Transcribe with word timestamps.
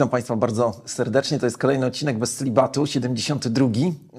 Witam 0.00 0.10
Państwa 0.10 0.36
bardzo 0.36 0.82
serdecznie. 0.84 1.38
To 1.38 1.46
jest 1.46 1.58
kolejny 1.58 1.86
odcinek 1.86 2.18
bez 2.18 2.36
celibatu, 2.36 2.86
72. 2.86 3.68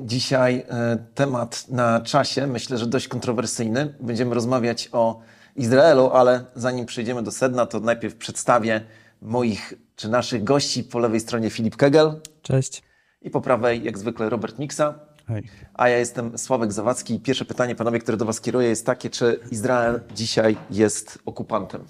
Dzisiaj 0.02 0.66
e, 0.70 0.98
temat 1.16 1.70
na 1.70 2.02
czasie, 2.02 2.48
myślę, 2.48 2.78
że 2.78 2.88
dość 2.88 3.08
kontrowersyjny. 3.08 3.96
Będziemy 4.00 4.36
rozmawiać 4.36 4.90
o 4.92 5.20
Izraelu, 5.56 6.10
ale 6.14 6.46
zanim 6.56 6.86
przejdziemy 6.86 7.24
do 7.24 7.32
sedna, 7.32 7.66
to 7.66 7.80
najpierw 7.80 8.16
przedstawię 8.16 8.82
moich 9.22 9.74
czy 9.96 10.10
naszych 10.10 10.44
gości. 10.44 10.84
Po 10.84 11.00
lewej 11.00 11.20
stronie 11.20 11.50
Filip 11.50 11.76
Kegel. 11.76 12.22
Cześć. 12.42 12.84
I 13.22 13.30
po 13.30 13.42
prawej, 13.42 13.84
jak 13.84 13.98
zwykle, 13.98 14.30
Robert 14.30 14.60
Miksa. 14.60 15.00
Hej. 15.28 15.44
A 15.74 15.90
ja 15.90 15.98
jestem 15.98 16.38
Sławek 16.38 16.72
Zawadzki. 16.74 17.20
Pierwsze 17.20 17.46
pytanie, 17.46 17.76
panowie, 17.76 18.00
które 18.00 18.18
do 18.18 18.26
Was 18.26 18.42
kieruję, 18.42 18.70
jest 18.70 18.86
takie, 18.86 19.10
czy 19.10 19.40
Izrael 19.52 20.00
dzisiaj 20.16 20.58
jest 20.70 21.20
okupantem? 21.26 21.86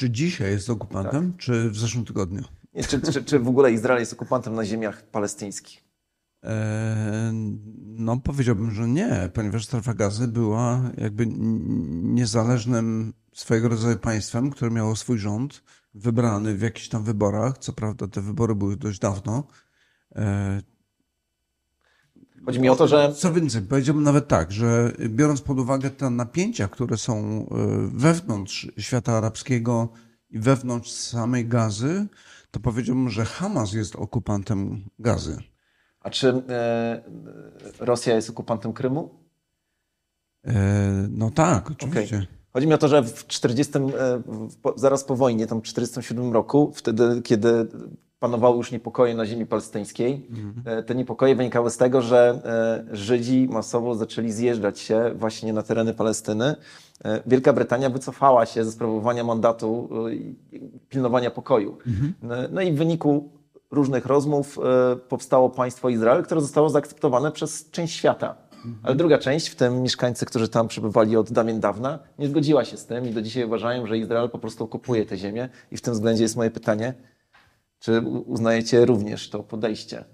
Czy 0.00 0.10
dzisiaj 0.10 0.50
jest 0.50 0.70
okupantem, 0.70 1.36
czy 1.36 1.70
w 1.70 1.78
zeszłym 1.78 2.04
tygodniu? 2.04 2.42
Nie, 2.74 2.84
czy, 2.84 3.00
czy, 3.00 3.24
czy 3.24 3.38
w 3.38 3.48
ogóle 3.48 3.72
Izrael 3.72 4.00
jest 4.00 4.12
okupantem 4.12 4.54
na 4.54 4.64
ziemiach 4.64 5.02
palestyńskich? 5.02 5.84
E, 6.44 7.30
no, 7.86 8.20
powiedziałbym, 8.20 8.70
że 8.70 8.88
nie, 8.88 9.30
ponieważ 9.34 9.64
strefa 9.64 9.94
gazy 9.94 10.28
była 10.28 10.90
jakby 10.96 11.26
niezależnym 12.02 13.12
swojego 13.34 13.68
rodzaju 13.68 13.98
państwem, 13.98 14.50
które 14.50 14.70
miało 14.70 14.96
swój 14.96 15.18
rząd, 15.18 15.62
wybrany 15.94 16.54
w 16.54 16.62
jakichś 16.62 16.88
tam 16.88 17.04
wyborach. 17.04 17.58
Co 17.58 17.72
prawda, 17.72 18.08
te 18.08 18.20
wybory 18.20 18.54
były 18.54 18.76
dość 18.76 18.98
dawno. 18.98 19.46
Chodzi 22.46 22.60
mi 22.60 22.68
o 22.68 22.76
to, 22.76 22.88
że. 22.88 23.12
Co 23.14 23.32
więcej, 23.32 23.62
powiedziałbym 23.62 24.04
nawet 24.04 24.28
tak, 24.28 24.52
że 24.52 24.92
biorąc 25.08 25.40
pod 25.40 25.58
uwagę 25.58 25.90
te 25.90 26.10
napięcia, 26.10 26.68
które 26.68 26.96
są 26.96 27.16
e, 27.16 27.46
wewnątrz 27.94 28.68
świata 28.78 29.12
arabskiego 29.12 29.88
i 30.30 30.38
wewnątrz 30.38 30.90
samej 30.90 31.46
gazy, 31.46 32.06
to 32.50 32.60
powiedziałbym, 32.60 33.10
że 33.10 33.24
Hamas 33.24 33.72
jest 33.72 33.96
okupantem 33.96 34.84
gazy. 34.98 35.36
A 36.00 36.10
czy 36.10 36.42
e, 36.48 37.02
Rosja 37.78 38.14
jest 38.14 38.30
okupantem 38.30 38.72
Krymu? 38.72 39.10
E, 40.46 40.52
no 41.10 41.30
tak, 41.30 41.70
oczywiście. 41.70 42.16
Okay. 42.16 42.40
Chodzi 42.52 42.66
mi 42.66 42.74
o 42.74 42.78
to, 42.78 42.88
że 42.88 43.02
w 43.02 43.26
40, 43.26 43.78
e, 43.78 43.82
zaraz 44.76 45.04
po 45.04 45.16
wojnie, 45.16 45.46
tam 45.46 45.58
w 45.58 45.62
1947 45.62 46.32
roku, 46.32 46.72
wtedy, 46.74 47.22
kiedy 47.22 47.68
panowały 48.20 48.56
już 48.56 48.72
niepokoje 48.72 49.14
na 49.14 49.26
ziemi 49.26 49.46
palestyńskiej. 49.46 50.26
Mhm. 50.30 50.84
Te 50.84 50.94
niepokoje 50.94 51.36
wynikały 51.36 51.70
z 51.70 51.76
tego, 51.76 52.02
że 52.02 52.40
e, 52.90 52.96
Żydzi 52.96 53.48
masowo 53.50 53.94
zaczęli 53.94 54.32
zjeżdżać 54.32 54.78
się 54.78 55.12
właśnie 55.14 55.52
na 55.52 55.62
tereny 55.62 55.94
Palestyny. 55.94 56.54
E, 57.04 57.22
Wielka 57.26 57.52
Brytania 57.52 57.90
wycofała 57.90 58.46
się 58.46 58.64
ze 58.64 58.72
sprawowania 58.72 59.24
mandatu 59.24 59.88
pilnowania 60.88 61.30
pokoju. 61.30 61.78
Mhm. 61.86 62.14
No 62.52 62.60
i 62.60 62.72
w 62.72 62.76
wyniku 62.76 63.30
różnych 63.70 64.06
rozmów 64.06 64.58
powstało 65.08 65.50
państwo 65.50 65.88
Izrael, 65.88 66.24
które 66.24 66.40
zostało 66.40 66.70
zaakceptowane 66.70 67.32
przez 67.32 67.70
część 67.70 67.96
świata. 67.96 68.36
Mhm. 68.54 68.78
Ale 68.82 68.96
druga 68.96 69.18
część, 69.18 69.48
w 69.48 69.56
tym 69.56 69.82
mieszkańcy, 69.82 70.26
którzy 70.26 70.48
tam 70.48 70.68
przebywali 70.68 71.16
od 71.16 71.32
dawien 71.32 71.60
dawna, 71.60 71.98
nie 72.18 72.28
zgodziła 72.28 72.64
się 72.64 72.76
z 72.76 72.86
tym 72.86 73.06
i 73.08 73.10
do 73.10 73.22
dzisiaj 73.22 73.44
uważają, 73.44 73.86
że 73.86 73.98
Izrael 73.98 74.30
po 74.30 74.38
prostu 74.38 74.64
okupuje 74.64 75.06
tę 75.06 75.16
ziemię. 75.16 75.48
I 75.72 75.76
w 75.76 75.80
tym 75.80 75.94
względzie 75.94 76.22
jest 76.22 76.36
moje 76.36 76.50
pytanie, 76.50 76.94
czy 77.80 78.00
uznajecie 78.26 78.84
również 78.84 79.30
to 79.30 79.42
podejście? 79.42 80.04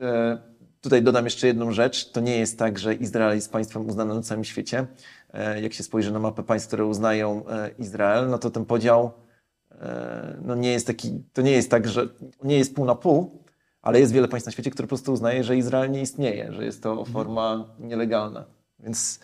E, 0.00 0.38
tutaj 0.80 1.02
dodam 1.02 1.24
jeszcze 1.24 1.46
jedną 1.46 1.72
rzecz. 1.72 2.10
To 2.10 2.20
nie 2.20 2.38
jest 2.38 2.58
tak, 2.58 2.78
że 2.78 2.94
Izrael 2.94 3.34
jest 3.34 3.52
państwem 3.52 3.88
uznanym 3.88 4.16
na 4.16 4.22
całym 4.22 4.44
świecie. 4.44 4.86
E, 5.32 5.60
jak 5.60 5.72
się 5.72 5.82
spojrzy 5.82 6.12
na 6.12 6.18
mapę 6.18 6.42
państw, 6.42 6.68
które 6.68 6.84
uznają 6.84 7.48
e, 7.48 7.70
Izrael, 7.78 8.28
no 8.28 8.38
to 8.38 8.50
ten 8.50 8.64
podział 8.64 9.12
no 10.42 10.54
nie 10.54 10.72
jest 10.72 10.86
taki, 10.86 11.24
to 11.32 11.42
nie 11.42 11.50
jest 11.50 11.70
tak, 11.70 11.88
że 11.88 12.08
nie 12.44 12.58
jest 12.58 12.74
pół 12.74 12.84
na 12.84 12.94
pół, 12.94 13.44
ale 13.82 14.00
jest 14.00 14.12
wiele 14.12 14.28
państw 14.28 14.46
na 14.46 14.52
świecie, 14.52 14.70
które 14.70 14.86
po 14.86 14.88
prostu 14.88 15.12
uznaje, 15.12 15.44
że 15.44 15.56
Izrael 15.56 15.90
nie 15.90 16.02
istnieje, 16.02 16.52
że 16.52 16.64
jest 16.64 16.82
to 16.82 16.90
mhm. 16.90 17.12
forma 17.12 17.74
nielegalna. 17.78 18.44
Więc 18.78 19.20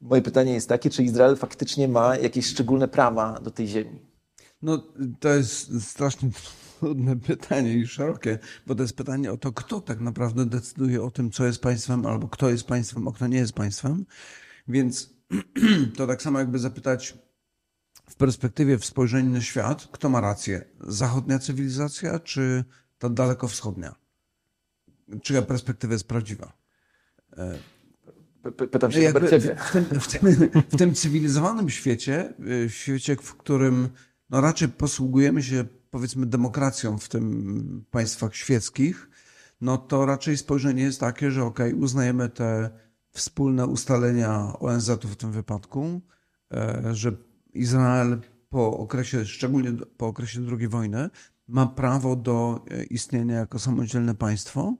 moje 0.00 0.22
pytanie 0.22 0.52
jest 0.52 0.68
takie, 0.68 0.90
czy 0.90 1.02
Izrael 1.02 1.36
faktycznie 1.36 1.88
ma 1.88 2.16
jakieś 2.16 2.46
szczególne 2.46 2.88
prawa 2.88 3.40
do 3.40 3.50
tej 3.50 3.66
ziemi? 3.66 4.02
No, 4.62 4.82
to 5.20 5.28
jest 5.28 5.82
strasznie 5.90 6.30
trudne 6.78 7.16
pytanie 7.16 7.74
i 7.74 7.86
szerokie, 7.86 8.38
bo 8.66 8.74
to 8.74 8.82
jest 8.82 8.96
pytanie 8.96 9.32
o 9.32 9.36
to, 9.36 9.52
kto 9.52 9.80
tak 9.80 10.00
naprawdę 10.00 10.46
decyduje 10.46 11.02
o 11.02 11.10
tym, 11.10 11.30
co 11.30 11.46
jest 11.46 11.62
państwem, 11.62 12.06
albo 12.06 12.28
kto 12.28 12.50
jest 12.50 12.66
państwem, 12.66 13.08
a 13.08 13.12
kto 13.12 13.26
nie 13.26 13.38
jest 13.38 13.52
państwem. 13.52 14.06
Więc 14.68 15.10
to 15.96 16.06
tak 16.06 16.22
samo 16.22 16.38
jakby 16.38 16.58
zapytać 16.58 17.18
w 18.08 18.14
perspektywie, 18.14 18.78
w 18.78 18.84
spojrzeniu 18.84 19.30
na 19.30 19.40
świat, 19.40 19.88
kto 19.92 20.08
ma 20.08 20.20
rację? 20.20 20.64
Zachodnia 20.80 21.38
cywilizacja, 21.38 22.18
czy 22.18 22.64
ta 22.98 23.08
dalekowschodnia? 23.08 23.94
Czyja 25.22 25.42
perspektywa 25.42 25.92
jest 25.92 26.08
prawdziwa? 26.08 26.52
Pytam 28.70 28.92
się 28.92 29.00
jakby 29.00 29.30
ciebie. 29.30 29.56
W 29.56 29.72
tym, 29.72 29.84
w, 30.00 30.08
tym, 30.08 30.50
w 30.68 30.76
tym 30.76 30.94
cywilizowanym 30.94 31.70
świecie, 31.70 32.34
w 32.38 32.70
świecie, 32.70 33.16
w 33.16 33.34
którym 33.34 33.88
no 34.30 34.40
raczej 34.40 34.68
posługujemy 34.68 35.42
się 35.42 35.64
powiedzmy 35.90 36.26
demokracją 36.26 36.98
w 36.98 37.08
tym 37.08 37.84
państwach 37.90 38.36
świeckich, 38.36 39.10
no 39.60 39.78
to 39.78 40.06
raczej 40.06 40.36
spojrzenie 40.36 40.82
jest 40.82 41.00
takie, 41.00 41.30
że 41.30 41.44
ok, 41.44 41.58
uznajemy 41.76 42.28
te 42.28 42.70
wspólne 43.10 43.66
ustalenia 43.66 44.52
ONZ-u 44.60 45.08
w 45.08 45.16
tym 45.16 45.32
wypadku, 45.32 46.00
e, 46.52 46.82
że 46.92 47.12
Izrael 47.54 48.20
po 48.50 48.78
okresie, 48.78 49.26
szczególnie 49.26 49.72
po 49.72 50.06
okresie 50.06 50.40
II 50.58 50.68
wojny, 50.68 51.10
ma 51.48 51.66
prawo 51.66 52.16
do 52.16 52.64
e, 52.70 52.84
istnienia 52.84 53.36
jako 53.36 53.58
samodzielne 53.58 54.14
państwo 54.14 54.74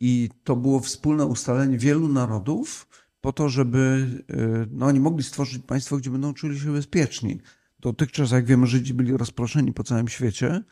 i 0.00 0.30
to 0.44 0.56
było 0.56 0.80
wspólne 0.80 1.26
ustalenie 1.26 1.78
wielu 1.78 2.08
narodów 2.08 2.88
po 3.20 3.32
to, 3.32 3.48
żeby 3.48 4.06
e, 4.30 4.36
no, 4.70 4.86
oni 4.86 5.00
mogli 5.00 5.24
stworzyć 5.24 5.62
państwo, 5.62 5.96
gdzie 5.96 6.10
będą 6.10 6.34
czuli 6.34 6.60
się 6.60 6.72
bezpieczni. 6.72 7.40
Dotychczas, 7.84 8.30
jak 8.30 8.44
wiemy, 8.44 8.66
Żydzi 8.66 8.94
byli 8.94 9.16
rozproszeni 9.16 9.72
po 9.72 9.84
całym 9.84 10.08
świecie 10.08 10.62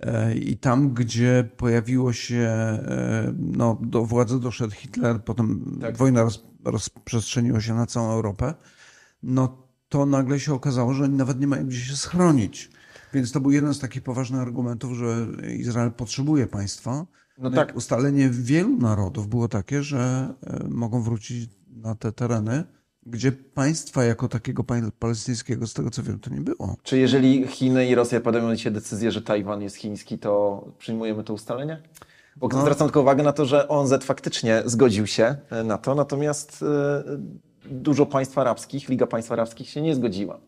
e, 0.00 0.34
i 0.34 0.56
tam, 0.56 0.94
gdzie 0.94 1.48
pojawiło 1.56 2.12
się, 2.12 2.36
e, 2.36 3.34
no, 3.38 3.78
do 3.82 4.04
władzy 4.04 4.40
doszedł 4.40 4.74
Hitler, 4.74 5.24
potem 5.24 5.78
tak. 5.80 5.96
wojna 5.96 6.22
roz, 6.22 6.44
rozprzestrzeniła 6.64 7.60
się 7.60 7.74
na 7.74 7.86
całą 7.86 8.12
Europę, 8.12 8.54
no 9.22 9.68
to 9.88 10.06
nagle 10.06 10.40
się 10.40 10.54
okazało, 10.54 10.94
że 10.94 11.04
oni 11.04 11.16
nawet 11.16 11.40
nie 11.40 11.46
mają 11.46 11.66
gdzie 11.66 11.80
się 11.80 11.96
schronić. 11.96 12.70
Więc 13.14 13.32
to 13.32 13.40
był 13.40 13.50
jeden 13.50 13.74
z 13.74 13.78
takich 13.78 14.02
poważnych 14.02 14.40
argumentów, 14.40 14.96
że 14.96 15.26
Izrael 15.56 15.92
potrzebuje 15.92 16.46
państwa. 16.46 17.06
No 17.38 17.50
tak. 17.50 17.76
Ustalenie 17.76 18.30
wielu 18.30 18.76
narodów 18.76 19.28
było 19.28 19.48
takie, 19.48 19.82
że 19.82 20.34
e, 20.42 20.68
mogą 20.68 21.02
wrócić 21.02 21.50
na 21.68 21.94
te 21.94 22.12
tereny 22.12 22.64
gdzie 23.06 23.32
państwa 23.32 24.04
jako 24.04 24.28
takiego 24.28 24.64
palestyńskiego, 24.98 25.66
z 25.66 25.74
tego 25.74 25.90
co 25.90 26.02
wiem, 26.02 26.18
to 26.18 26.30
nie 26.30 26.40
było. 26.40 26.76
Czy 26.82 26.98
jeżeli 26.98 27.46
Chiny 27.46 27.86
i 27.86 27.94
Rosja 27.94 28.20
podejmą 28.20 28.54
dzisiaj 28.54 28.72
decyzję, 28.72 29.10
że 29.10 29.22
Tajwan 29.22 29.62
jest 29.62 29.76
chiński, 29.76 30.18
to 30.18 30.64
przyjmujemy 30.78 31.24
to 31.24 31.34
ustalenie? 31.34 31.82
Bo 32.36 32.48
no. 32.48 32.60
zwracam 32.60 32.86
tylko 32.86 33.00
uwagę 33.00 33.22
na 33.22 33.32
to, 33.32 33.46
że 33.46 33.68
ONZ 33.68 33.94
faktycznie 34.04 34.62
zgodził 34.64 35.06
się 35.06 35.36
e, 35.50 35.64
na 35.64 35.78
to, 35.78 35.94
natomiast 35.94 36.62
e, 36.62 37.04
dużo 37.70 38.06
państw 38.06 38.38
arabskich, 38.38 38.88
Liga 38.88 39.06
Państw 39.06 39.32
Arabskich 39.32 39.68
się 39.68 39.82
nie 39.82 39.94
zgodziła. 39.94 40.40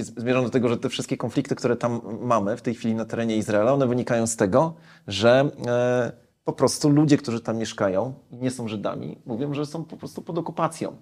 Zmierzam 0.00 0.44
do 0.44 0.50
tego, 0.50 0.68
że 0.68 0.78
te 0.78 0.88
wszystkie 0.88 1.16
konflikty, 1.16 1.54
które 1.54 1.76
tam 1.76 2.00
mamy 2.20 2.56
w 2.56 2.62
tej 2.62 2.74
chwili 2.74 2.94
na 2.94 3.04
terenie 3.04 3.36
Izraela, 3.36 3.72
one 3.72 3.86
wynikają 3.86 4.26
z 4.26 4.36
tego, 4.36 4.74
że 5.06 5.50
e, 5.66 6.12
po 6.44 6.52
prostu 6.52 6.90
ludzie, 6.90 7.16
którzy 7.16 7.40
tam 7.40 7.56
mieszkają 7.56 8.14
i 8.30 8.36
nie 8.36 8.50
są 8.50 8.68
Żydami, 8.68 9.18
mówią, 9.26 9.54
że 9.54 9.66
są 9.66 9.84
po 9.84 9.96
prostu 9.96 10.22
pod 10.22 10.38
okupacją. 10.38 10.96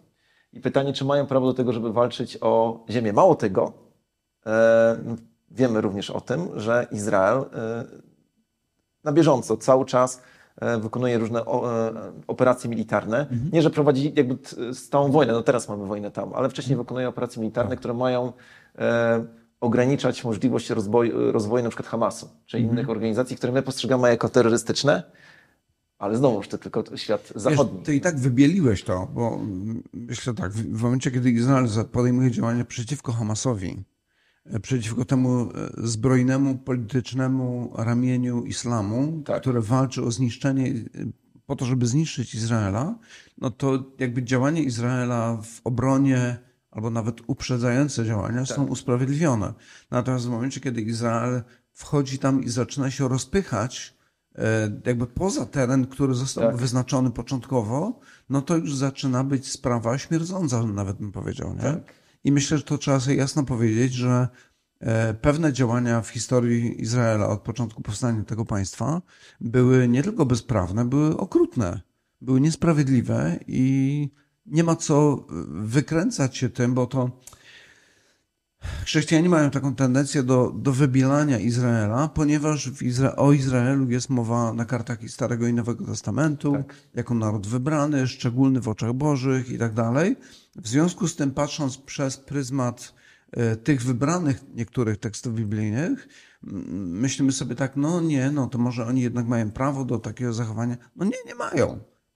I 0.53 0.61
pytanie, 0.61 0.93
czy 0.93 1.05
mają 1.05 1.27
prawo 1.27 1.47
do 1.47 1.55
tego, 1.55 1.73
żeby 1.73 1.93
walczyć 1.93 2.39
o 2.41 2.85
ziemię. 2.91 3.13
Mało 3.13 3.35
tego, 3.35 3.73
e, 4.47 4.97
wiemy 5.51 5.81
również 5.81 6.11
o 6.11 6.21
tym, 6.21 6.49
że 6.57 6.87
Izrael 6.93 7.39
e, 7.39 7.85
na 9.05 9.13
bieżąco 9.13 9.57
cały 9.57 9.85
czas 9.85 10.23
e, 10.57 10.79
wykonuje 10.79 11.19
różne 11.19 11.45
operacje 12.27 12.71
militarne. 12.71 13.21
Mhm. 13.21 13.51
Nie, 13.53 13.63
że 13.63 13.71
prowadzi 13.71 14.13
jakby 14.17 14.39
stałą 14.75 15.11
wojnę, 15.11 15.33
no 15.33 15.43
teraz 15.43 15.69
mamy 15.69 15.87
wojnę 15.87 16.11
tam, 16.11 16.35
ale 16.35 16.49
wcześniej 16.49 16.73
mhm. 16.73 16.85
wykonuje 16.85 17.09
operacje 17.09 17.41
militarne, 17.41 17.71
tak. 17.71 17.79
które 17.79 17.95
mają 17.95 18.33
ograniczać 19.61 20.25
możliwość 20.25 20.71
rozwoju, 20.71 21.33
rozwoju 21.33 21.65
na 21.65 21.71
przykład 21.71 21.89
Hamasu, 21.89 22.29
czy 22.47 22.57
mhm. 22.57 22.75
innych 22.75 22.91
organizacji, 22.91 23.37
które 23.37 23.53
my 23.53 23.63
postrzegamy 23.63 24.09
jako 24.09 24.29
terrorystyczne. 24.29 25.03
Ale 26.01 26.17
znowuż 26.17 26.49
to 26.49 26.59
tylko 26.59 26.97
świat 26.97 27.33
zachodni. 27.37 27.79
Wiesz, 27.79 27.87
ty 27.87 27.95
i 27.95 28.01
tak 28.01 28.19
wybieliłeś 28.19 28.85
to, 28.85 29.09
bo 29.15 29.41
myślę 29.93 30.35
tak, 30.35 30.53
w 30.53 30.83
momencie, 30.83 31.11
kiedy 31.11 31.31
Izrael 31.31 31.69
podejmuje 31.93 32.31
działania 32.31 32.65
przeciwko 32.65 33.13
Hamasowi, 33.13 33.85
e, 34.45 34.61
przeciwko 34.61 35.05
temu 35.05 35.41
e, 35.41 35.49
zbrojnemu, 35.77 36.59
politycznemu 36.59 37.73
ramieniu 37.77 38.45
islamu, 38.45 39.23
tak. 39.25 39.41
które 39.41 39.61
walczy 39.61 40.03
o 40.03 40.11
zniszczenie, 40.11 40.67
e, 40.69 40.75
po 41.47 41.57
to, 41.57 41.65
żeby 41.65 41.87
zniszczyć 41.87 42.35
Izraela, 42.35 42.99
no 43.39 43.51
to 43.51 43.93
jakby 43.99 44.23
działanie 44.23 44.63
Izraela 44.63 45.39
w 45.43 45.61
obronie 45.65 46.37
albo 46.71 46.91
nawet 46.91 47.21
uprzedzające 47.27 48.05
działania 48.05 48.45
tak. 48.45 48.57
są 48.57 48.67
usprawiedliwione. 48.67 49.55
Natomiast 49.91 50.27
w 50.27 50.31
momencie, 50.31 50.61
kiedy 50.61 50.81
Izrael 50.81 51.43
wchodzi 51.73 52.19
tam 52.19 52.45
i 52.45 52.49
zaczyna 52.49 52.91
się 52.91 53.09
rozpychać 53.09 54.00
jakby 54.87 55.07
poza 55.07 55.47
teren, 55.47 55.87
który 55.87 56.15
został 56.15 56.45
tak. 56.45 56.57
wyznaczony 56.57 57.11
początkowo, 57.11 58.01
no 58.31 58.43
to 58.43 58.57
już 58.57 58.75
zaczyna 58.75 59.25
być 59.25 59.51
sprawa 59.51 59.99
śmierdząca, 59.99 60.63
nawet 60.63 60.97
bym 60.97 61.13
powiedział. 61.13 61.55
Nie? 61.55 61.61
Tak. 61.61 61.95
I 62.25 62.33
myślę, 62.33 62.59
że 62.59 62.65
to 62.65 62.79
trzeba 62.79 63.01
sobie 63.01 63.17
jasno 63.17 63.45
powiedzieć, 63.45 63.93
że 63.93 64.29
e, 64.81 65.15
pewne 65.15 65.53
działania 65.53 66.03
w 66.03 66.09
historii 66.09 66.83
Izraela 66.83 67.29
od 67.29 67.41
początku 67.41 67.83
powstania 67.83 68.25
tego 68.25 68.45
państwa 68.45 69.03
były 69.41 69.89
nie 69.89 70.03
tylko 70.03 70.27
bezprawne, 70.27 70.85
były 70.85 71.17
okrutne, 71.17 71.81
były 72.21 72.41
niesprawiedliwe 72.41 73.39
i 73.47 74.09
nie 74.47 74.65
ma 74.65 74.77
co 74.77 75.27
wykręcać 75.49 76.37
się 76.37 76.49
tym, 76.49 76.75
bo 76.75 76.87
to 76.87 77.11
Chrześcijanie 78.85 79.29
mają 79.29 79.51
taką 79.51 79.75
tendencję 79.75 80.23
do, 80.23 80.53
do 80.57 80.73
wybielania 80.73 81.39
Izraela, 81.39 82.09
ponieważ 82.09 82.71
Izra 82.83 83.17
o 83.17 83.33
Izraelu 83.33 83.91
jest 83.91 84.11
mowa 84.11 84.53
na 84.53 84.65
kartach 84.65 84.99
Starego 85.09 85.47
i 85.47 85.55
Nowego 85.55 85.87
Testamentu, 85.87 86.53
tak. 86.53 86.75
jako 86.95 87.15
naród 87.15 87.47
wybrany, 87.47 88.07
szczególny 88.07 88.61
w 88.61 88.69
oczach 88.69 88.93
Bożych 88.93 89.51
i 89.51 89.59
tak 89.59 89.75
dalej. 89.75 90.17
W 90.57 90.69
związku 90.69 91.09
z 91.09 91.17
tym, 91.17 91.31
patrząc 91.31 91.79
przez 91.79 92.17
pryzmat 92.17 92.95
e, 93.31 93.57
tych 93.57 93.83
wybranych 93.83 94.45
niektórych 94.55 94.99
tekstów 94.99 95.35
biblijnych, 95.35 96.09
myślimy 96.43 97.33
sobie 97.33 97.55
tak, 97.55 97.77
no 97.77 98.01
nie, 98.01 98.31
no 98.31 98.47
to 98.47 98.59
może 98.59 98.87
oni 98.87 99.03
jednak 99.03 99.27
mają 99.27 99.51
prawo 99.51 99.85
do 99.85 99.99
takiego 99.99 100.33
zachowania. 100.33 100.77
No 100.97 101.05
nie, 101.05 101.19
nie 101.27 101.35
mają. 101.35 101.67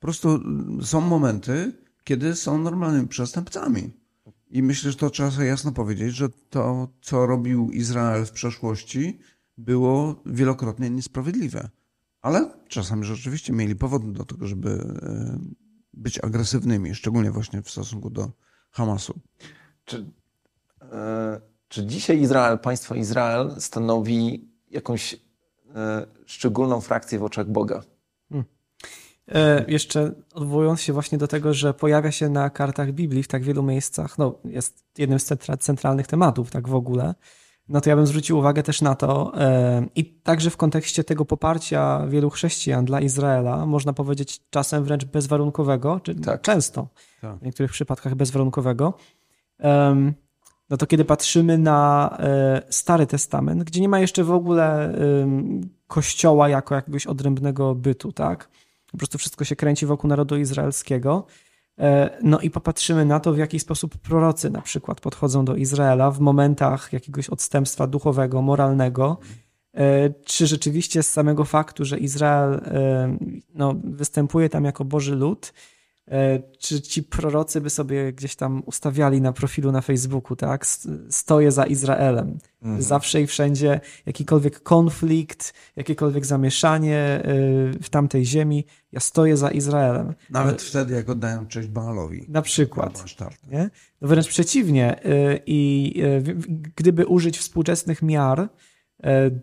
Po 0.00 0.06
prostu 0.06 0.40
są 0.82 1.00
momenty, 1.00 1.72
kiedy 2.04 2.36
są 2.36 2.58
normalnymi 2.58 3.08
przestępcami. 3.08 4.03
I 4.50 4.62
myślę, 4.62 4.90
że 4.90 4.96
to 4.96 5.10
trzeba 5.10 5.30
sobie 5.30 5.46
jasno 5.46 5.72
powiedzieć, 5.72 6.14
że 6.14 6.28
to, 6.28 6.88
co 7.02 7.26
robił 7.26 7.70
Izrael 7.70 8.26
w 8.26 8.32
przeszłości, 8.32 9.18
było 9.58 10.22
wielokrotnie 10.26 10.90
niesprawiedliwe. 10.90 11.68
Ale 12.20 12.50
czasami 12.68 13.04
rzeczywiście 13.04 13.52
mieli 13.52 13.76
powód 13.76 14.12
do 14.12 14.24
tego, 14.24 14.46
żeby 14.46 14.70
e, 14.70 15.38
być 15.94 16.24
agresywnymi, 16.24 16.94
szczególnie 16.94 17.30
właśnie 17.30 17.62
w 17.62 17.70
stosunku 17.70 18.10
do 18.10 18.32
Hamasu. 18.70 19.20
Czy, 19.84 20.06
e, 20.82 21.40
czy 21.68 21.86
dzisiaj 21.86 22.20
Izrael, 22.20 22.58
państwo 22.58 22.94
Izrael 22.94 23.54
stanowi 23.58 24.48
jakąś 24.70 25.14
e, 25.74 26.06
szczególną 26.26 26.80
frakcję 26.80 27.18
w 27.18 27.22
oczach 27.22 27.50
Boga? 27.50 27.82
E, 29.32 29.64
jeszcze 29.68 30.12
odwołując 30.34 30.80
się 30.80 30.92
właśnie 30.92 31.18
do 31.18 31.28
tego, 31.28 31.54
że 31.54 31.74
pojawia 31.74 32.10
się 32.10 32.28
na 32.28 32.50
kartach 32.50 32.92
Biblii 32.92 33.22
w 33.22 33.28
tak 33.28 33.42
wielu 33.42 33.62
miejscach, 33.62 34.18
no 34.18 34.38
jest 34.44 34.84
jednym 34.98 35.18
z 35.18 35.32
centralnych 35.60 36.06
tematów 36.06 36.50
tak 36.50 36.68
w 36.68 36.74
ogóle, 36.74 37.14
no 37.68 37.80
to 37.80 37.90
ja 37.90 37.96
bym 37.96 38.06
zwrócił 38.06 38.38
uwagę 38.38 38.62
też 38.62 38.82
na 38.82 38.94
to 38.94 39.32
e, 39.40 39.86
i 39.94 40.04
także 40.04 40.50
w 40.50 40.56
kontekście 40.56 41.04
tego 41.04 41.24
poparcia 41.24 42.06
wielu 42.06 42.30
chrześcijan 42.30 42.84
dla 42.84 43.00
Izraela, 43.00 43.66
można 43.66 43.92
powiedzieć 43.92 44.40
czasem 44.50 44.84
wręcz 44.84 45.04
bezwarunkowego, 45.04 46.00
czy 46.00 46.14
tak. 46.14 46.40
często, 46.40 46.88
tak. 47.20 47.38
w 47.38 47.42
niektórych 47.42 47.72
przypadkach 47.72 48.14
bezwarunkowego, 48.14 48.94
no 50.70 50.76
to 50.76 50.86
kiedy 50.86 51.04
patrzymy 51.04 51.58
na 51.58 52.10
e, 52.20 52.62
Stary 52.70 53.06
Testament, 53.06 53.64
gdzie 53.64 53.80
nie 53.80 53.88
ma 53.88 54.00
jeszcze 54.00 54.24
w 54.24 54.30
ogóle 54.30 54.94
kościoła 55.86 56.48
jako 56.48 56.74
jakiegoś 56.74 57.06
odrębnego 57.06 57.74
bytu, 57.74 58.12
tak? 58.12 58.48
Po 58.94 58.98
prostu 58.98 59.18
wszystko 59.18 59.44
się 59.44 59.56
kręci 59.56 59.86
wokół 59.86 60.08
narodu 60.08 60.36
izraelskiego. 60.36 61.26
E, 61.78 62.18
no 62.22 62.40
i 62.40 62.50
popatrzymy 62.50 63.04
na 63.04 63.20
to, 63.20 63.32
w 63.32 63.38
jaki 63.38 63.60
sposób 63.60 63.96
prorocy 63.96 64.50
na 64.50 64.62
przykład 64.62 65.00
podchodzą 65.00 65.44
do 65.44 65.56
Izraela 65.56 66.10
w 66.10 66.20
momentach 66.20 66.92
jakiegoś 66.92 67.28
odstępstwa 67.28 67.86
duchowego, 67.86 68.42
moralnego. 68.42 69.18
E, 69.74 70.10
czy 70.10 70.46
rzeczywiście 70.46 71.02
z 71.02 71.10
samego 71.10 71.44
faktu, 71.44 71.84
że 71.84 71.98
Izrael 71.98 72.54
e, 72.54 73.16
no, 73.54 73.74
występuje 73.84 74.48
tam 74.48 74.64
jako 74.64 74.84
Boży 74.84 75.14
lud, 75.14 75.52
czy 76.58 76.80
ci 76.80 77.02
prorocy 77.02 77.60
by 77.60 77.70
sobie 77.70 78.12
gdzieś 78.12 78.36
tam 78.36 78.62
ustawiali 78.66 79.20
na 79.20 79.32
profilu 79.32 79.72
na 79.72 79.80
Facebooku, 79.80 80.36
tak? 80.36 80.66
Stoję 81.10 81.52
za 81.52 81.66
Izraelem. 81.66 82.38
Mhm. 82.62 82.82
Zawsze 82.82 83.22
i 83.22 83.26
wszędzie 83.26 83.80
jakikolwiek 84.06 84.62
konflikt, 84.62 85.54
jakiekolwiek 85.76 86.26
zamieszanie 86.26 86.98
e, 86.98 87.22
w 87.82 87.88
tamtej 87.90 88.26
ziemi, 88.26 88.64
ja 88.92 89.00
stoję 89.00 89.36
za 89.36 89.50
Izraelem. 89.50 90.14
Nawet 90.30 90.60
e, 90.60 90.64
wtedy, 90.64 90.94
jak 90.94 91.08
oddają 91.08 91.46
cześć 91.46 91.68
Baalowi. 91.68 92.26
Na 92.28 92.42
przykład. 92.42 93.04
Nie? 93.50 93.70
No 94.00 94.08
wręcz 94.08 94.28
przeciwnie. 94.28 95.00
I 95.46 96.02
gdyby 96.76 97.06
użyć 97.06 97.38
współczesnych 97.38 98.02
miar 98.02 98.48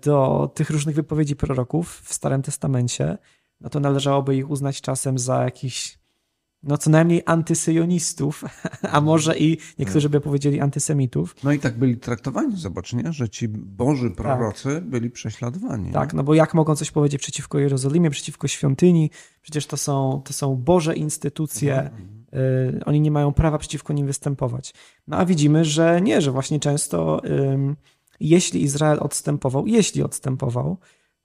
do 0.03 0.51
tych 0.55 0.69
różnych 0.69 0.95
wypowiedzi 0.95 1.35
proroków 1.35 2.01
w 2.05 2.13
Starym 2.13 2.41
Testamencie, 2.41 3.17
no 3.61 3.69
to 3.69 3.79
należałoby 3.79 4.35
ich 4.35 4.49
uznać 4.49 4.81
czasem 4.81 5.19
za 5.19 5.43
jakiś 5.43 6.00
no 6.63 6.77
co 6.77 6.89
najmniej 6.89 7.23
antysyjonistów, 7.25 8.43
a 8.91 9.01
może 9.01 9.37
i 9.37 9.57
niektórzy 9.79 10.09
by 10.09 10.21
powiedzieli 10.21 10.59
antysemitów. 10.59 11.35
No 11.43 11.51
i 11.51 11.59
tak 11.59 11.77
byli 11.77 11.97
traktowani, 11.97 12.57
zobacz, 12.57 12.93
nie? 12.93 13.13
że 13.13 13.29
ci 13.29 13.47
boży 13.47 14.09
tak. 14.09 14.17
prorocy 14.17 14.73
tak. 14.75 14.83
byli 14.83 15.09
prześladowani. 15.09 15.91
Tak, 15.91 16.13
no 16.13 16.23
bo 16.23 16.33
jak 16.33 16.53
mogą 16.53 16.75
coś 16.75 16.91
powiedzieć 16.91 17.21
przeciwko 17.21 17.59
Jerozolimie, 17.59 18.09
przeciwko 18.09 18.47
świątyni? 18.47 19.09
Przecież 19.41 19.67
to 19.67 19.77
są, 19.77 20.21
to 20.25 20.33
są 20.33 20.55
boże 20.55 20.95
instytucje, 20.95 21.79
mhm. 21.79 22.25
y, 22.77 22.85
oni 22.85 23.01
nie 23.01 23.11
mają 23.11 23.33
prawa 23.33 23.57
przeciwko 23.57 23.93
nim 23.93 24.07
występować. 24.07 24.73
No 25.07 25.17
a 25.17 25.25
widzimy, 25.25 25.65
że 25.65 26.01
nie, 26.01 26.21
że 26.21 26.31
właśnie 26.31 26.59
często 26.59 27.25
y, 27.25 27.75
jeśli 28.19 28.63
Izrael 28.63 28.97
odstępował, 29.01 29.67
jeśli 29.67 30.03
odstępował, 30.03 30.77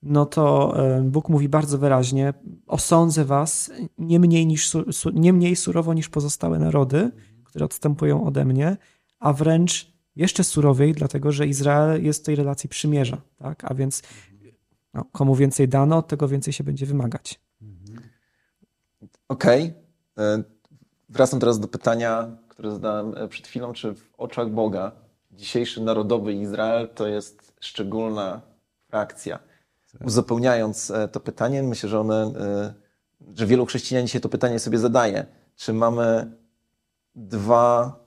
no 0.07 0.27
to 0.27 0.75
e, 0.79 1.03
Bóg 1.03 1.29
mówi 1.29 1.49
bardzo 1.49 1.79
wyraźnie: 1.79 2.35
osądzę 2.67 3.25
was 3.25 3.71
nie 3.99 4.21
mniej, 4.21 4.47
niż, 4.47 4.73
nie 5.15 5.33
mniej 5.33 5.57
surowo 5.57 5.95
niż 5.95 6.09
pozostałe 6.09 6.59
narody, 6.59 7.11
które 7.45 7.65
odstępują 7.65 8.25
ode 8.25 8.45
mnie, 8.45 8.77
a 9.19 9.33
wręcz 9.33 9.93
jeszcze 10.17 10.45
surowiej, 10.45 10.93
dlatego 10.93 11.33
że 11.33 11.47
Izrael 11.47 12.05
jest 12.05 12.23
w 12.23 12.27
tej 12.27 12.37
relacji 12.37 12.69
przymierza. 12.69 13.21
Tak? 13.39 13.65
A 13.65 13.75
więc 13.75 14.03
no, 14.95 15.05
komu 15.13 15.35
więcej 15.35 15.69
dano, 15.69 16.03
tego 16.03 16.29
więcej 16.29 16.53
się 16.53 16.65
będzie 16.65 16.87
wymagać. 16.87 17.41
Okej. 19.29 19.63
Okay. 20.15 20.25
E, 20.25 20.43
wracam 21.09 21.41
teraz 21.41 21.61
do 21.61 21.69
pytania, 21.69 22.37
które 22.49 22.71
zadałem 22.71 23.15
e, 23.17 23.29
przed 23.29 23.47
chwilą. 23.47 23.73
Czy 23.73 23.95
w 23.95 24.15
oczach 24.19 24.51
Boga 24.51 24.93
dzisiejszy 25.33 25.83
narodowy 25.83 26.33
Izrael 26.33 26.89
to 26.95 27.07
jest 27.07 27.53
szczególna 27.61 28.41
frakcja? 28.89 29.39
Uzupełniając 30.05 30.91
e, 30.91 31.09
to 31.09 31.21
pytanie, 31.21 31.63
myślę, 31.63 31.89
że 31.89 32.01
one, 32.01 32.15
e, 32.15 32.75
że 33.37 33.47
wielu 33.47 33.67
chrześcijan 33.67 34.07
dzisiaj 34.07 34.21
to 34.21 34.29
pytanie 34.29 34.59
sobie 34.59 34.79
zadaje. 34.79 35.27
Czy 35.57 35.73
mamy 35.73 36.33
dwa 37.15 37.99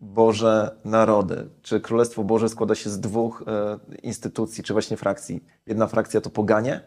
Boże 0.00 0.76
narody? 0.84 1.48
Czy 1.62 1.80
Królestwo 1.80 2.24
Boże 2.24 2.48
składa 2.48 2.74
się 2.74 2.90
z 2.90 3.00
dwóch 3.00 3.44
e, 3.46 3.78
instytucji, 4.02 4.64
czy 4.64 4.72
właśnie 4.72 4.96
frakcji? 4.96 5.44
Jedna 5.66 5.86
frakcja 5.86 6.20
to 6.20 6.30
poganie, 6.30 6.80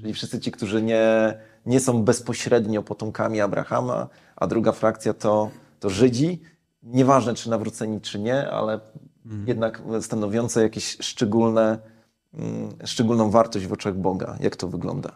czyli 0.00 0.14
wszyscy 0.14 0.40
ci, 0.40 0.52
którzy 0.52 0.82
nie, 0.82 1.38
nie 1.66 1.80
są 1.80 2.02
bezpośrednio 2.02 2.82
potomkami 2.82 3.40
Abrahama, 3.40 4.08
a 4.36 4.46
druga 4.46 4.72
frakcja 4.72 5.14
to, 5.14 5.50
to 5.80 5.90
Żydzi, 5.90 6.42
nieważne 6.82 7.34
czy 7.34 7.50
nawróceni, 7.50 8.00
czy 8.00 8.18
nie, 8.18 8.50
ale 8.50 8.80
mhm. 9.26 9.48
jednak 9.48 9.82
stanowiące 10.00 10.62
jakieś 10.62 10.96
szczególne 11.00 11.78
szczególną 12.84 13.30
wartość 13.30 13.66
w 13.66 13.72
oczach 13.72 13.98
Boga. 13.98 14.36
Jak 14.40 14.56
to 14.56 14.68
wygląda? 14.68 15.12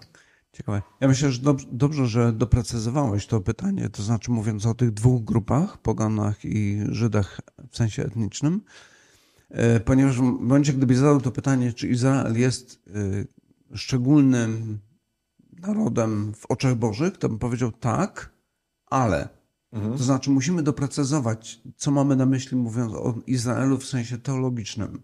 Ciekawe. 0.53 0.83
Ja 1.01 1.09
myślę, 1.09 1.31
że 1.31 1.41
dobrze, 1.73 2.07
że 2.07 2.33
doprecyzowałeś 2.33 3.27
to 3.27 3.41
pytanie, 3.41 3.89
to 3.89 4.03
znaczy 4.03 4.31
mówiąc 4.31 4.67
o 4.67 4.75
tych 4.75 4.91
dwóch 4.91 5.25
grupach, 5.25 5.79
poganach 5.79 6.45
i 6.45 6.81
Żydach 6.89 7.41
w 7.71 7.77
sensie 7.77 8.05
etnicznym, 8.05 8.61
e, 9.51 9.81
ponieważ 9.81 10.19
w 10.19 10.23
momencie, 10.23 10.73
gdybyś 10.73 10.97
zadał 10.97 11.21
to 11.21 11.31
pytanie, 11.31 11.73
czy 11.73 11.89
Izrael 11.89 12.39
jest 12.39 12.83
e, 13.71 13.77
szczególnym 13.77 14.79
narodem 15.53 16.35
w 16.35 16.47
oczach 16.47 16.75
Bożych, 16.75 17.19
to 17.19 17.29
bym 17.29 17.39
powiedział 17.39 17.73
tak, 17.73 18.33
ale. 18.87 19.29
Mhm. 19.73 19.99
To 19.99 20.05
znaczy 20.05 20.31
musimy 20.31 20.63
doprecyzować, 20.63 21.61
co 21.77 21.91
mamy 21.91 22.17
na 22.17 22.27
myśli 22.27 22.57
mówiąc 22.57 22.95
o 22.95 23.15
Izraelu 23.27 23.79
w 23.79 23.87
sensie 23.87 24.19
teologicznym. 24.19 25.03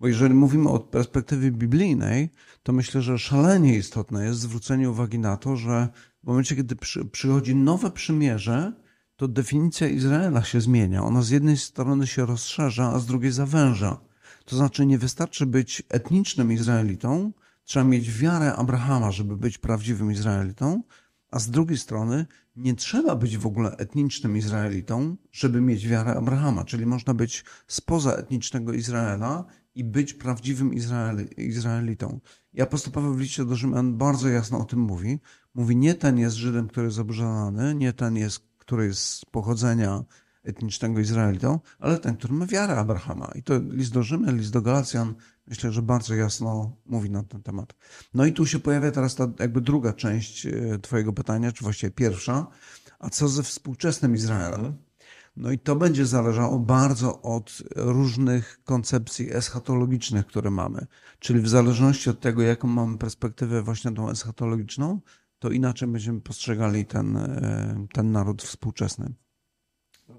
Bo 0.00 0.08
jeżeli 0.08 0.34
mówimy 0.34 0.68
od 0.68 0.84
perspektywy 0.84 1.52
biblijnej, 1.52 2.30
to 2.62 2.72
myślę, 2.72 3.02
że 3.02 3.18
szalenie 3.18 3.76
istotne 3.76 4.24
jest 4.24 4.40
zwrócenie 4.40 4.90
uwagi 4.90 5.18
na 5.18 5.36
to, 5.36 5.56
że 5.56 5.88
w 6.24 6.26
momencie, 6.26 6.56
kiedy 6.56 6.76
przy, 6.76 7.04
przychodzi 7.04 7.54
nowe 7.54 7.90
przymierze, 7.90 8.72
to 9.16 9.28
definicja 9.28 9.88
Izraela 9.88 10.44
się 10.44 10.60
zmienia. 10.60 11.02
Ona 11.02 11.22
z 11.22 11.30
jednej 11.30 11.56
strony 11.56 12.06
się 12.06 12.26
rozszerza, 12.26 12.92
a 12.92 12.98
z 12.98 13.06
drugiej 13.06 13.32
zawęża. 13.32 14.00
To 14.44 14.56
znaczy, 14.56 14.86
nie 14.86 14.98
wystarczy 14.98 15.46
być 15.46 15.82
etnicznym 15.88 16.52
Izraelitą, 16.52 17.32
trzeba 17.64 17.84
mieć 17.84 18.18
wiarę 18.18 18.54
Abrahama, 18.54 19.12
żeby 19.12 19.36
być 19.36 19.58
prawdziwym 19.58 20.12
Izraelitą, 20.12 20.82
a 21.30 21.38
z 21.38 21.50
drugiej 21.50 21.78
strony 21.78 22.26
nie 22.56 22.74
trzeba 22.74 23.16
być 23.16 23.38
w 23.38 23.46
ogóle 23.46 23.76
etnicznym 23.76 24.36
Izraelitą, 24.36 25.16
żeby 25.32 25.60
mieć 25.60 25.88
wiarę 25.88 26.14
Abrahama. 26.14 26.64
Czyli 26.64 26.86
można 26.86 27.14
być 27.14 27.44
spoza 27.66 28.12
etnicznego 28.12 28.72
Izraela 28.72 29.44
i 29.76 29.84
być 29.84 30.14
prawdziwym 30.14 30.74
Izraeli, 30.74 31.46
Izraelitą. 31.48 32.20
I 32.52 32.62
apostoł 32.62 32.92
Paweł 32.92 33.14
w 33.14 33.20
liście 33.20 33.44
do 33.44 33.56
Rzymian 33.56 33.98
bardzo 33.98 34.28
jasno 34.28 34.58
o 34.58 34.64
tym 34.64 34.80
mówi. 34.80 35.20
Mówi, 35.54 35.76
nie 35.76 35.94
ten 35.94 36.18
jest 36.18 36.36
Żydem, 36.36 36.68
który 36.68 36.86
jest 36.86 36.98
obrzezany, 36.98 37.74
nie 37.74 37.92
ten 37.92 38.16
jest, 38.16 38.40
który 38.58 38.86
jest 38.86 39.00
z 39.00 39.24
pochodzenia 39.24 40.04
etnicznego 40.44 41.00
Izraelitą, 41.00 41.60
ale 41.78 41.98
ten, 41.98 42.16
który 42.16 42.34
ma 42.34 42.46
wiarę 42.46 42.76
Abrahama. 42.76 43.32
I 43.34 43.42
to 43.42 43.60
list 43.70 43.92
do 43.92 44.02
Rzymian, 44.02 44.36
list 44.36 44.52
do 44.52 44.62
Galacjan, 44.62 45.14
myślę, 45.46 45.72
że 45.72 45.82
bardzo 45.82 46.14
jasno 46.14 46.76
mówi 46.86 47.10
na 47.10 47.22
ten 47.22 47.42
temat. 47.42 47.74
No 48.14 48.26
i 48.26 48.32
tu 48.32 48.46
się 48.46 48.58
pojawia 48.58 48.90
teraz 48.90 49.14
ta 49.14 49.28
jakby 49.38 49.60
druga 49.60 49.92
część 49.92 50.46
e, 50.46 50.78
twojego 50.82 51.12
pytania, 51.12 51.52
czy 51.52 51.64
właściwie 51.64 51.90
pierwsza, 51.90 52.46
a 52.98 53.10
co 53.10 53.28
ze 53.28 53.42
współczesnym 53.42 54.14
Izraelem? 54.14 54.85
No 55.36 55.50
i 55.50 55.58
to 55.58 55.76
będzie 55.76 56.06
zależało 56.06 56.58
bardzo 56.58 57.22
od 57.22 57.62
różnych 57.76 58.60
koncepcji 58.64 59.34
eschatologicznych, 59.34 60.26
które 60.26 60.50
mamy. 60.50 60.86
Czyli 61.18 61.40
w 61.40 61.48
zależności 61.48 62.10
od 62.10 62.20
tego, 62.20 62.42
jaką 62.42 62.68
mamy 62.68 62.98
perspektywę 62.98 63.62
właśnie 63.62 63.92
tą 63.92 64.10
eschatologiczną, 64.10 65.00
to 65.38 65.50
inaczej 65.50 65.88
będziemy 65.88 66.20
postrzegali 66.20 66.84
ten, 66.84 67.16
e, 67.16 67.86
ten 67.92 68.12
naród 68.12 68.42
współczesny. 68.42 69.12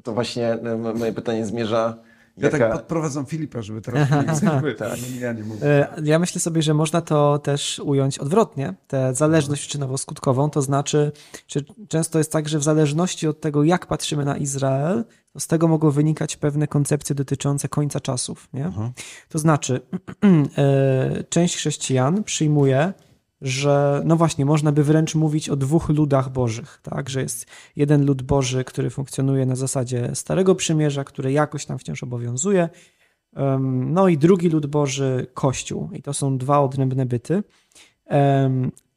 To 0.03 0.13
właśnie 0.13 0.53
e, 0.53 0.93
moje 0.93 1.13
pytanie 1.13 1.45
zmierza. 1.45 1.97
Ja 2.37 2.49
tak 2.49 2.71
podprowadzam 2.71 3.25
Filipa, 3.25 3.61
żeby 3.61 3.81
teraz 3.81 4.09
tak. 4.77 5.11
ja 5.19 5.33
nie 5.33 5.43
mówię. 5.43 5.87
Ja 6.03 6.19
myślę 6.19 6.41
sobie, 6.41 6.61
że 6.61 6.73
można 6.73 7.01
to 7.01 7.39
też 7.39 7.79
ująć 7.79 8.19
odwrotnie, 8.19 8.73
tę 8.87 9.15
zależność 9.15 9.69
czynowo-skutkową, 9.69 10.49
to 10.49 10.61
znaczy, 10.61 11.11
że 11.47 11.59
często 11.87 12.17
jest 12.17 12.31
tak, 12.31 12.49
że 12.49 12.59
w 12.59 12.63
zależności 12.63 13.27
od 13.27 13.41
tego, 13.41 13.63
jak 13.63 13.85
patrzymy 13.85 14.25
na 14.25 14.37
Izrael, 14.37 15.05
to 15.33 15.39
z 15.39 15.47
tego 15.47 15.67
mogą 15.67 15.91
wynikać 15.91 16.37
pewne 16.37 16.67
koncepcje 16.67 17.15
dotyczące 17.15 17.69
końca 17.69 17.99
czasów. 17.99 18.49
Nie? 18.53 18.71
To 19.29 19.39
znaczy, 19.39 19.81
e, 20.57 21.23
część 21.29 21.55
chrześcijan 21.55 22.23
przyjmuje, 22.23 22.93
że 23.41 24.01
no 24.05 24.15
właśnie, 24.15 24.45
można 24.45 24.71
by 24.71 24.83
wręcz 24.83 25.15
mówić 25.15 25.49
o 25.49 25.55
dwóch 25.55 25.89
ludach 25.89 26.31
bożych, 26.31 26.79
tak? 26.83 27.09
Że 27.09 27.21
jest 27.21 27.45
jeden 27.75 28.05
lud 28.05 28.21
boży, 28.21 28.63
który 28.63 28.89
funkcjonuje 28.89 29.45
na 29.45 29.55
zasadzie 29.55 30.11
Starego 30.13 30.55
Przymierza, 30.55 31.03
który 31.03 31.31
jakoś 31.31 31.65
tam 31.65 31.77
wciąż 31.77 32.03
obowiązuje, 32.03 32.69
no 33.69 34.07
i 34.07 34.17
drugi 34.17 34.49
lud 34.49 34.65
boży, 34.65 35.27
Kościół. 35.33 35.89
I 35.93 36.01
to 36.01 36.13
są 36.13 36.37
dwa 36.37 36.59
odrębne 36.59 37.05
byty. 37.05 37.43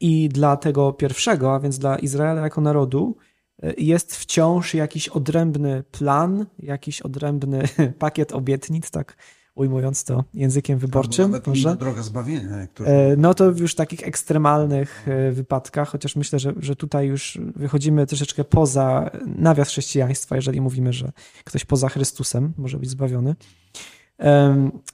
I 0.00 0.28
dla 0.28 0.56
tego 0.56 0.92
pierwszego, 0.92 1.54
a 1.54 1.61
więc 1.61 1.78
dla 1.78 1.99
Izraela 1.99 2.40
jako 2.40 2.61
narodu, 2.61 3.16
e, 3.62 3.75
jest 3.78 4.16
wciąż 4.16 4.75
jakiś 4.75 5.09
odrębny 5.09 5.82
plan, 5.82 6.47
jakiś 6.59 7.02
odrębny 7.02 7.62
pakiet 7.99 8.32
obietnic, 8.32 8.90
tak 8.90 9.16
ujmując 9.61 10.05
to 10.05 10.25
językiem 10.35 10.79
wyborczym. 10.79 11.31
Nawet 11.31 11.47
może. 11.47 11.76
droga 11.76 12.02
zbawienia. 12.02 12.67
E, 12.85 13.17
no 13.17 13.35
to 13.35 13.45
już 13.45 13.73
w 13.73 13.75
takich 13.75 14.09
ekstremalnych 14.09 15.09
e, 15.09 15.33
wypadkach, 15.33 15.88
chociaż 15.88 16.17
myślę, 16.17 16.38
że, 16.38 16.52
że 16.57 16.76
tutaj 16.76 17.07
już 17.07 17.38
wychodzimy 17.57 18.07
troszeczkę 18.07 18.45
poza 18.45 19.11
nawias 19.26 19.69
chrześcijaństwa, 19.69 20.37
jeżeli 20.37 20.61
mówimy, 20.61 20.93
że 20.93 21.12
ktoś 21.45 21.64
poza 21.64 21.88
Chrystusem 21.88 22.52
może 22.57 22.79
być 22.79 22.90
zbawiony. 22.90 23.35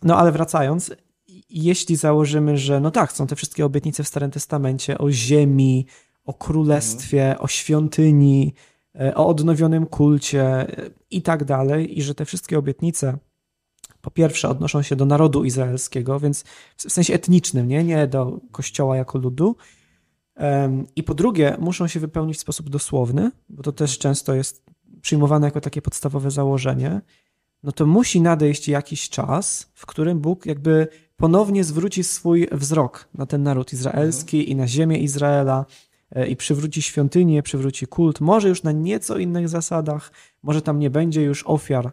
No 0.03 0.17
ale 0.17 0.33
wracając, 0.33 0.95
jeśli 1.51 1.97
założymy, 1.97 2.59
że 2.59 2.81
no 2.81 2.91
tak, 2.91 3.13
są 3.13 3.27
te 3.27 3.37
wszystkie 3.37 3.65
obietnice 3.65 4.05
w 4.05 4.09
Starym 4.09 4.31
Testamencie 4.31 4.99
o 4.99 5.11
ziemi, 5.11 5.87
o 6.25 6.35
królestwie, 6.35 7.23
mhm. 7.23 7.45
o 7.45 7.49
świątyni, 7.49 8.55
e, 9.01 9.15
o 9.15 9.27
odnowionym 9.27 9.87
kulcie 9.87 10.67
i 11.11 11.23
tak 11.23 11.45
dalej, 11.45 11.99
i 11.99 12.03
że 12.03 12.15
te 12.15 12.25
wszystkie 12.25 12.59
obietnice 12.59 13.19
po 14.07 14.11
pierwsze 14.11 14.49
odnoszą 14.49 14.83
się 14.83 14.97
do 14.97 15.05
narodu 15.05 15.45
izraelskiego, 15.45 16.21
więc 16.21 16.45
w 16.77 16.93
sensie 16.93 17.15
etnicznym, 17.15 17.69
nie, 17.69 17.85
nie 17.85 18.07
do 18.07 18.41
kościoła 18.53 18.97
jako 18.97 19.19
ludu. 19.19 19.57
I 20.97 21.03
po 21.03 21.15
drugie, 21.15 21.57
muszą 21.61 21.87
się 21.87 22.01
wypełnić 22.01 22.37
w 22.37 22.41
sposób 22.41 22.71
dosłowny, 22.71 23.31
bo 23.49 23.63
to 23.63 23.73
też 23.73 23.99
często 23.99 24.35
jest 24.35 24.65
przyjmowane 25.01 25.47
jako 25.47 25.61
takie 25.61 25.83
podstawowe 25.83 26.31
założenie. 26.31 27.01
No 27.63 27.73
to 27.73 27.87
musi 27.87 28.21
nadejść 28.21 28.69
jakiś 28.69 29.09
czas, 29.09 29.71
w 29.75 29.87
którym 29.87 30.21
Bóg 30.21 30.47
jakby 30.47 30.89
ponownie 31.17 31.65
zwróci 31.65 32.05
swój 32.05 32.49
wzrok 32.53 33.09
na 33.15 33.27
ten 33.27 33.43
naród 33.43 33.73
izraelski 33.73 34.51
i 34.51 34.57
na 34.57 34.69
ziemię 34.69 34.99
Izraela 34.99 35.67
e, 36.11 36.27
i 36.27 36.37
przywróci 36.37 36.83
świątynię, 36.83 37.43
przywróci 37.43 37.87
kult, 37.87 38.21
może 38.21 38.49
już 38.49 38.63
na 38.63 38.73
nieco 38.73 39.19
innych 39.19 39.49
zasadach, 39.49 40.13
może 40.43 40.63
tam 40.63 40.79
nie 40.79 40.91
będzie 40.91 41.23
już 41.23 41.45
ofiar 41.47 41.93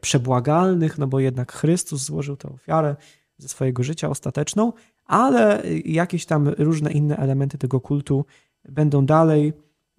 przebłagalnych, 0.00 0.98
no 0.98 1.06
bo 1.06 1.20
jednak 1.20 1.52
Chrystus 1.52 2.04
złożył 2.04 2.36
tę 2.36 2.48
ofiarę 2.48 2.96
ze 3.38 3.48
swojego 3.48 3.82
życia 3.82 4.08
ostateczną, 4.08 4.72
ale 5.06 5.62
jakieś 5.84 6.26
tam 6.26 6.48
różne 6.48 6.92
inne 6.92 7.16
elementy 7.16 7.58
tego 7.58 7.80
kultu 7.80 8.24
będą 8.68 9.06
dalej, 9.06 9.52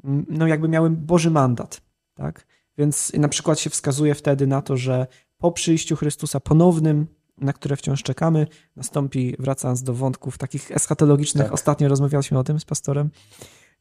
mm, 0.04 0.26
no 0.30 0.48
jakby 0.48 0.68
miały 0.68 0.90
Boży 0.90 1.32
mandat, 1.32 1.82
tak? 2.14 2.46
Więc 2.78 3.14
na 3.14 3.28
przykład 3.28 3.60
się 3.60 3.70
wskazuje 3.70 4.16
wtedy 4.16 4.48
na 4.48 4.62
to, 4.62 4.78
że 4.78 5.08
po 5.38 5.52
przyjściu 5.52 5.96
Chrystusa 5.96 6.40
ponownym, 6.40 7.08
na 7.38 7.54
które 7.54 7.76
wciąż 7.76 8.04
czekamy, 8.04 8.48
nastąpi, 8.76 9.36
wracając 9.40 9.84
do 9.84 9.94
wątków 9.94 10.38
takich 10.38 10.72
eschatologicznych, 10.72 11.44
tak. 11.44 11.54
ostatnio 11.54 11.88
rozmawialiśmy 11.88 12.40
o 12.40 12.44
tym 12.44 12.60
z 12.60 12.66
pastorem, 12.66 13.10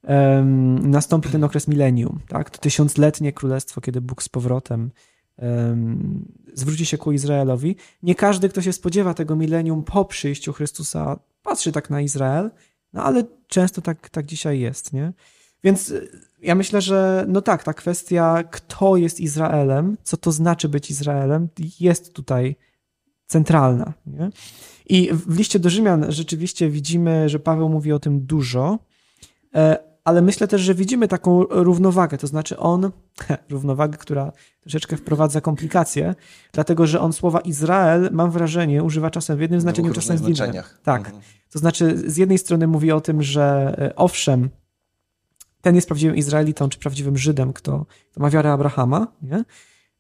um, 0.03 0.91
nastąpi 0.91 1.29
ten 1.29 1.45
okres 1.45 1.69
milenium, 1.69 2.21
tak? 2.29 2.51
To 2.51 2.59
tysiącletnie 2.59 3.33
królestwo, 3.33 3.81
kiedy 3.81 4.01
Bóg 4.01 4.23
z 4.23 4.29
powrotem 4.29 4.91
zwróci 6.55 6.87
się 6.87 6.99
ku 6.99 7.13
Izraelowi. 7.13 7.77
Nie 8.03 8.15
każdy, 8.15 8.49
kto 8.49 8.63
się 8.63 8.73
spodziewa 8.73 9.15
tego 9.15 9.37
milenium 9.37 9.85
po 9.85 10.05
przyjściu 10.05 10.53
Chrystusa, 10.53 11.19
patrzy 11.43 11.73
tak 11.73 11.91
na 11.91 12.01
Izrael, 12.01 12.51
no 12.93 13.05
ale 13.05 13.25
często 13.47 13.83
tak, 13.83 14.09
tak 14.09 14.27
dzisiaj 14.27 14.61
jest, 14.61 14.93
nie? 14.93 15.13
Więc 15.65 15.91
y, 15.91 16.09
ja 16.43 16.55
myślę, 16.55 16.81
że 16.81 17.25
no 17.29 17.43
tak, 17.43 17.65
ta 17.65 17.75
kwestia, 17.75 18.45
kto 18.51 18.97
jest 18.97 19.21
Izraelem, 19.21 19.97
co 20.03 20.17
to 20.17 20.33
znaczy 20.33 20.69
być 20.69 20.91
Izraelem, 20.91 21.49
jest 21.81 22.15
tutaj 22.15 22.57
centralna. 23.27 23.93
Nie? 24.07 24.31
I 24.87 25.11
w 25.13 25.39
liście 25.39 25.59
do 25.59 25.71
Rzymian 25.71 26.13
rzeczywiście 26.13 26.71
widzimy, 26.71 27.29
że 27.29 27.39
Paweł 27.39 27.69
mówi 27.69 27.93
o 27.93 27.99
tym 27.99 28.27
dużo, 28.27 28.79
e, 29.55 29.94
ale 30.05 30.23
myślę 30.23 30.49
też, 30.49 30.61
że 30.61 30.75
widzimy 30.75 31.09
taką 31.09 31.45
równowagę, 31.51 32.19
to 32.19 32.27
znaczy 32.27 32.59
on, 32.59 32.91
równowagę, 33.51 33.99
która 33.99 34.33
troszeczkę 34.61 34.97
wprowadza 34.97 35.41
komplikacje, 35.41 36.15
dlatego 36.53 36.87
że 36.87 37.01
on 37.01 37.13
słowa 37.13 37.41
Izrael, 37.41 38.09
mam 38.13 38.31
wrażenie, 38.31 38.83
używa 38.83 39.11
czasem 39.11 39.39
w 39.39 39.41
jednym 39.41 39.61
znaczeniu, 39.61 39.93
czasem 39.93 40.17
w 40.17 40.29
innym. 40.29 40.53
Tak. 40.83 41.07
Mhm. 41.07 41.23
To 41.51 41.59
znaczy, 41.59 42.11
z 42.11 42.17
jednej 42.17 42.39
strony 42.39 42.67
mówi 42.67 42.93
o 42.93 43.01
tym, 43.01 43.23
że 43.23 43.75
e, 43.79 43.97
owszem, 43.97 44.49
ten 45.61 45.75
jest 45.75 45.87
prawdziwym 45.87 46.17
Izraelitą, 46.17 46.69
czy 46.69 46.79
prawdziwym 46.79 47.19
Żydem, 47.19 47.53
kto, 47.53 47.87
kto 48.11 48.21
ma 48.21 48.31
wiarę 48.31 48.53
Abrahama, 48.53 49.07
nie? 49.23 49.45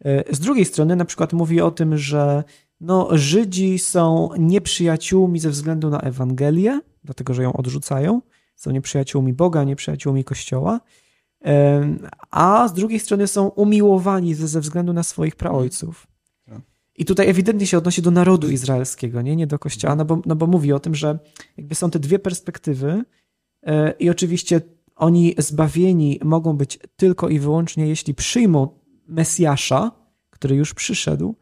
E, 0.04 0.34
z 0.34 0.40
drugiej 0.40 0.64
strony 0.64 0.96
na 0.96 1.04
przykład 1.04 1.32
mówi 1.32 1.60
o 1.60 1.70
tym, 1.70 1.98
że 1.98 2.44
no, 2.80 3.08
Żydzi 3.12 3.78
są 3.78 4.28
nieprzyjaciółmi 4.38 5.40
ze 5.40 5.50
względu 5.50 5.90
na 5.90 6.00
Ewangelię, 6.00 6.80
dlatego 7.04 7.34
że 7.34 7.42
ją 7.42 7.52
odrzucają, 7.52 8.20
są 8.54 8.70
nieprzyjaciółmi 8.70 9.32
Boga, 9.32 9.64
nieprzyjaciółmi 9.64 10.24
Kościoła, 10.24 10.80
a 12.30 12.68
z 12.68 12.72
drugiej 12.72 13.00
strony 13.00 13.26
są 13.26 13.48
umiłowani 13.48 14.34
ze, 14.34 14.48
ze 14.48 14.60
względu 14.60 14.92
na 14.92 15.02
swoich 15.02 15.36
praojców. 15.36 16.06
Tak. 16.46 16.60
I 16.96 17.04
tutaj 17.04 17.28
ewidentnie 17.28 17.66
się 17.66 17.78
odnosi 17.78 18.02
do 18.02 18.10
narodu 18.10 18.50
izraelskiego, 18.50 19.22
nie, 19.22 19.36
nie 19.36 19.46
do 19.46 19.58
Kościoła, 19.58 19.96
no 19.96 20.04
bo, 20.04 20.22
no 20.26 20.36
bo 20.36 20.46
mówi 20.46 20.72
o 20.72 20.80
tym, 20.80 20.94
że 20.94 21.18
jakby 21.56 21.74
są 21.74 21.90
te 21.90 21.98
dwie 21.98 22.18
perspektywy 22.18 23.04
e, 23.62 23.90
i 23.90 24.10
oczywiście 24.10 24.60
oni 24.96 25.34
zbawieni 25.38 26.20
mogą 26.24 26.56
być 26.56 26.78
tylko 26.96 27.28
i 27.28 27.38
wyłącznie, 27.38 27.86
jeśli 27.86 28.14
przyjmą 28.14 28.68
Mesjasza, 29.08 29.92
który 30.30 30.56
już 30.56 30.74
przyszedł, 30.74 31.36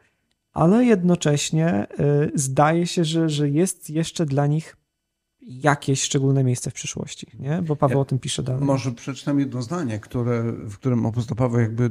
ale 0.53 0.85
jednocześnie 0.85 1.67
e, 1.67 1.87
zdaje 2.35 2.87
się, 2.87 3.05
że, 3.05 3.29
że 3.29 3.49
jest 3.49 3.91
jeszcze 3.91 4.27
dla 4.27 4.47
nich 4.47 4.77
jakieś 5.47 6.03
szczególne 6.03 6.45
miejsce 6.45 6.71
w 6.71 6.75
przyszłości, 6.75 7.27
nie? 7.39 7.63
Bo 7.63 7.77
Paweł 7.77 7.99
ja, 7.99 8.03
o 8.03 8.05
tym 8.05 8.19
pisze 8.19 8.43
dalej. 8.43 8.65
Może 8.65 8.93
przeczytam 8.93 9.39
jedno 9.41 9.63
zdanie, 9.63 10.01
które, 10.01 10.43
w 10.43 10.75
którym 10.75 11.07
apostoł 11.07 11.37
Paweł 11.37 11.61
jakby 11.61 11.91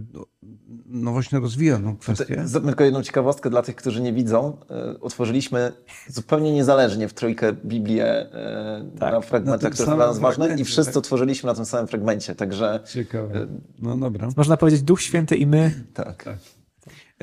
no 0.85 1.11
właśnie 1.11 1.39
rozwija 1.39 1.79
tę 1.79 1.95
kwestię. 1.99 2.45
Tylko 2.65 2.83
jedną 2.83 3.03
ciekawostkę 3.03 3.49
dla 3.49 3.61
tych, 3.61 3.75
którzy 3.75 4.01
nie 4.01 4.13
widzą. 4.13 4.57
E, 4.69 4.99
otworzyliśmy 4.99 5.71
zupełnie 6.07 6.53
niezależnie 6.53 7.07
w 7.07 7.13
trójkę 7.13 7.53
Biblię 7.53 8.05
e, 8.05 8.91
tak, 8.99 9.13
na 9.13 9.21
fragmentach, 9.21 9.73
które 9.73 9.85
są 9.85 9.95
dla 9.95 10.07
nas 10.07 10.19
ważne 10.19 10.55
i 10.59 10.65
wszyscy 10.65 10.91
tak. 10.91 10.97
otworzyliśmy 10.97 11.47
na 11.47 11.53
tym 11.53 11.65
samym 11.65 11.87
fragmencie, 11.87 12.35
także... 12.35 12.79
Ciekawe. 12.85 13.35
E, 13.35 13.47
no 13.79 13.97
dobra. 13.97 14.29
Można 14.37 14.57
powiedzieć 14.57 14.81
Duch 14.81 15.01
Święty 15.01 15.35
i 15.35 15.47
my. 15.47 15.85
Tak. 15.93 16.23
tak. 16.23 16.37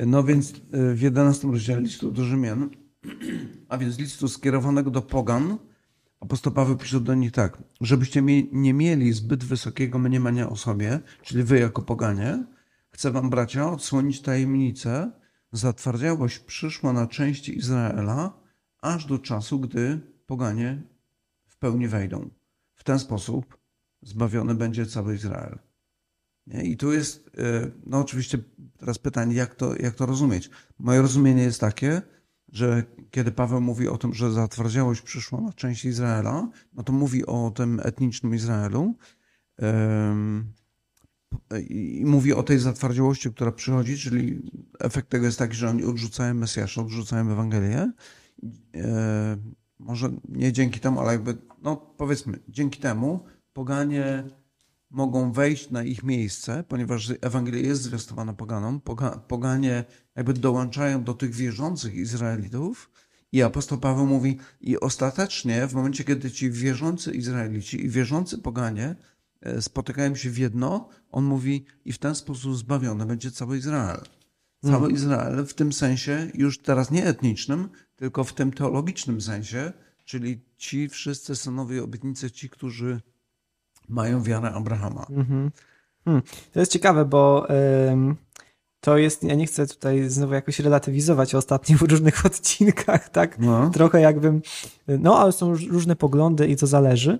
No 0.05 0.23
więc 0.23 0.53
w 0.71 1.01
11 1.01 1.47
rozdziale 1.47 1.81
listu 1.81 2.11
do 2.11 2.23
Rzymian, 2.23 2.69
a 3.69 3.77
więc 3.77 3.99
listu 3.99 4.27
skierowanego 4.27 4.91
do 4.91 5.01
pogan, 5.01 5.57
Apostoł 6.19 6.53
Paweł 6.53 6.77
pisze 6.77 6.99
do 6.99 7.15
nich 7.15 7.31
tak, 7.31 7.63
żebyście 7.81 8.21
nie 8.51 8.73
mieli 8.73 9.13
zbyt 9.13 9.43
wysokiego 9.43 9.99
mniemania 9.99 10.49
o 10.49 10.55
sobie, 10.55 10.99
czyli 11.21 11.43
wy 11.43 11.59
jako 11.59 11.81
poganie, 11.81 12.45
chcę 12.89 13.11
wam, 13.11 13.29
bracia, 13.29 13.71
odsłonić 13.71 14.21
tajemnicę. 14.21 15.11
Zatwardziałość 15.51 16.39
przyszła 16.39 16.93
na 16.93 17.07
części 17.07 17.57
Izraela, 17.57 18.33
aż 18.81 19.05
do 19.05 19.19
czasu, 19.19 19.59
gdy 19.59 19.99
poganie 20.25 20.83
w 21.47 21.57
pełni 21.57 21.87
wejdą. 21.87 22.29
W 22.75 22.83
ten 22.83 22.99
sposób 22.99 23.57
zbawiony 24.01 24.55
będzie 24.55 24.85
cały 24.85 25.15
Izrael. 25.15 25.59
Nie? 26.47 26.63
I 26.63 26.77
tu 26.77 26.93
jest, 26.93 27.29
e, 27.37 27.71
no 27.85 27.99
oczywiście 27.99 28.37
teraz 28.77 28.99
pytanie, 28.99 29.35
jak 29.35 29.55
to, 29.55 29.75
jak 29.75 29.95
to 29.95 30.05
rozumieć? 30.05 30.49
Moje 30.79 31.01
rozumienie 31.01 31.43
jest 31.43 31.61
takie, 31.61 32.01
że 32.51 32.83
kiedy 33.11 33.31
Paweł 33.31 33.61
mówi 33.61 33.87
o 33.87 33.97
tym, 33.97 34.13
że 34.13 34.31
zatwardziałość 34.31 35.01
przyszła 35.01 35.41
na 35.41 35.53
część 35.53 35.85
Izraela, 35.85 36.49
no 36.73 36.83
to 36.83 36.93
mówi 36.93 37.25
o 37.25 37.51
tym 37.55 37.79
etnicznym 37.83 38.35
Izraelu 38.35 38.95
i 41.69 42.03
mówi 42.05 42.33
o 42.33 42.43
tej 42.43 42.59
zatwardziałości, 42.59 43.31
która 43.31 43.51
przychodzi, 43.51 43.97
czyli 43.97 44.51
efekt 44.79 45.09
tego 45.09 45.25
jest 45.25 45.39
taki, 45.39 45.55
że 45.55 45.69
oni 45.69 45.83
odrzucają 45.83 46.33
Mesjasza, 46.33 46.81
odrzucają 46.81 47.31
Ewangelię. 47.31 47.91
E, 48.75 49.37
może 49.79 50.09
nie 50.29 50.53
dzięki 50.53 50.79
temu, 50.79 50.99
ale 50.99 51.11
jakby, 51.11 51.37
no 51.61 51.75
powiedzmy, 51.75 52.39
dzięki 52.47 52.79
temu 52.79 53.25
poganie 53.53 54.23
mogą 54.89 55.31
wejść 55.31 55.69
na 55.69 55.83
ich 55.83 56.03
miejsce, 56.03 56.63
ponieważ 56.67 57.13
Ewangelia 57.21 57.67
jest 57.67 57.81
zwiastowana 57.81 58.33
poganom. 58.33 58.81
Poganie 59.27 59.83
jakby 60.15 60.33
dołączają 60.33 61.03
do 61.03 61.13
tych 61.13 61.31
wierzących 61.31 61.95
Izraelitów 61.95 62.89
i 63.31 63.41
apostoł 63.41 63.77
Paweł 63.77 64.05
mówi, 64.05 64.37
i 64.61 64.79
ostatecznie 64.79 65.67
w 65.67 65.73
momencie, 65.73 66.03
kiedy 66.03 66.31
ci 66.31 66.51
wierzący 66.51 67.11
Izraelici 67.11 67.85
i 67.85 67.89
wierzący 67.89 68.37
poganie 68.37 68.95
e, 69.41 69.61
spotykają 69.61 70.15
się 70.15 70.29
w 70.29 70.37
jedno, 70.37 70.89
on 71.11 71.25
mówi, 71.25 71.65
i 71.85 71.93
w 71.93 71.97
ten 71.97 72.15
sposób 72.15 72.55
zbawiony 72.55 73.05
będzie 73.05 73.31
cały 73.31 73.57
Izrael. 73.57 74.01
Cały 74.61 74.79
hmm. 74.79 74.95
Izrael 74.95 75.45
w 75.45 75.53
tym 75.53 75.73
sensie, 75.73 76.31
już 76.33 76.59
teraz 76.59 76.91
nie 76.91 77.05
etnicznym, 77.05 77.69
tylko 77.95 78.23
w 78.23 78.33
tym 78.33 78.51
teologicznym 78.51 79.21
sensie, 79.21 79.73
czyli 80.05 80.41
ci 80.57 80.89
wszyscy 80.89 81.35
synowie 81.35 81.83
obietnicy, 81.83 82.31
ci, 82.31 82.49
którzy 82.49 83.01
mają 83.89 84.23
wiarę 84.23 84.51
Abrahama. 84.51 85.05
Mhm. 85.09 85.51
Hmm. 86.05 86.23
To 86.53 86.59
jest 86.59 86.71
ciekawe, 86.71 87.05
bo 87.05 87.47
ym, 87.89 88.15
to 88.81 88.97
jest, 88.97 89.23
ja 89.23 89.35
nie 89.35 89.45
chcę 89.45 89.67
tutaj 89.67 90.09
znowu 90.09 90.33
jakoś 90.33 90.59
relatywizować 90.59 91.35
ostatnio 91.35 91.77
w 91.77 91.81
różnych 91.81 92.25
odcinkach, 92.25 93.09
tak? 93.09 93.39
No. 93.39 93.69
Trochę 93.69 94.01
jakbym, 94.01 94.41
no 94.87 95.19
ale 95.19 95.31
są 95.31 95.55
różne 95.55 95.95
poglądy 95.95 96.47
i 96.47 96.55
to 96.55 96.67
zależy. 96.67 97.19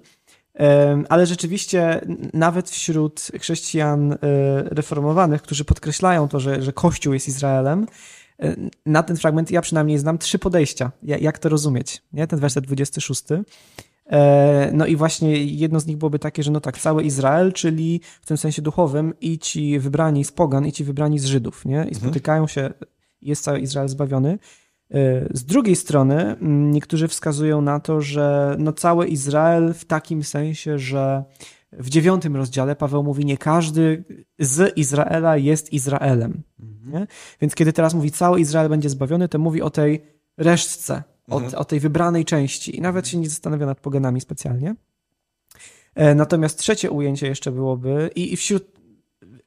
Ale 1.10 1.26
rzeczywiście 1.26 2.02
nawet 2.34 2.70
wśród 2.70 3.28
chrześcijan 3.40 4.14
e, 4.14 4.18
reformowanych, 4.64 5.42
którzy 5.42 5.66
podkreślają 5.66 6.28
to, 6.28 6.40
że, 6.40 6.62
że 6.62 6.74
Kościół 6.74 7.14
jest 7.14 7.28
Izraelem, 7.28 7.88
e, 8.40 8.56
na 8.86 9.04
ten 9.04 9.18
fragment 9.18 9.52
ja 9.52 9.62
przynajmniej 9.62 9.98
znam 9.98 10.18
trzy 10.18 10.40
podejścia, 10.40 10.92
jak 11.04 11.40
to 11.40 11.50
rozumieć. 11.50 12.02
Nie? 12.14 12.28
Ten 12.28 12.40
werset 12.40 12.66
26. 12.66 13.24
E, 14.10 14.72
no 14.74 14.86
i 14.86 14.96
właśnie 14.96 15.44
jedno 15.44 15.80
z 15.80 15.86
nich 15.86 15.98
byłoby 15.98 16.20
takie, 16.20 16.44
że 16.44 16.52
no 16.52 16.60
tak, 16.60 16.78
cały 16.78 17.04
Izrael, 17.04 17.54
czyli 17.54 18.02
w 18.22 18.26
tym 18.26 18.38
sensie 18.38 18.62
duchowym 18.62 19.14
i 19.22 19.40
ci 19.40 19.80
wybrani 19.80 20.24
z 20.24 20.32
pogan, 20.32 20.68
i 20.68 20.72
ci 20.72 20.84
wybrani 20.84 21.20
z 21.20 21.26
Żydów, 21.26 21.66
nie? 21.66 21.76
I 21.76 21.78
mhm. 21.78 21.96
spotykają 21.96 22.48
się, 22.48 22.74
jest 23.22 23.44
cały 23.44 23.60
Izrael 23.60 23.90
zbawiony. 23.90 24.40
E, 24.92 25.28
z 25.34 25.46
drugiej 25.46 25.76
strony 25.76 26.36
niektórzy 26.72 27.08
wskazują 27.08 27.62
na 27.62 27.80
to, 27.80 28.02
że 28.02 28.56
no 28.60 28.74
cały 28.74 29.08
Izrael 29.08 29.74
w 29.74 29.86
takim 29.86 30.24
sensie, 30.24 30.80
że 30.80 31.24
w 31.72 31.90
dziewiątym 31.90 32.36
rozdziale 32.36 32.76
Paweł 32.76 33.04
mówi, 33.04 33.26
nie 33.26 33.38
każdy 33.38 34.04
z 34.40 34.78
Izraela 34.78 35.38
jest 35.38 35.74
Izraelem. 35.74 36.44
Mhm. 36.60 37.08
Więc 37.42 37.56
kiedy 37.56 37.74
teraz 37.74 37.94
mówi, 37.94 38.12
cały 38.12 38.40
Izrael 38.40 38.70
będzie 38.70 38.90
zbawiony, 38.90 39.28
to 39.28 39.40
mówi 39.40 39.62
o 39.62 39.70
tej 39.70 40.02
resztce, 40.38 41.04
mhm. 41.32 41.54
o, 41.54 41.58
o, 41.58 41.66
tej 41.66 41.80
wybranej 41.80 42.26
części 42.26 42.78
i 42.78 42.82
nawet 42.82 43.08
się 43.08 43.18
nie 43.18 43.30
zastanawia 43.30 43.66
nad 43.66 43.80
poganami 43.80 44.22
specjalnie. 44.22 44.76
E, 45.96 46.16
natomiast 46.16 46.60
trzecie 46.60 46.92
ujęcie 46.92 47.28
jeszcze 47.28 47.52
byłoby 47.52 48.10
i, 48.16 48.34
i 48.34 48.38
wśród 48.38 48.80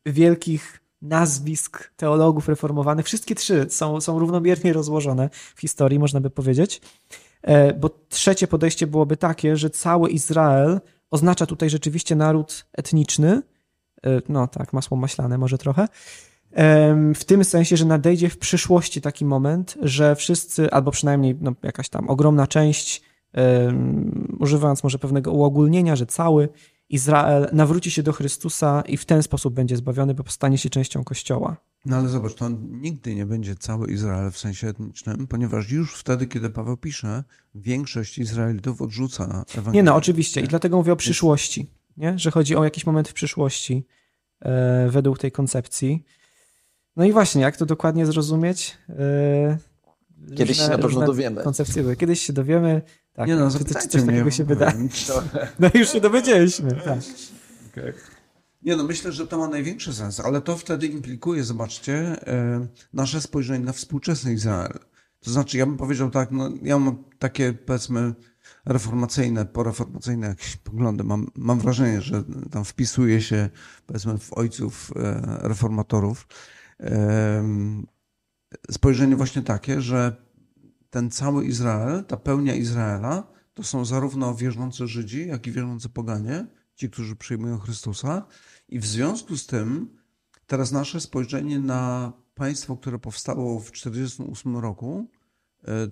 wielkich 0.06 0.82
nazwisk 1.02 1.92
teologów 1.96 2.48
reformowanych, 2.48 3.06
wszystkie 3.06 3.34
trzy 3.34 3.66
są, 3.68 4.00
są 4.00 4.18
równomiernie 4.18 4.72
rozłożone 4.72 5.30
w 5.32 5.60
historii, 5.60 5.98
można 5.98 6.20
by 6.20 6.30
powiedzieć. 6.30 6.80
E, 7.42 7.74
bo 7.74 7.90
trzecie 8.08 8.46
podejście 8.46 8.86
byłoby 8.86 9.16
takie, 9.16 9.56
że 9.56 9.70
cały 9.70 10.10
Izrael 10.10 10.80
oznacza 11.10 11.46
tutaj 11.46 11.70
rzeczywiście 11.70 12.16
naród 12.16 12.66
etniczny, 12.72 13.42
e, 14.06 14.20
no 14.28 14.46
tak, 14.46 14.72
masło 14.72 14.96
maślane 14.96 15.38
może 15.38 15.58
trochę, 15.58 15.88
w 17.14 17.24
tym 17.26 17.44
sensie, 17.44 17.76
że 17.76 17.84
nadejdzie 17.84 18.28
w 18.28 18.38
przyszłości 18.38 19.00
taki 19.00 19.24
moment, 19.24 19.78
że 19.82 20.16
wszyscy, 20.16 20.70
albo 20.70 20.90
przynajmniej 20.90 21.36
no, 21.40 21.52
jakaś 21.62 21.88
tam 21.88 22.10
ogromna 22.10 22.46
część, 22.46 23.02
używając 24.38 24.84
może 24.84 24.98
pewnego 24.98 25.32
uogólnienia, 25.32 25.96
że 25.96 26.06
cały 26.06 26.48
Izrael 26.88 27.48
nawróci 27.52 27.90
się 27.90 28.02
do 28.02 28.12
Chrystusa 28.12 28.82
i 28.88 28.96
w 28.96 29.04
ten 29.04 29.22
sposób 29.22 29.54
będzie 29.54 29.76
zbawiony, 29.76 30.14
bo 30.14 30.24
stanie 30.28 30.58
się 30.58 30.70
częścią 30.70 31.04
Kościoła. 31.04 31.56
No 31.86 31.96
ale 31.96 32.08
zobacz, 32.08 32.34
to 32.34 32.50
nigdy 32.70 33.14
nie 33.14 33.26
będzie 33.26 33.54
cały 33.54 33.92
Izrael 33.92 34.30
w 34.30 34.38
sensie 34.38 34.68
etnicznym, 34.68 35.26
ponieważ 35.26 35.70
już 35.70 35.94
wtedy, 35.94 36.26
kiedy 36.26 36.50
Paweł 36.50 36.76
pisze, 36.76 37.24
większość 37.54 38.18
Izraelitów 38.18 38.82
odrzuca 38.82 39.44
Ewangelię. 39.52 39.72
Nie 39.72 39.82
no, 39.82 39.94
oczywiście 39.94 40.40
i 40.40 40.48
dlatego 40.48 40.76
mówię 40.76 40.92
o 40.92 40.96
przyszłości, 40.96 41.66
nie? 41.96 42.18
że 42.18 42.30
chodzi 42.30 42.56
o 42.56 42.64
jakiś 42.64 42.86
moment 42.86 43.08
w 43.08 43.12
przyszłości 43.12 43.86
e, 44.40 44.88
według 44.90 45.18
tej 45.18 45.32
koncepcji. 45.32 46.04
No 46.96 47.04
i 47.04 47.12
właśnie, 47.12 47.42
jak 47.42 47.56
to 47.56 47.66
dokładnie 47.66 48.06
zrozumieć? 48.06 48.78
Yy, 48.88 48.96
Kiedyś 50.36 50.48
różne, 50.48 50.64
się 50.64 50.70
na 50.70 50.78
pewno 50.78 51.06
dowiemy. 51.06 51.42
Koncepcje. 51.42 51.96
Kiedyś 51.96 52.22
się 52.22 52.32
dowiemy. 52.32 52.82
Tak, 53.12 53.28
nie 53.28 53.36
no, 53.36 53.50
czy, 53.50 53.58
czy 53.58 53.88
coś 53.88 54.04
takiego 54.06 54.30
się 54.30 54.44
wyda. 54.44 54.72
No 55.58 55.70
już 55.74 55.92
się 55.92 56.00
dowiedzieliśmy. 56.00 56.70
Tak. 56.84 56.98
Okay. 57.72 57.94
Nie 58.62 58.76
no, 58.76 58.84
myślę, 58.84 59.12
że 59.12 59.26
to 59.26 59.38
ma 59.38 59.48
największy 59.48 59.92
sens, 59.94 60.20
ale 60.20 60.40
to 60.40 60.56
wtedy 60.56 60.86
implikuje, 60.86 61.44
zobaczcie, 61.44 61.94
e, 62.26 62.66
nasze 62.92 63.20
spojrzenie 63.20 63.64
na 63.64 63.72
współczesny 63.72 64.32
Izrael. 64.32 64.78
To 65.20 65.30
znaczy, 65.30 65.58
ja 65.58 65.66
bym 65.66 65.76
powiedział 65.76 66.10
tak, 66.10 66.30
no, 66.30 66.50
ja 66.62 66.78
mam 66.78 67.04
takie, 67.18 67.52
powiedzmy, 67.52 68.14
reformacyjne, 68.64 69.46
poreformacyjne 69.46 70.26
jakieś 70.26 70.56
poglądy. 70.56 71.04
Mam, 71.04 71.26
mam 71.34 71.60
wrażenie, 71.60 72.00
że 72.00 72.24
tam 72.50 72.64
wpisuje 72.64 73.22
się, 73.22 73.50
powiedzmy, 73.86 74.18
w 74.18 74.32
ojców 74.32 74.92
e, 74.96 75.38
reformatorów 75.48 76.26
spojrzenie 78.70 79.16
właśnie 79.16 79.42
takie, 79.42 79.80
że 79.80 80.16
ten 80.90 81.10
cały 81.10 81.44
Izrael, 81.44 82.04
ta 82.04 82.16
pełnia 82.16 82.54
Izraela, 82.54 83.32
to 83.54 83.62
są 83.62 83.84
zarówno 83.84 84.34
wierzący 84.34 84.86
Żydzi, 84.86 85.28
jak 85.28 85.46
i 85.46 85.52
wierzący 85.52 85.88
poganie, 85.88 86.46
ci, 86.74 86.90
którzy 86.90 87.16
przyjmują 87.16 87.58
Chrystusa. 87.58 88.26
I 88.68 88.78
w 88.78 88.86
związku 88.86 89.36
z 89.36 89.46
tym 89.46 89.96
teraz 90.46 90.72
nasze 90.72 91.00
spojrzenie 91.00 91.58
na 91.58 92.12
państwo, 92.34 92.76
które 92.76 92.98
powstało 92.98 93.60
w 93.60 93.70
1948 93.70 94.56
roku, 94.56 95.10
e, 95.64 95.88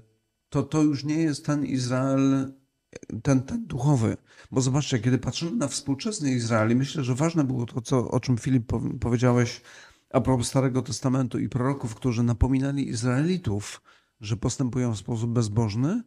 to 0.49 0.63
to 0.63 0.83
już 0.83 1.05
nie 1.05 1.23
jest 1.23 1.47
ten 1.47 1.67
Izrael, 1.67 2.53
ten, 3.23 3.43
ten 3.43 3.67
duchowy. 3.67 4.17
Bo 4.51 4.61
zobaczcie, 4.61 4.99
kiedy 4.99 5.19
patrzymy 5.19 5.57
na 5.57 5.69
współczesny 5.69 6.33
Izrael, 6.33 6.71
i 6.71 6.75
myślę, 6.75 7.05
że 7.05 7.15
ważne 7.15 7.45
było 7.45 7.67
to, 7.67 7.81
co, 7.81 8.11
o 8.11 8.21
czym 8.21 8.39
Filip 8.39 8.73
powiedziałeś 9.01 9.61
a 10.11 10.21
propos 10.21 10.49
Starego 10.49 10.83
Testamentu 10.83 11.39
i 11.39 11.49
proroków, 11.49 11.95
którzy 11.95 12.23
napominali 12.23 12.89
Izraelitów, 12.89 13.83
że 14.21 14.37
postępują 14.37 14.95
w 14.95 14.99
sposób 14.99 15.31
bezbożny, 15.31 16.03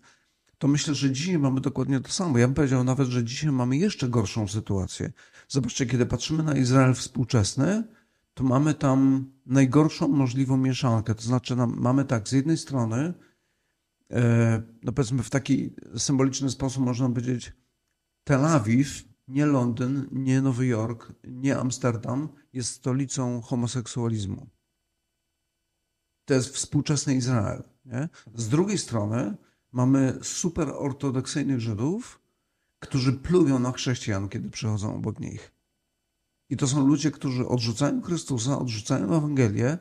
to 0.58 0.68
myślę, 0.68 0.96
że 0.96 1.12
dzisiaj 1.12 1.40
mamy 1.40 1.62
dokładnie 1.62 2.00
to 2.00 2.12
samo. 2.12 2.38
Ja 2.38 2.48
bym 2.48 2.56
powiedział 2.56 2.84
nawet, 2.84 3.08
że 3.08 3.24
dzisiaj 3.24 3.52
mamy 3.52 3.78
jeszcze 3.78 4.10
gorszą 4.10 4.48
sytuację. 4.48 5.12
Zobaczcie, 5.48 5.86
kiedy 5.86 6.06
patrzymy 6.06 6.44
na 6.44 6.54
Izrael 6.54 6.94
współczesny, 6.94 7.84
to 8.34 8.44
mamy 8.44 8.74
tam 8.74 9.32
najgorszą 9.46 10.08
możliwą 10.08 10.58
mieszankę. 10.58 11.16
To 11.16 11.22
znaczy, 11.22 11.56
mamy 11.56 12.06
tak, 12.06 12.30
z 12.30 12.32
jednej 12.32 12.58
strony, 12.58 13.14
e, 14.12 14.62
no 14.84 14.92
powiedzmy 14.92 15.24
w 15.24 15.30
taki 15.30 15.74
symboliczny 15.98 16.50
sposób 16.50 16.84
można 16.84 17.10
powiedzieć, 17.10 17.54
Tel 18.24 18.46
Awiw 18.46 19.04
nie 19.28 19.46
Londyn, 19.46 20.08
nie 20.12 20.42
Nowy 20.42 20.66
Jork, 20.66 21.14
nie 21.24 21.58
Amsterdam 21.58 22.30
jest 22.54 22.72
stolicą 22.72 23.42
homoseksualizmu. 23.42 24.50
To 26.26 26.34
jest 26.34 26.50
współczesny 26.50 27.16
Izrael. 27.16 27.64
Nie? 27.86 28.10
Z 28.36 28.50
drugiej 28.50 28.78
strony 28.78 29.38
mamy 29.72 30.20
super 30.22 30.70
ortodoksyjnych 30.70 31.60
Żydów, 31.60 32.22
którzy 32.80 33.14
plują 33.14 33.60
na 33.60 33.72
chrześcijan, 33.72 34.30
kiedy 34.30 34.50
przychodzą 34.50 34.96
obok 34.96 35.20
nich. 35.20 35.52
I 36.50 36.58
to 36.58 36.68
są 36.68 36.88
ludzie, 36.88 37.12
którzy 37.12 37.48
odrzucają 37.48 38.02
Chrystusa, 38.02 38.60
odrzucają 38.60 39.18
Ewangelię, 39.18 39.78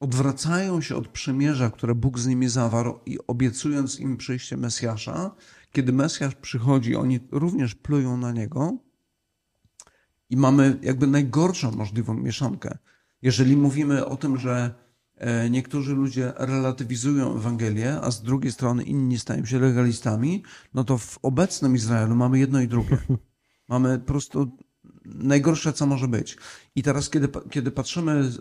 odwracają 0.00 0.80
się 0.80 0.96
od 0.96 1.08
przymierza, 1.08 1.70
które 1.70 1.94
Bóg 1.94 2.18
z 2.18 2.26
nimi 2.26 2.48
zawarł 2.48 3.00
i 3.06 3.18
obiecując 3.26 4.00
im 4.00 4.16
przyjście 4.16 4.56
Mesjasza, 4.56 5.34
kiedy 5.72 5.92
Mesjasz 5.92 6.34
przychodzi, 6.34 6.96
oni 6.96 7.20
również 7.30 7.74
plują 7.74 8.16
na 8.16 8.32
Niego 8.32 8.78
i 10.34 10.36
mamy 10.36 10.78
jakby 10.82 11.06
najgorszą 11.06 11.70
możliwą 11.70 12.14
mieszankę. 12.14 12.78
Jeżeli 13.22 13.56
mówimy 13.56 14.06
o 14.06 14.16
tym, 14.16 14.38
że 14.38 14.74
e, 15.16 15.50
niektórzy 15.50 15.94
ludzie 15.94 16.32
relatywizują 16.36 17.36
Ewangelię, 17.36 18.00
a 18.00 18.10
z 18.10 18.22
drugiej 18.22 18.52
strony 18.52 18.82
inni 18.82 19.18
stają 19.18 19.44
się 19.44 19.58
legalistami, 19.58 20.42
no 20.74 20.84
to 20.84 20.98
w 20.98 21.18
obecnym 21.22 21.74
Izraelu 21.74 22.16
mamy 22.16 22.38
jedno 22.38 22.60
i 22.60 22.68
drugie. 22.68 22.98
Mamy 23.68 23.98
po 23.98 24.06
prostu 24.06 24.56
najgorsze, 25.04 25.72
co 25.72 25.86
może 25.86 26.08
być. 26.08 26.36
I 26.76 26.82
teraz, 26.82 27.10
kiedy, 27.10 27.28
kiedy 27.50 27.70
patrzymy 27.70 28.32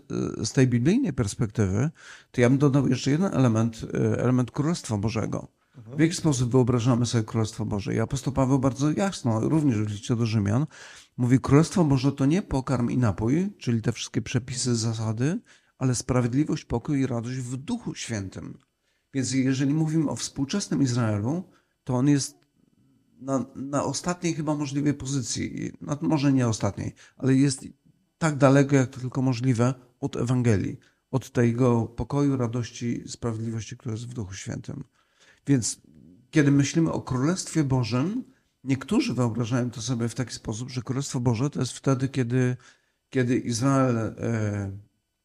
z 0.43 0.51
tej 0.51 0.67
biblijnej 0.67 1.13
perspektywy, 1.13 1.89
to 2.31 2.41
ja 2.41 2.49
bym 2.49 2.57
dodał 2.57 2.87
jeszcze 2.87 3.11
jeden 3.11 3.33
element, 3.33 3.85
e, 3.93 4.19
element 4.19 4.51
Królestwa 4.51 4.97
Bożego. 4.97 5.47
W 5.75 5.99
jaki 5.99 6.13
sposób 6.13 6.51
wyobrażamy 6.51 7.05
sobie 7.05 7.23
Królestwo 7.23 7.65
Boże? 7.65 7.95
I 7.95 7.99
apostoł 7.99 8.33
Paweł 8.33 8.59
bardzo 8.59 8.91
jasno, 8.91 9.39
również 9.39 9.77
w 9.77 9.89
liście 9.89 10.15
do 10.15 10.25
Rzymian, 10.25 10.65
mówi, 11.17 11.39
Królestwo 11.39 11.83
Boże 11.83 12.11
to 12.11 12.25
nie 12.25 12.41
pokarm 12.41 12.89
i 12.89 12.97
napój, 12.97 13.49
czyli 13.57 13.81
te 13.81 13.91
wszystkie 13.91 14.21
przepisy, 14.21 14.75
zasady, 14.75 15.39
ale 15.77 15.95
sprawiedliwość, 15.95 16.65
pokój 16.65 16.99
i 16.99 17.07
radość 17.07 17.37
w 17.37 17.57
Duchu 17.57 17.95
Świętym. 17.95 18.57
Więc 19.13 19.33
jeżeli 19.33 19.73
mówimy 19.73 20.09
o 20.09 20.15
współczesnym 20.15 20.81
Izraelu, 20.81 21.43
to 21.83 21.95
on 21.95 22.07
jest 22.07 22.37
na, 23.19 23.45
na 23.55 23.83
ostatniej 23.83 24.33
chyba 24.33 24.55
możliwej 24.55 24.93
pozycji, 24.93 25.71
no, 25.81 25.97
może 26.01 26.33
nie 26.33 26.47
ostatniej, 26.47 26.93
ale 27.17 27.35
jest 27.35 27.65
tak 28.17 28.37
daleko, 28.37 28.75
jak 28.75 28.89
to 28.89 28.99
tylko 28.99 29.21
możliwe 29.21 29.73
od 29.99 30.15
Ewangelii, 30.15 30.79
od 31.11 31.31
tego 31.31 31.85
pokoju, 31.85 32.37
radości, 32.37 33.03
sprawiedliwości, 33.07 33.77
która 33.77 33.93
jest 33.93 34.07
w 34.07 34.13
Duchu 34.13 34.33
Świętym. 34.33 34.83
Więc 35.47 35.81
kiedy 36.31 36.51
myślimy 36.51 36.91
o 36.91 37.01
Królestwie 37.01 37.63
Bożym, 37.63 38.23
niektórzy 38.63 39.13
wyobrażają 39.13 39.71
to 39.71 39.81
sobie 39.81 40.09
w 40.09 40.15
taki 40.15 40.33
sposób, 40.33 40.69
że 40.69 40.81
Królestwo 40.81 41.19
Boże 41.19 41.49
to 41.49 41.59
jest 41.59 41.73
wtedy, 41.73 42.09
kiedy, 42.09 42.57
kiedy 43.09 43.37
Izrael 43.37 43.97
e, 43.97 44.77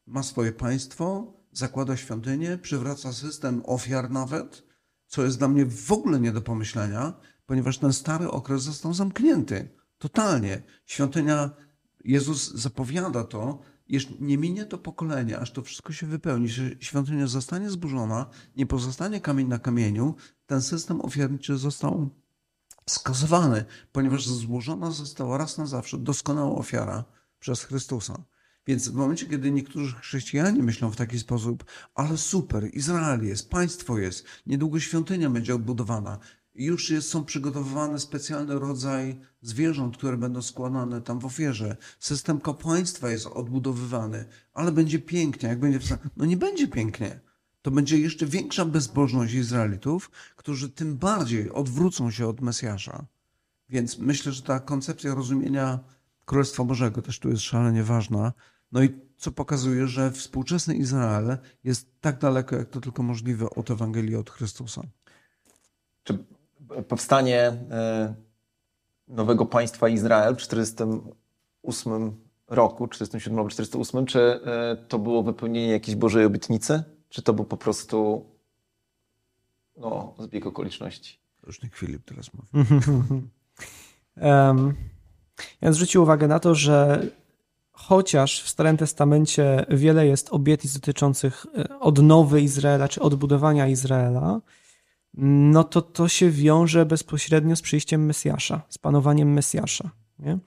ma 0.07 0.23
swoje 0.23 0.53
państwo, 0.53 1.35
zakłada 1.53 1.97
świątynię, 1.97 2.59
przywraca 2.59 3.13
system 3.13 3.63
ofiar 3.67 4.11
nawet, 4.11 4.65
co 5.07 5.25
jest 5.25 5.39
dla 5.39 5.49
mnie 5.49 5.67
w 5.67 5.93
ogóle 5.93 6.21
nie 6.21 6.33
do 6.33 6.43
pomyślenia, 6.43 7.13
ponieważ 7.47 7.79
ten 7.79 7.93
stary 7.93 8.31
okres 8.31 8.63
został 8.63 8.95
zamknięty. 8.95 9.69
Totalnie. 9.99 10.63
Świątynia, 10.87 11.51
Jezus 12.05 12.55
zapowiada 12.55 13.25
to, 13.25 13.61
jeszcze 13.89 14.15
nie 14.21 14.39
minie 14.39 14.65
to 14.67 14.79
pokolenie, 14.79 15.39
aż 15.39 15.53
to 15.53 15.63
wszystko 15.63 15.93
się 15.93 16.07
wypełni, 16.07 16.49
świątynia 16.81 17.27
zostanie 17.27 17.71
zburzona, 17.71 18.27
nie 18.57 18.67
pozostanie 18.67 19.21
kamień 19.21 19.49
na 19.49 19.59
kamieniu, 19.59 20.15
ten 20.47 20.63
system 20.63 21.01
ofiarniczy 21.01 21.57
został 21.57 22.11
skazowany, 22.89 23.65
ponieważ 23.93 24.27
złożona 24.27 24.91
została 24.91 25.39
raz 25.39 25.59
na 25.59 25.67
zawsze 25.67 25.99
doskonała 25.99 26.57
ofiara 26.57 27.05
przez 27.41 27.63
Chrystusa. 27.63 28.25
Więc 28.67 28.89
w 28.89 28.95
momencie, 28.95 29.27
kiedy 29.27 29.51
niektórzy 29.51 29.97
chrześcijanie 29.97 30.63
myślą 30.63 30.91
w 30.91 30.97
taki 30.97 31.19
sposób, 31.19 31.65
ale 31.95 32.17
super, 32.17 32.69
Izrael 32.73 33.25
jest, 33.25 33.51
państwo 33.51 33.99
jest, 33.99 34.25
niedługo 34.47 34.81
świątynia 34.81 35.31
będzie 35.31 35.55
odbudowana, 35.55 36.19
już 36.59 36.91
jest, 36.91 37.09
są 37.09 37.25
przygotowywane 37.25 38.01
specjalny 38.01 38.59
rodzaj 38.59 39.21
zwierząt, 39.43 39.97
które 39.97 40.17
będą 40.17 40.43
składane 40.43 41.03
tam 41.03 41.19
w 41.19 41.27
ofierze. 41.27 41.77
System 41.99 42.41
kapłaństwa 42.41 43.11
jest 43.11 43.27
odbudowywany, 43.27 44.25
ale 44.55 44.73
będzie 44.73 44.99
pięknie, 44.99 45.49
jak 45.49 45.61
będzie. 45.61 45.79
No 46.17 46.25
nie 46.25 46.37
będzie 46.37 46.69
pięknie. 46.69 47.21
To 47.69 47.73
będzie 47.73 47.99
jeszcze 47.99 48.27
większa 48.27 48.65
bezbożność 48.65 49.35
Izraelitów, 49.35 50.11
którzy 50.37 50.69
tym 50.69 50.97
bardziej 50.97 51.51
odwrócą 51.51 52.11
się 52.11 52.29
od 52.29 52.41
Mesjasza. 52.41 53.05
Więc 53.69 53.99
myślę, 53.99 54.33
że 54.33 54.43
ta 54.43 54.61
koncepcja 54.61 55.15
rozumienia 55.15 55.79
Królestwa 56.25 56.65
Bożego 56.65 57.03
też 57.03 57.19
tu 57.19 57.29
jest 57.31 57.43
szalenie 57.43 57.83
ważna. 57.83 58.33
No 58.73 58.83
i 58.83 58.91
co 59.17 59.31
pokazuje, 59.31 59.87
że 59.87 60.11
współczesny 60.11 60.75
Izrael 60.75 61.39
jest 61.65 62.01
tak 62.01 62.19
daleko, 62.19 62.57
jak 62.57 62.69
to 62.69 62.81
tylko 62.81 63.03
możliwe 63.03 63.51
od 63.51 63.71
Ewangelii 63.71 64.17
od 64.17 64.31
Chrystusa. 64.31 64.83
Czy 66.05 66.25
powstanie 66.89 67.41
e, 67.71 68.15
nowego 69.09 69.47
państwa 69.47 69.89
Izrael 69.89 70.35
w 70.35 70.47
1948 70.47 72.13
roku, 72.49 72.89
47 72.89 73.39
albo 73.39 73.51
48, 73.51 74.07
czy 74.07 74.21
e, 74.21 74.77
to 74.89 74.99
było 74.99 75.23
wypełnienie 75.23 75.73
jakiejś 75.73 75.97
Bożej 75.97 76.25
obietnicy, 76.25 76.98
czy 77.09 77.23
to 77.23 77.33
był 77.33 77.45
po 77.45 77.57
prostu 77.57 78.27
no, 79.77 80.15
zbieg 80.19 80.47
okoliczności? 80.47 81.19
Już 81.47 81.63
nie 81.63 81.69
Filip 81.69 82.05
teraz 82.05 82.31
mówi. 82.35 82.49
um, 84.17 84.75
ja 85.61 85.73
zwrócił 85.73 86.03
uwagę 86.03 86.29
na 86.29 86.41
to, 86.41 86.55
że 86.55 87.07
chociaż 87.73 88.43
w 88.43 88.49
Starym 88.49 88.77
Testamencie 88.77 89.67
wiele 89.69 90.07
jest 90.07 90.29
obietnic 90.31 90.75
dotyczących 90.75 91.47
e, 91.59 91.79
odnowy 91.81 92.41
Izraela, 92.41 92.89
czy 92.89 93.01
odbudowania 93.01 93.67
Izraela, 93.67 94.41
no 95.15 95.65
to 95.65 95.83
to 95.83 96.09
się 96.09 96.31
wiąże 96.31 96.87
bezpośrednio 96.87 97.57
z 97.57 97.63
przyjściem 97.63 98.07
Mesjasza, 98.07 98.63
z 98.69 98.79
panowaniem 98.79 99.33
Mesjasza. 99.33 99.91
Nie? 100.19 100.39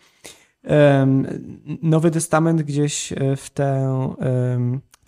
Nowy 1.82 2.12
Testament 2.12 2.62
gdzieś 2.62 3.14
e, 3.14 3.36
w 3.36 3.50
tę, 3.50 4.16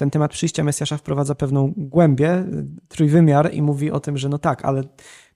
ten 0.03 0.09
temat 0.09 0.31
przyjścia 0.31 0.63
Mesjasza 0.63 0.97
wprowadza 0.97 1.35
pewną 1.35 1.73
głębię, 1.77 2.45
trójwymiar 2.87 3.53
i 3.53 3.61
mówi 3.61 3.91
o 3.91 3.99
tym, 3.99 4.17
że 4.17 4.29
no 4.29 4.37
tak, 4.37 4.65
ale 4.65 4.83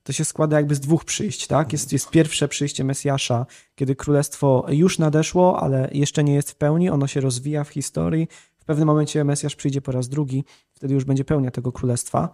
to 0.03 0.13
się 0.13 0.25
składa 0.25 0.57
jakby 0.57 0.75
z 0.75 0.79
dwóch 0.79 1.05
przyjść, 1.05 1.47
tak? 1.47 1.73
Jest, 1.73 1.93
jest 1.93 2.09
pierwsze 2.09 2.47
przyjście 2.47 2.83
Mesjasza, 2.83 3.45
kiedy 3.75 3.95
królestwo 3.95 4.65
już 4.69 4.99
nadeszło, 4.99 5.59
ale 5.59 5.89
jeszcze 5.91 6.23
nie 6.23 6.33
jest 6.33 6.51
w 6.51 6.55
pełni, 6.55 6.89
ono 6.89 7.07
się 7.07 7.21
rozwija 7.21 7.63
w 7.63 7.69
historii. 7.69 8.27
W 8.57 8.65
pewnym 8.65 8.87
momencie 8.87 9.23
Mesjasz 9.23 9.55
przyjdzie 9.55 9.81
po 9.81 9.91
raz 9.91 10.09
drugi, 10.09 10.43
wtedy 10.73 10.93
już 10.93 11.03
będzie 11.03 11.25
pełnia 11.25 11.51
tego 11.51 11.71
królestwa. 11.71 12.29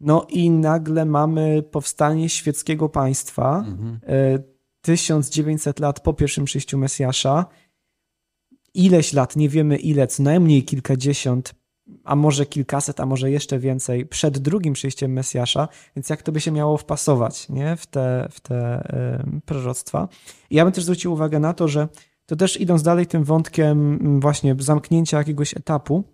No 0.00 0.26
i 0.28 0.50
nagle 0.50 1.04
mamy 1.04 1.62
powstanie 1.62 2.28
świeckiego 2.28 2.88
państwa, 2.88 3.58
mhm. 3.58 4.00
1900 4.80 5.80
lat 5.80 6.00
po 6.00 6.12
pierwszym 6.12 6.44
przyjściu 6.44 6.78
Mesjasza. 6.78 7.46
Ileś 8.74 9.12
lat, 9.12 9.36
nie 9.36 9.48
wiemy 9.48 9.76
ile, 9.76 10.06
co 10.06 10.22
najmniej 10.22 10.64
kilkadziesiąt, 10.64 11.61
a 12.04 12.16
może 12.16 12.46
kilkaset, 12.46 13.00
a 13.00 13.06
może 13.06 13.30
jeszcze 13.30 13.58
więcej 13.58 14.06
przed 14.06 14.38
drugim 14.38 14.74
przyjściem 14.74 15.12
Mesjasza, 15.12 15.68
więc 15.96 16.10
jak 16.10 16.22
to 16.22 16.32
by 16.32 16.40
się 16.40 16.50
miało 16.50 16.78
wpasować 16.78 17.48
nie? 17.48 17.76
w 17.76 17.86
te, 17.86 18.28
w 18.30 18.40
te 18.40 18.88
proroctwa. 19.44 20.08
I 20.50 20.56
ja 20.56 20.64
bym 20.64 20.72
też 20.72 20.84
zwrócił 20.84 21.12
uwagę 21.12 21.38
na 21.38 21.54
to, 21.54 21.68
że 21.68 21.88
to 22.26 22.36
też 22.36 22.60
idąc 22.60 22.82
dalej 22.82 23.06
tym 23.06 23.24
wątkiem 23.24 24.20
właśnie 24.20 24.56
zamknięcia 24.58 25.18
jakiegoś 25.18 25.56
etapu 25.56 26.04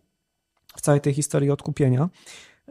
w 0.77 0.81
całej 0.81 1.01
tej 1.01 1.15
historii 1.15 1.51
odkupienia, 1.51 2.09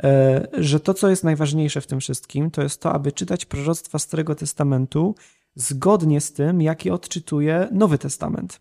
E, 0.04 0.48
że 0.54 0.80
to, 0.80 0.94
co 0.94 1.10
jest 1.10 1.24
najważniejsze 1.24 1.82
w 1.82 1.88
tym 1.88 2.00
wszystkim, 2.00 2.52
to 2.52 2.64
jest 2.64 2.82
to, 2.82 2.94
aby 2.94 3.12
czytać 3.12 3.46
proroctwa 3.46 4.00
Starego 4.00 4.36
Testamentu 4.36 5.16
zgodnie 5.56 6.22
z 6.22 6.34
tym, 6.34 6.62
jakie 6.62 6.94
odczytuje 6.94 7.68
Nowy 7.72 7.98
Testament. 7.98 8.60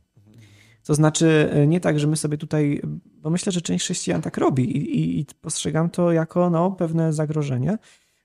To 0.84 0.94
znaczy, 0.94 1.50
e, 1.52 1.66
nie 1.66 1.80
tak, 1.80 1.98
że 1.98 2.06
my 2.06 2.16
sobie 2.16 2.38
tutaj, 2.38 2.82
bo 3.26 3.30
myślę, 3.30 3.52
że 3.52 3.60
część 3.60 3.84
chrześcijan 3.84 4.22
tak 4.22 4.38
robi 4.38 4.76
i, 4.76 4.98
i, 4.98 5.20
i 5.20 5.26
postrzegam 5.40 5.90
to 5.90 6.12
jako 6.12 6.50
no, 6.50 6.70
pewne 6.70 7.12
zagrożenie, 7.12 7.78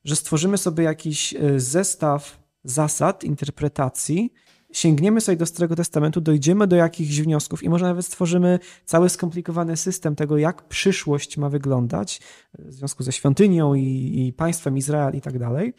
że 0.04 0.16
stworzymy 0.16 0.58
sobie 0.58 0.84
jakiś 0.84 1.34
e, 1.34 1.60
zestaw 1.60 2.40
zasad, 2.64 3.24
interpretacji, 3.24 4.34
sięgniemy 4.72 5.22
sobie 5.22 5.38
do 5.38 5.46
Starego 5.46 5.76
Testamentu, 5.76 6.22
dojdziemy 6.22 6.68
do 6.68 6.76
jakichś 6.76 7.20
wniosków 7.20 7.64
i 7.64 7.70
może 7.70 7.86
nawet 7.86 8.06
stworzymy 8.06 8.60
cały 8.86 9.10
skomplikowany 9.10 9.78
system 9.78 10.16
tego, 10.16 10.38
jak 10.38 10.68
przyszłość 10.68 11.38
ma 11.38 11.50
wyglądać 11.50 12.22
w 12.60 12.74
związku 12.74 13.04
ze 13.04 13.12
świątynią 13.12 13.74
i, 13.74 14.14
i 14.28 14.34
państwem 14.34 14.78
Izrael 14.78 15.16
i 15.16 15.22
tak 15.22 15.40
dalej. 15.40 15.74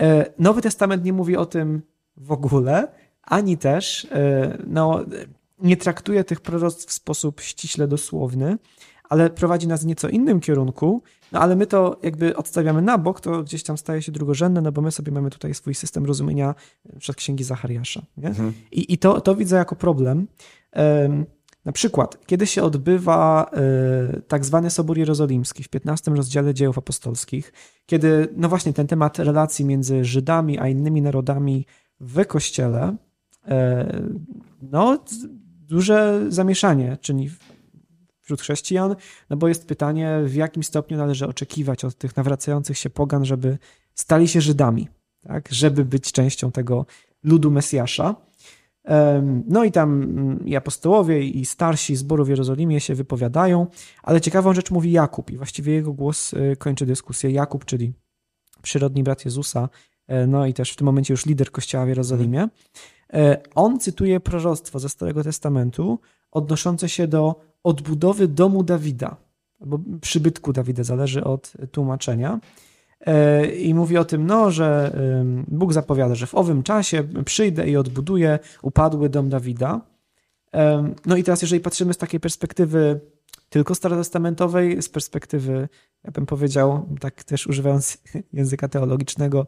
E, 0.00 0.32
Nowy 0.38 0.62
Testament 0.62 1.04
nie 1.04 1.12
mówi 1.12 1.36
o 1.36 1.46
tym 1.46 1.82
w 2.16 2.32
ogóle, 2.32 2.88
ani 3.22 3.58
też 3.58 4.04
e, 4.04 4.58
no, 4.66 5.04
nie 5.58 5.76
traktuje 5.76 6.24
tych 6.24 6.40
proroctw 6.40 6.86
w 6.88 6.92
sposób 6.92 7.40
ściśle 7.40 7.88
dosłowny, 7.88 8.58
ale 9.08 9.30
prowadzi 9.30 9.68
nas 9.68 9.82
w 9.82 9.86
nieco 9.86 10.08
innym 10.08 10.40
kierunku, 10.40 11.02
no 11.32 11.40
ale 11.40 11.56
my 11.56 11.66
to 11.66 11.96
jakby 12.02 12.36
odstawiamy 12.36 12.82
na 12.82 12.98
bok, 12.98 13.20
to 13.20 13.42
gdzieś 13.42 13.62
tam 13.62 13.78
staje 13.78 14.02
się 14.02 14.12
drugorzędne, 14.12 14.60
no 14.60 14.72
bo 14.72 14.82
my 14.82 14.92
sobie 14.92 15.12
mamy 15.12 15.30
tutaj 15.30 15.54
swój 15.54 15.74
system 15.74 16.06
rozumienia 16.06 16.54
przez 16.98 17.16
księgi 17.16 17.44
Zachariasza. 17.44 18.02
Mhm. 18.18 18.52
I, 18.72 18.92
I 18.92 18.98
to, 18.98 19.20
to 19.20 19.34
widzę 19.34 19.56
jako 19.56 19.76
problem. 19.76 20.26
Na 21.64 21.72
przykład, 21.72 22.26
kiedy 22.26 22.46
się 22.46 22.62
odbywa 22.62 23.50
e, 23.52 24.20
tak 24.20 24.44
zwany 24.44 24.70
Sobór 24.70 24.98
Jerozolimski 24.98 25.62
w 25.62 25.68
15 25.68 26.10
rozdziale 26.10 26.54
dziejów 26.54 26.78
apostolskich, 26.78 27.52
kiedy, 27.86 28.28
no 28.36 28.48
właśnie, 28.48 28.72
ten 28.72 28.86
temat 28.86 29.18
relacji 29.18 29.64
między 29.64 30.04
Żydami 30.04 30.58
a 30.58 30.68
innymi 30.68 31.02
narodami 31.02 31.66
w 32.00 32.26
kościele, 32.26 32.96
e, 33.48 34.02
no, 34.62 34.98
duże 35.66 36.24
zamieszanie 36.28 36.96
czyni 37.00 37.30
wśród 38.22 38.40
chrześcijan, 38.40 38.96
no 39.30 39.36
bo 39.36 39.48
jest 39.48 39.66
pytanie, 39.66 40.20
w 40.24 40.34
jakim 40.34 40.62
stopniu 40.62 40.96
należy 40.96 41.26
oczekiwać 41.26 41.84
od 41.84 41.94
tych 41.94 42.16
nawracających 42.16 42.78
się 42.78 42.90
pogan, 42.90 43.24
żeby 43.24 43.58
stali 43.94 44.28
się 44.28 44.40
Żydami, 44.40 44.88
tak? 45.22 45.48
żeby 45.50 45.84
być 45.84 46.12
częścią 46.12 46.52
tego 46.52 46.86
ludu 47.22 47.50
Mesjasza. 47.50 48.14
No 49.46 49.64
i 49.64 49.72
tam 49.72 50.02
mm, 50.02 50.46
i 50.46 50.56
apostołowie, 50.56 51.24
i 51.24 51.46
starsi 51.46 51.96
zboru 51.96 52.24
w 52.24 52.28
Jerozolimie 52.28 52.80
się 52.80 52.94
wypowiadają, 52.94 53.66
ale 54.02 54.20
ciekawą 54.20 54.54
rzecz 54.54 54.70
mówi 54.70 54.92
Jakub 54.92 55.30
i 55.30 55.36
właściwie 55.36 55.72
jego 55.72 55.92
głos 55.92 56.32
y, 56.32 56.56
kończy 56.58 56.86
dyskusję. 56.86 57.30
Jakub, 57.30 57.64
czyli 57.64 57.92
przyrodni 58.62 59.02
brat 59.02 59.24
Jezusa, 59.24 59.68
e, 60.06 60.26
no 60.26 60.46
i 60.46 60.54
też 60.54 60.72
w 60.72 60.76
tym 60.76 60.84
momencie 60.84 61.14
już 61.14 61.26
lider 61.26 61.50
kościoła 61.50 61.84
w 61.84 61.88
Jerozolimie, 61.88 62.42
e, 62.42 62.48
on 63.54 63.80
cytuje 63.80 64.20
proroctwo 64.20 64.78
ze 64.78 64.88
Starego 64.88 65.24
Testamentu 65.24 65.98
odnoszące 66.30 66.88
się 66.88 67.08
do 67.08 67.40
odbudowy 67.62 68.28
domu 68.28 68.62
Dawida, 68.62 69.16
albo 69.60 69.80
przybytku 70.00 70.52
Dawida, 70.52 70.84
zależy 70.84 71.24
od 71.24 71.52
tłumaczenia. 71.72 72.40
E, 73.00 73.46
I 73.46 73.74
mówi 73.74 73.96
o 73.96 74.04
tym, 74.04 74.26
no, 74.26 74.50
że 74.50 74.98
Bóg 75.48 75.72
zapowiada, 75.72 76.14
że 76.14 76.26
w 76.26 76.34
owym 76.34 76.62
czasie 76.62 77.04
przyjdę 77.24 77.68
i 77.68 77.76
odbuduję 77.76 78.38
upadły 78.62 79.08
dom 79.08 79.28
Dawida. 79.28 79.80
No 81.06 81.16
i 81.16 81.24
teraz, 81.24 81.42
jeżeli 81.42 81.60
patrzymy 81.60 81.94
z 81.94 81.96
takiej 81.96 82.20
perspektywy 82.20 83.00
tylko 83.48 83.74
starotestamentowej, 83.74 84.82
z 84.82 84.88
perspektywy, 84.88 85.68
ja 86.04 86.10
bym 86.10 86.26
powiedział, 86.26 86.88
tak 87.00 87.24
też 87.24 87.46
używając 87.46 87.98
języka 88.32 88.68
teologicznego, 88.68 89.46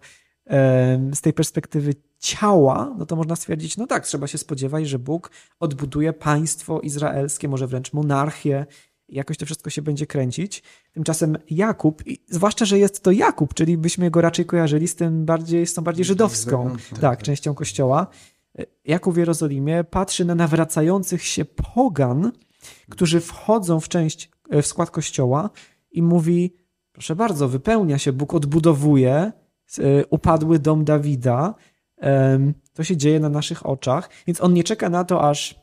z 1.14 1.20
tej 1.20 1.32
perspektywy 1.32 1.94
ciała, 2.18 2.94
no 2.98 3.06
to 3.06 3.16
można 3.16 3.36
stwierdzić, 3.36 3.76
no 3.76 3.86
tak, 3.86 4.06
trzeba 4.06 4.26
się 4.26 4.38
spodziewać, 4.38 4.88
że 4.88 4.98
Bóg 4.98 5.30
odbuduje 5.60 6.12
państwo 6.12 6.80
izraelskie, 6.80 7.48
może 7.48 7.66
wręcz 7.66 7.92
monarchię, 7.92 8.66
jakoś 9.08 9.36
to 9.36 9.46
wszystko 9.46 9.70
się 9.70 9.82
będzie 9.82 10.06
kręcić. 10.06 10.62
Tymczasem 10.92 11.38
Jakub, 11.50 12.02
zwłaszcza, 12.28 12.64
że 12.64 12.78
jest 12.78 13.02
to 13.02 13.10
Jakub, 13.10 13.54
czyli 13.54 13.78
byśmy 13.78 14.10
go 14.10 14.20
raczej 14.20 14.46
kojarzyli 14.46 14.88
z 14.88 14.96
tym 14.96 15.24
bardziej, 15.24 15.66
z 15.66 15.74
tą 15.74 15.82
bardziej 15.82 16.04
żydowską 16.04 16.76
tak, 16.90 16.98
tak, 16.98 17.22
częścią 17.22 17.54
kościoła. 17.54 18.06
Jakub 18.84 19.14
w 19.14 19.16
Jerozolimie 19.16 19.84
patrzy 19.84 20.24
na 20.24 20.34
nawracających 20.34 21.24
się 21.24 21.44
pogan, 21.44 22.32
którzy 22.88 23.20
wchodzą 23.20 23.80
w 23.80 23.88
część, 23.88 24.30
w 24.50 24.66
skład 24.66 24.90
kościoła 24.90 25.50
i 25.90 26.02
mówi, 26.02 26.54
proszę 26.92 27.16
bardzo, 27.16 27.48
wypełnia 27.48 27.98
się, 27.98 28.12
Bóg 28.12 28.34
odbudowuje 28.34 29.12
e, 29.14 29.32
upadły 30.10 30.58
dom 30.58 30.84
Dawida, 30.84 31.54
to 32.72 32.84
się 32.84 32.96
dzieje 32.96 33.20
na 33.20 33.28
naszych 33.28 33.66
oczach, 33.66 34.10
więc 34.26 34.40
on 34.40 34.54
nie 34.54 34.64
czeka 34.64 34.88
na 34.88 35.04
to, 35.04 35.28
aż 35.28 35.60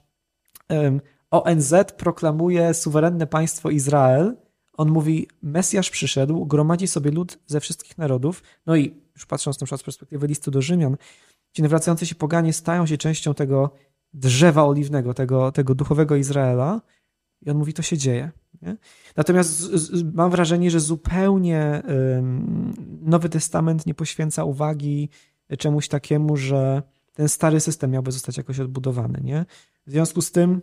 ONZ 1.32 1.74
proklamuje 1.98 2.74
suwerenne 2.74 3.28
państwo 3.28 3.70
Izrael. 3.70 4.38
On 4.74 4.89
mówi, 4.89 5.28
Mesjasz 5.41 5.89
przyszedł, 5.89 6.46
gromadzi 6.46 6.88
sobie 6.88 7.12
lud 7.12 7.39
ze 7.46 7.60
wszystkich 7.60 7.98
narodów. 7.98 8.44
No 8.65 8.76
i 8.76 9.02
już 9.15 9.26
patrząc 9.26 9.62
na 9.62 9.65
przykład 9.65 9.82
z 9.82 9.84
perspektywy 9.84 10.28
listu 10.28 10.52
do 10.52 10.62
Rzymian, 10.62 10.98
ci 11.52 11.62
nawracający 11.62 12.06
się 12.06 12.15
poganie 12.15 12.54
stają 12.54 12.86
się 12.86 12.98
częścią 12.98 13.34
tego 13.34 13.72
drzewa 14.13 14.65
oliwnego, 14.65 15.13
tego, 15.13 15.52
tego 15.52 15.76
duchowego 15.76 16.15
Izraela. 16.15 16.82
I 17.41 17.50
on 17.50 17.58
mówi, 17.58 17.74
to 17.74 17.82
się 17.82 17.98
dzieje. 17.98 18.32
Nie? 18.62 18.78
Natomiast 19.15 19.60
z, 19.60 19.91
z, 19.91 20.15
mam 20.15 20.32
wrażenie, 20.32 20.72
że 20.72 20.80
zupełnie 20.80 21.84
ym, 22.18 22.74
Nowy 23.06 23.30
Testament 23.30 23.86
nie 23.86 23.94
poświęca 23.94 24.44
uwagi 24.44 25.10
czemuś 25.58 25.88
takiemu, 25.88 26.38
że 26.38 26.84
ten 27.13 27.30
stary 27.30 27.60
system 27.60 27.91
miałby 27.91 28.12
zostać 28.12 28.38
jakoś 28.38 28.60
odbudowany. 28.60 29.22
Nie? 29.24 29.46
W 29.88 29.91
związku 29.91 30.22
z 30.22 30.32
tym 30.32 30.62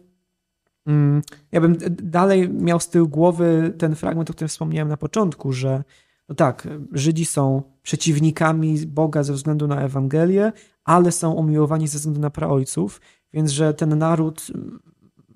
Mm, 0.87 1.23
ja 1.53 1.61
bym 1.61 1.77
dalej 2.03 2.51
miał 2.51 2.81
z 2.81 2.89
tyłu 2.89 3.09
głowy 3.09 3.75
ten 3.79 3.95
fragment, 3.95 4.31
o 4.31 4.33
którym 4.33 4.49
wspomniałem 4.49 4.89
na 4.89 4.97
początku, 4.97 5.53
że 5.53 5.85
no 6.29 6.35
tak, 6.35 6.69
Żydzi 6.93 7.25
są 7.25 7.63
przeciwnikami 7.83 8.87
Boga 8.87 9.23
ze 9.23 9.33
względu 9.33 9.67
na 9.67 9.81
Ewangelię, 9.81 10.53
ale 10.85 11.13
są 11.13 11.33
umiłowani 11.33 11.89
ze 11.89 11.99
względu 11.99 12.21
na 12.21 12.31
praojców, 12.31 13.01
więc 13.33 13.51
że 13.51 13.75
ten 13.75 13.99
naród 13.99 14.47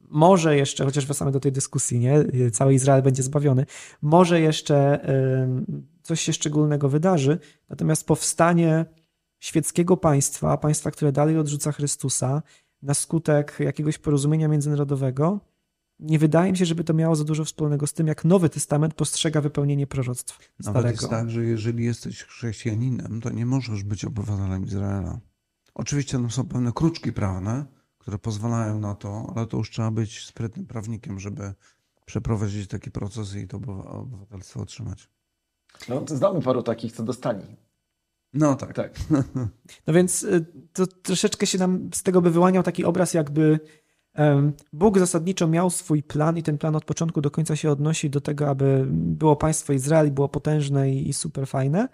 może 0.08 0.56
jeszcze, 0.56 0.84
chociaż 0.84 1.06
wracamy 1.06 1.32
do 1.32 1.40
tej 1.40 1.52
dyskusji, 1.52 1.98
nie? 1.98 2.24
Cały 2.52 2.74
Izrael 2.74 3.02
będzie 3.02 3.22
zbawiony, 3.22 3.66
może 4.02 4.40
jeszcze 4.40 5.00
coś 6.06 6.20
się 6.20 6.32
szczególnego 6.32 6.88
wydarzy, 6.88 7.38
natomiast 7.68 8.06
powstanie 8.06 8.86
świeckiego 9.38 9.96
państwa, 9.96 10.56
państwa, 10.56 10.90
które 10.90 11.12
dalej 11.12 11.38
odrzuca 11.38 11.72
Chrystusa, 11.72 12.42
na 12.82 12.94
skutek 12.94 13.56
jakiegoś 13.60 13.98
porozumienia 13.98 14.48
międzynarodowego, 14.48 15.40
nie 15.98 16.18
wydaje 16.18 16.52
mi 16.52 16.58
się, 16.58 16.66
żeby 16.66 16.84
to 16.84 16.94
miało 16.94 17.16
za 17.16 17.24
dużo 17.24 17.44
wspólnego 17.44 17.86
z 17.86 17.92
tym, 17.92 18.06
jak 18.06 18.24
Nowy 18.24 18.48
Testament 18.48 18.94
postrzega 18.94 19.40
wypełnienie 19.40 19.86
proroctw 19.86 20.38
starego. 20.60 20.80
Nawet 20.80 20.90
jest 21.00 21.10
tak, 21.10 21.30
że 21.30 21.44
jeżeli 21.44 21.84
jesteś 21.84 22.22
chrześcijaninem, 22.22 23.20
to 23.20 23.30
nie 23.30 23.46
możesz 23.46 23.84
być 23.84 24.04
obywatelem 24.04 24.64
Izraela. 24.64 25.20
Oczywiście 25.74 26.12
tam 26.12 26.30
są 26.30 26.48
pewne 26.48 26.72
kruczki 26.72 27.12
prawne, 27.12 27.64
które 27.98 28.18
pozwalają 28.18 28.80
na 28.80 28.94
to, 28.94 29.32
ale 29.36 29.46
to 29.46 29.56
już 29.56 29.70
trzeba 29.70 29.90
być 29.90 30.26
sprytnym 30.26 30.66
prawnikiem, 30.66 31.20
żeby 31.20 31.54
przeprowadzić 32.04 32.68
taki 32.68 32.90
proces 32.90 33.34
i 33.34 33.48
to 33.48 33.56
obywatelstwo 33.86 34.60
otrzymać. 34.60 35.08
No, 35.88 36.04
znamy 36.06 36.42
paru 36.42 36.62
takich, 36.62 36.92
co 36.92 37.02
dostali. 37.02 37.42
No 38.32 38.54
tak. 38.54 38.74
tak. 38.74 38.94
No 39.86 39.94
więc 39.94 40.22
y, 40.22 40.46
to 40.72 40.86
troszeczkę 40.86 41.46
się 41.46 41.58
nam 41.58 41.90
z 41.94 42.02
tego 42.02 42.20
by 42.20 42.30
wyłaniał 42.30 42.62
taki 42.62 42.84
obraz, 42.84 43.14
jakby 43.14 43.60
Bóg 44.72 44.98
zasadniczo 44.98 45.48
miał 45.48 45.70
swój 45.70 46.02
plan 46.02 46.38
i 46.38 46.42
ten 46.42 46.58
plan 46.58 46.76
od 46.76 46.84
początku 46.84 47.20
do 47.20 47.30
końca 47.30 47.56
się 47.56 47.70
odnosi 47.70 48.10
do 48.10 48.20
tego, 48.20 48.48
aby 48.48 48.86
było 48.90 49.36
państwo 49.36 49.72
Izraeli, 49.72 50.10
było 50.10 50.28
potężne 50.28 50.90
i 50.90 51.12
super 51.12 51.46
fajne. 51.46 51.88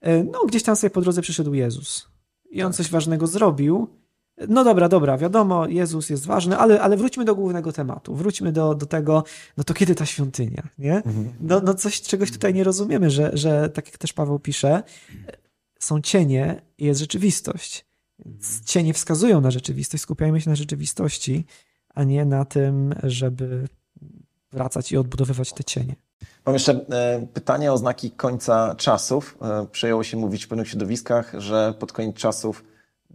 E, 0.00 0.24
no, 0.24 0.44
gdzieś 0.46 0.62
tam 0.62 0.76
sobie 0.76 0.90
po 0.90 1.00
drodze 1.00 1.22
przyszedł 1.22 1.54
Jezus 1.54 2.08
i 2.50 2.62
on 2.62 2.72
tak. 2.72 2.76
coś 2.76 2.90
ważnego 2.90 3.26
zrobił. 3.26 4.01
No 4.48 4.64
dobra, 4.64 4.88
dobra, 4.88 5.18
wiadomo, 5.18 5.66
Jezus 5.66 6.10
jest 6.10 6.26
ważny, 6.26 6.56
ale, 6.56 6.80
ale 6.80 6.96
wróćmy 6.96 7.24
do 7.24 7.34
głównego 7.34 7.72
tematu. 7.72 8.14
Wróćmy 8.14 8.52
do, 8.52 8.74
do 8.74 8.86
tego, 8.86 9.24
no 9.56 9.64
to 9.64 9.74
kiedy 9.74 9.94
ta 9.94 10.06
świątynia, 10.06 10.62
nie? 10.78 10.96
Mhm. 10.96 11.32
No, 11.40 11.60
no 11.60 11.74
coś, 11.74 12.00
czegoś 12.00 12.30
tutaj 12.30 12.54
nie 12.54 12.64
rozumiemy, 12.64 13.10
że, 13.10 13.30
że 13.34 13.68
tak 13.68 13.86
jak 13.86 13.98
też 13.98 14.12
Paweł 14.12 14.38
pisze, 14.38 14.82
są 15.78 16.00
cienie 16.00 16.62
i 16.78 16.84
jest 16.84 17.00
rzeczywistość. 17.00 17.86
cienie 18.64 18.94
wskazują 18.94 19.40
na 19.40 19.50
rzeczywistość, 19.50 20.02
skupiajmy 20.02 20.40
się 20.40 20.50
na 20.50 20.56
rzeczywistości, 20.56 21.44
a 21.94 22.04
nie 22.04 22.24
na 22.24 22.44
tym, 22.44 22.94
żeby 23.02 23.68
wracać 24.52 24.92
i 24.92 24.96
odbudowywać 24.96 25.52
te 25.52 25.64
cienie. 25.64 25.96
Mam 26.46 26.54
jeszcze 26.54 26.72
e, 26.72 27.26
pytanie 27.34 27.72
o 27.72 27.78
znaki 27.78 28.10
końca 28.10 28.74
czasów. 28.74 29.38
E, 29.42 29.66
przejęło 29.72 30.04
się 30.04 30.16
mówić 30.16 30.44
w 30.44 30.48
pewnych 30.48 30.68
środowiskach, 30.68 31.32
że 31.38 31.74
pod 31.78 31.92
koniec 31.92 32.16
czasów 32.16 32.64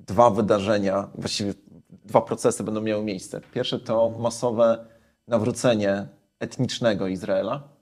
dwa 0.08 0.30
wydarzenia, 0.30 1.10
właściwie 1.16 1.54
dwa 1.90 2.22
procesy 2.22 2.64
będą 2.64 2.82
miały 2.82 3.04
miejsce. 3.04 3.42
Pierwsze 3.54 3.80
to 3.80 4.10
masowe 4.20 4.86
nawrócenie 5.28 6.08
etnicznego 6.40 7.08
Izraela, 7.08 7.78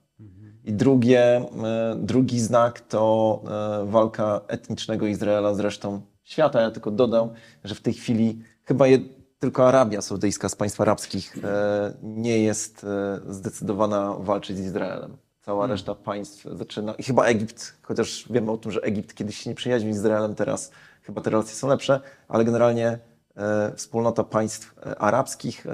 i 0.66 0.72
drugie, 0.72 1.20
e, 1.20 1.96
drugi 1.96 2.40
znak 2.40 2.80
to 2.80 3.42
e, 3.82 3.86
walka 3.86 4.40
etnicznego 4.48 5.06
Izraela 5.06 5.54
z 5.54 5.60
resztą 5.60 6.00
świata. 6.22 6.60
Ja 6.60 6.70
tylko 6.70 6.90
dodam, 6.90 7.30
że 7.64 7.74
w 7.74 7.80
tej 7.80 7.94
chwili 7.94 8.42
chyba 8.64 8.86
je, 8.86 8.98
tylko 9.38 9.68
Arabia 9.68 10.02
Saudyjska 10.02 10.48
z 10.48 10.56
państw 10.56 10.80
arabskich 10.80 11.38
e, 11.44 11.92
nie 12.02 12.38
jest 12.38 12.86
zdecydowana 13.28 14.14
walczyć 14.18 14.56
z 14.56 14.60
Izraelem. 14.60 15.16
Cała 15.40 15.58
hmm. 15.58 15.70
reszta 15.70 15.94
państw 15.94 16.46
zaczyna, 16.52 16.94
i 16.94 17.02
chyba 17.02 17.24
Egipt, 17.24 17.76
chociaż 17.82 18.24
wiemy 18.30 18.50
o 18.50 18.56
tym, 18.56 18.72
że 18.72 18.80
Egipt 18.80 19.14
kiedyś 19.14 19.36
się 19.36 19.50
nie 19.50 19.56
przyjaźnił 19.56 19.92
z 19.92 19.96
Izraelem, 19.96 20.34
teraz 20.34 20.70
chyba 21.06 21.20
te 21.20 21.30
relacje 21.30 21.54
są 21.54 21.68
lepsze, 21.68 22.00
ale 22.28 22.44
generalnie 22.44 22.98
wspólnota 23.76 24.24
państw 24.24 24.74
arabskich 24.98 25.66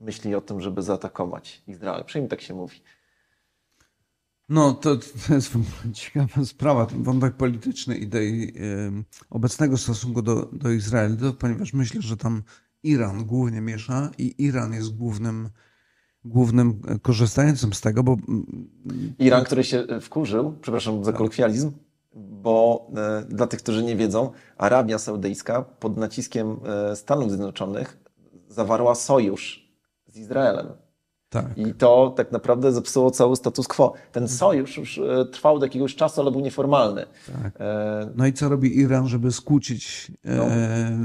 myśli 0.00 0.34
o 0.34 0.40
tym, 0.40 0.60
żeby 0.60 0.82
zaatakować 0.82 1.62
Izrael. 1.66 2.04
Przynajmniej 2.04 2.30
tak 2.30 2.40
się 2.40 2.54
mówi. 2.54 2.80
No, 4.48 4.72
to, 4.72 4.96
to 4.96 5.34
jest 5.34 5.52
ciekawa 5.92 6.44
sprawa, 6.44 6.86
ten 6.86 7.02
wątek 7.02 7.34
polityczny 7.34 7.96
i 7.96 8.08
tej 8.08 8.48
y, 8.48 8.52
obecnego 9.30 9.76
stosunku 9.76 10.22
do, 10.22 10.48
do 10.52 10.70
Izraela, 10.70 11.32
ponieważ 11.38 11.72
myślę, 11.72 12.02
że 12.02 12.16
tam 12.16 12.42
Iran 12.82 13.24
głównie 13.24 13.60
miesza 13.60 14.10
i 14.18 14.34
Iran 14.38 14.72
jest 14.72 14.96
głównym, 14.96 15.48
głównym 16.24 16.80
korzystającym 17.02 17.72
z 17.72 17.80
tego, 17.80 18.02
bo... 18.02 18.16
Iran, 19.18 19.44
który 19.44 19.64
się 19.64 19.86
wkurzył, 20.00 20.56
przepraszam 20.60 21.04
za 21.04 21.12
kolokwializm, 21.12 21.72
bo 22.14 22.86
e, 22.96 23.24
dla 23.28 23.46
tych, 23.46 23.62
którzy 23.62 23.84
nie 23.84 23.96
wiedzą, 23.96 24.30
Arabia 24.58 24.98
Saudyjska 24.98 25.62
pod 25.62 25.96
naciskiem 25.96 26.56
e, 26.66 26.96
Stanów 26.96 27.28
Zjednoczonych 27.28 27.98
zawarła 28.48 28.94
sojusz 28.94 29.74
z 30.06 30.16
Izraelem. 30.16 30.66
Tak. 31.28 31.58
I 31.58 31.74
to 31.74 32.14
tak 32.16 32.32
naprawdę 32.32 32.72
zepsuło 32.72 33.10
cały 33.10 33.36
status 33.36 33.68
quo. 33.68 33.92
Ten 34.12 34.28
sojusz 34.28 34.76
już 34.76 34.98
e, 34.98 35.24
trwał 35.24 35.58
do 35.58 35.66
jakiegoś 35.66 35.94
czasu, 35.94 36.20
ale 36.20 36.30
był 36.30 36.40
nieformalny. 36.40 37.06
Tak. 37.42 37.58
No 38.16 38.26
i 38.26 38.32
co 38.32 38.48
robi 38.48 38.78
Iran, 38.78 39.08
żeby 39.08 39.32
skłócić 39.32 40.12
no. 40.24 40.46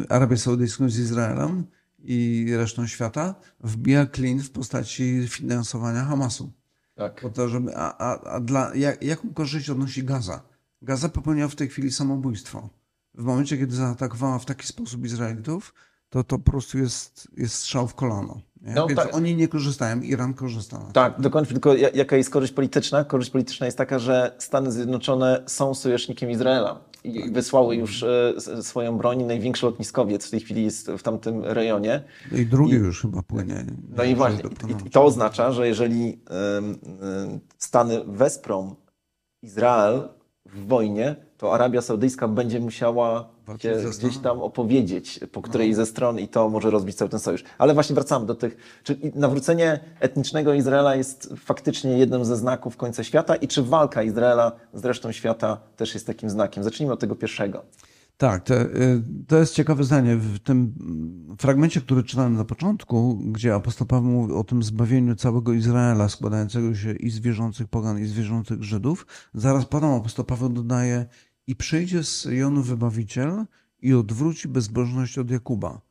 Arabię 0.10 0.38
Saudyjską 0.38 0.90
z 0.90 1.00
Izraelem 1.00 1.66
i 2.00 2.48
resztą 2.58 2.88
świata? 2.88 3.36
Wbija 3.60 4.06
klin 4.06 4.40
w 4.40 4.52
postaci 4.52 5.28
finansowania 5.28 6.04
Hamasu. 6.04 6.52
Tak. 6.96 7.22
Po 7.22 7.30
to, 7.30 7.48
żeby, 7.50 7.76
a, 7.76 7.98
a, 7.98 8.22
a 8.22 8.40
dla, 8.40 8.76
jak, 8.76 9.04
jaką 9.04 9.34
korzyść 9.34 9.70
odnosi 9.70 10.04
Gaza? 10.04 10.42
Gaza 10.82 11.10
popełniła 11.10 11.48
w 11.48 11.56
tej 11.56 11.68
chwili 11.68 11.92
samobójstwo. 11.92 12.70
W 13.14 13.24
momencie, 13.24 13.58
kiedy 13.58 13.76
zaatakowała 13.76 14.40
w 14.40 14.46
taki 14.46 14.68
sposób 14.68 15.06
Izraelitów, 15.06 15.74
to 16.10 16.24
to 16.24 16.40
po 16.40 16.52
prostu 16.52 16.78
jest, 16.78 17.28
jest 17.38 17.56
strzał 17.56 17.88
w 17.88 17.96
kolano. 17.96 18.42
No, 18.62 18.88
Więc 18.88 19.00
tak. 19.00 19.16
oni 19.16 19.36
nie 19.36 19.48
korzystają, 19.48 20.02
Iran 20.02 20.34
korzysta. 20.34 20.80
Tak, 20.94 21.22
dokończę 21.22 21.52
tylko 21.52 21.76
ja- 21.76 21.90
jaka 21.90 22.16
jest 22.18 22.30
korzyść 22.30 22.54
polityczna. 22.54 23.04
Korzyść 23.04 23.32
polityczna 23.32 23.66
jest 23.66 23.78
taka, 23.78 24.00
że 24.00 24.36
Stany 24.40 24.72
Zjednoczone 24.72 25.44
są 25.48 25.74
sojusznikiem 25.74 26.32
Izraela 26.32 26.80
i 27.04 27.32
wysłały 27.32 27.76
już 27.76 28.04
e, 28.04 28.34
swoją 28.62 28.98
broń. 28.98 29.24
Największy 29.24 29.66
lotniskowiec 29.66 30.28
w 30.28 30.32
tej 30.32 30.40
chwili 30.40 30.64
jest 30.64 30.88
w 30.92 31.04
tamtym 31.04 31.44
rejonie. 31.44 32.04
No 32.32 32.38
I 32.38 32.46
drugi 32.46 32.74
już 32.74 33.02
chyba 33.02 33.22
płynie. 33.24 33.66
No 33.98 34.04
i 34.04 34.16
właśnie, 34.16 34.42
i, 34.84 34.88
i 34.88 34.90
to 34.90 35.04
oznacza, 35.06 35.52
że 35.52 35.68
jeżeli 35.68 36.22
Stany 37.58 38.04
wesprą 38.08 38.76
Izrael 39.42 40.10
w 40.54 40.68
wojnie, 40.68 41.16
to 41.38 41.54
Arabia 41.54 41.82
Saudyjska 41.82 42.28
będzie 42.28 42.60
musiała 42.60 43.30
się 43.58 43.76
gdzieś 44.00 44.18
tam 44.18 44.42
opowiedzieć, 44.42 45.20
po 45.32 45.42
której 45.42 45.74
ze 45.74 45.86
stron 45.86 46.20
i 46.20 46.28
to 46.28 46.50
może 46.50 46.70
rozbić 46.70 46.96
cały 46.96 47.10
ten 47.10 47.20
sojusz. 47.20 47.44
Ale 47.58 47.74
właśnie 47.74 47.94
wracamy 47.94 48.26
do 48.26 48.36
tych, 48.36 48.58
czy 48.84 48.98
nawrócenie 49.16 49.80
etnicznego 50.00 50.54
Izraela 50.54 50.96
jest 50.96 51.34
faktycznie 51.38 51.98
jednym 51.98 52.26
ze 52.26 52.38
znaków 52.38 52.78
końca 52.78 53.04
świata 53.04 53.36
i 53.36 53.48
czy 53.48 53.64
walka 53.64 54.04
Izraela 54.04 54.52
z 54.74 54.86
resztą 54.86 55.12
świata 55.12 55.58
też 55.78 55.94
jest 55.94 56.08
takim 56.08 56.30
znakiem? 56.30 56.64
Zacznijmy 56.64 56.94
od 56.94 57.00
tego 57.00 57.16
pierwszego. 57.16 57.64
Tak, 58.20 58.44
to, 58.44 58.62
y, 58.62 59.04
to 59.28 59.38
jest 59.38 59.54
ciekawe 59.54 59.84
zdanie. 59.84 60.16
W 60.16 60.40
tym 60.40 60.74
fragmencie, 61.40 61.82
który 61.82 62.04
czytałem 62.04 62.34
na 62.34 62.46
początku, 62.46 63.18
gdzie 63.32 63.56
apostoł 63.56 63.88
Paweł 63.88 64.12
mówi 64.12 64.34
o 64.34 64.44
tym 64.44 64.64
zbawieniu 64.64 65.16
całego 65.16 65.54
Izraela, 65.54 66.10
składającego 66.10 66.76
się 66.76 66.92
i 66.94 67.10
z 67.10 67.20
wierzących 67.20 67.68
pogan, 67.68 68.00
i 68.00 68.06
z 68.06 68.14
wierzących 68.14 68.64
Żydów, 68.64 69.08
zaraz 69.34 69.66
potem 69.66 69.90
apostoł 69.90 70.26
Paweł 70.26 70.50
dodaje 70.50 71.06
i 71.48 71.56
przyjdzie 71.56 72.04
z 72.04 72.18
Syjonu 72.18 72.64
wybawiciel 72.64 73.46
i 73.82 73.94
odwróci 73.94 74.48
bezbożność 74.48 75.18
od 75.18 75.32
Jakuba. 75.32 75.82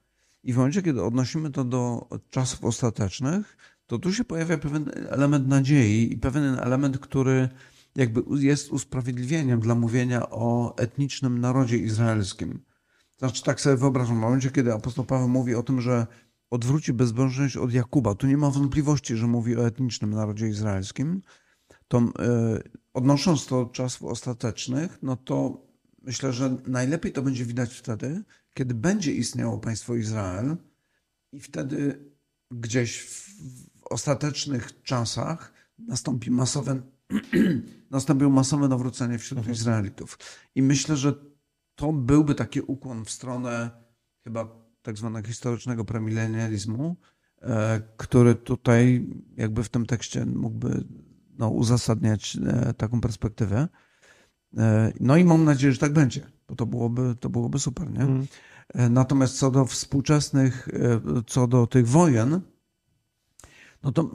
I 0.45 0.53
w 0.53 0.57
momencie, 0.57 0.83
kiedy 0.83 1.03
odnosimy 1.03 1.51
to 1.51 1.65
do 1.65 2.09
czasów 2.31 2.65
ostatecznych, 2.65 3.57
to 3.87 3.99
tu 3.99 4.13
się 4.13 4.25
pojawia 4.25 4.59
pewien 4.59 4.91
element 5.09 5.49
nadziei 5.49 6.13
i 6.13 6.17
pewien 6.19 6.45
element, 6.45 6.99
który 6.99 7.49
jakby 7.99 8.23
jest 8.39 8.73
usprawiedliwieniem 8.73 9.61
dla 9.61 9.75
mówienia 9.75 10.31
o 10.31 10.77
etnicznym 10.77 11.41
narodzie 11.41 11.79
izraelskim. 11.79 12.61
Znaczy, 13.19 13.43
tak 13.43 13.61
sobie 13.61 13.77
wyobrażam, 13.77 14.17
w 14.17 14.21
momencie, 14.21 14.51
kiedy 14.51 14.73
apostoł 14.73 15.05
Paweł 15.05 15.29
mówi 15.29 15.55
o 15.55 15.63
tym, 15.63 15.81
że 15.81 16.07
odwróci 16.51 16.93
bezbożność 16.93 17.57
od 17.57 17.73
Jakuba, 17.73 18.15
tu 18.15 18.27
nie 18.27 18.37
ma 18.37 18.51
wątpliwości, 18.51 19.17
że 19.17 19.27
mówi 19.27 19.57
o 19.57 19.67
etnicznym 19.67 20.11
narodzie 20.11 20.49
izraelskim, 20.49 21.23
to 21.89 21.99
e, 21.99 22.13
odnosząc 22.95 23.47
to 23.47 23.65
do 23.65 23.71
czasów 23.71 24.03
ostatecznych, 24.03 24.99
no 25.03 25.17
to 25.17 25.67
myślę, 26.03 26.33
że 26.33 26.57
najlepiej 26.67 27.13
to 27.13 27.23
będzie 27.23 27.45
widać 27.45 27.75
wtedy, 27.75 28.23
kiedy 28.55 28.75
będzie 28.75 29.13
istniało 29.13 29.59
państwo 29.59 29.95
Izrael 29.95 30.57
i 31.33 31.41
wtedy 31.41 32.05
gdzieś 32.51 33.01
w, 33.01 33.29
w 33.81 33.87
ostatecznych 33.91 34.83
czasach 34.83 35.53
nastąpi 35.79 36.31
masowe, 36.31 36.83
nastąpiło 37.91 38.31
masowe 38.31 38.69
nawrócenie 38.69 39.19
wśród 39.19 39.49
Izraelitów. 39.49 40.19
I 40.55 40.63
myślę, 40.63 40.97
że 40.97 41.15
to 41.75 41.93
byłby 41.93 42.35
taki 42.35 42.61
ukłon 42.61 43.05
w 43.05 43.11
stronę 43.11 43.71
chyba 44.25 44.49
tak 44.83 44.99
zwanego 44.99 45.29
historycznego 45.29 45.85
premilenializmu, 45.85 46.97
e, 47.43 47.81
który 47.97 48.35
tutaj 48.35 49.07
jakby 49.37 49.65
w 49.65 49.69
tym 49.69 49.87
tekście 49.87 50.27
mógłby 50.27 50.85
no, 51.39 51.49
uzasadniać 51.51 52.39
e, 52.47 52.75
taką 52.75 53.01
perspektywę. 53.01 53.69
E, 54.57 54.93
No 55.01 55.17
i 55.17 55.25
mam 55.25 55.45
nadzieję, 55.45 55.73
że 55.73 55.79
tak 55.79 55.93
będzie, 55.93 56.27
bo 56.49 56.55
to 56.57 56.67
byłoby, 56.67 57.15
to 57.21 57.31
byłoby 57.31 57.59
super, 57.59 57.91
nie? 57.91 58.01
Mm. 58.01 58.27
E, 58.69 58.89
Natomiast 58.89 59.39
co 59.39 59.51
do 59.51 59.65
współczesnych, 59.65 60.69
co 61.27 61.47
do 61.47 61.67
tych 61.67 61.89
wojen, 61.89 62.41
no 63.83 63.93
to 63.93 64.11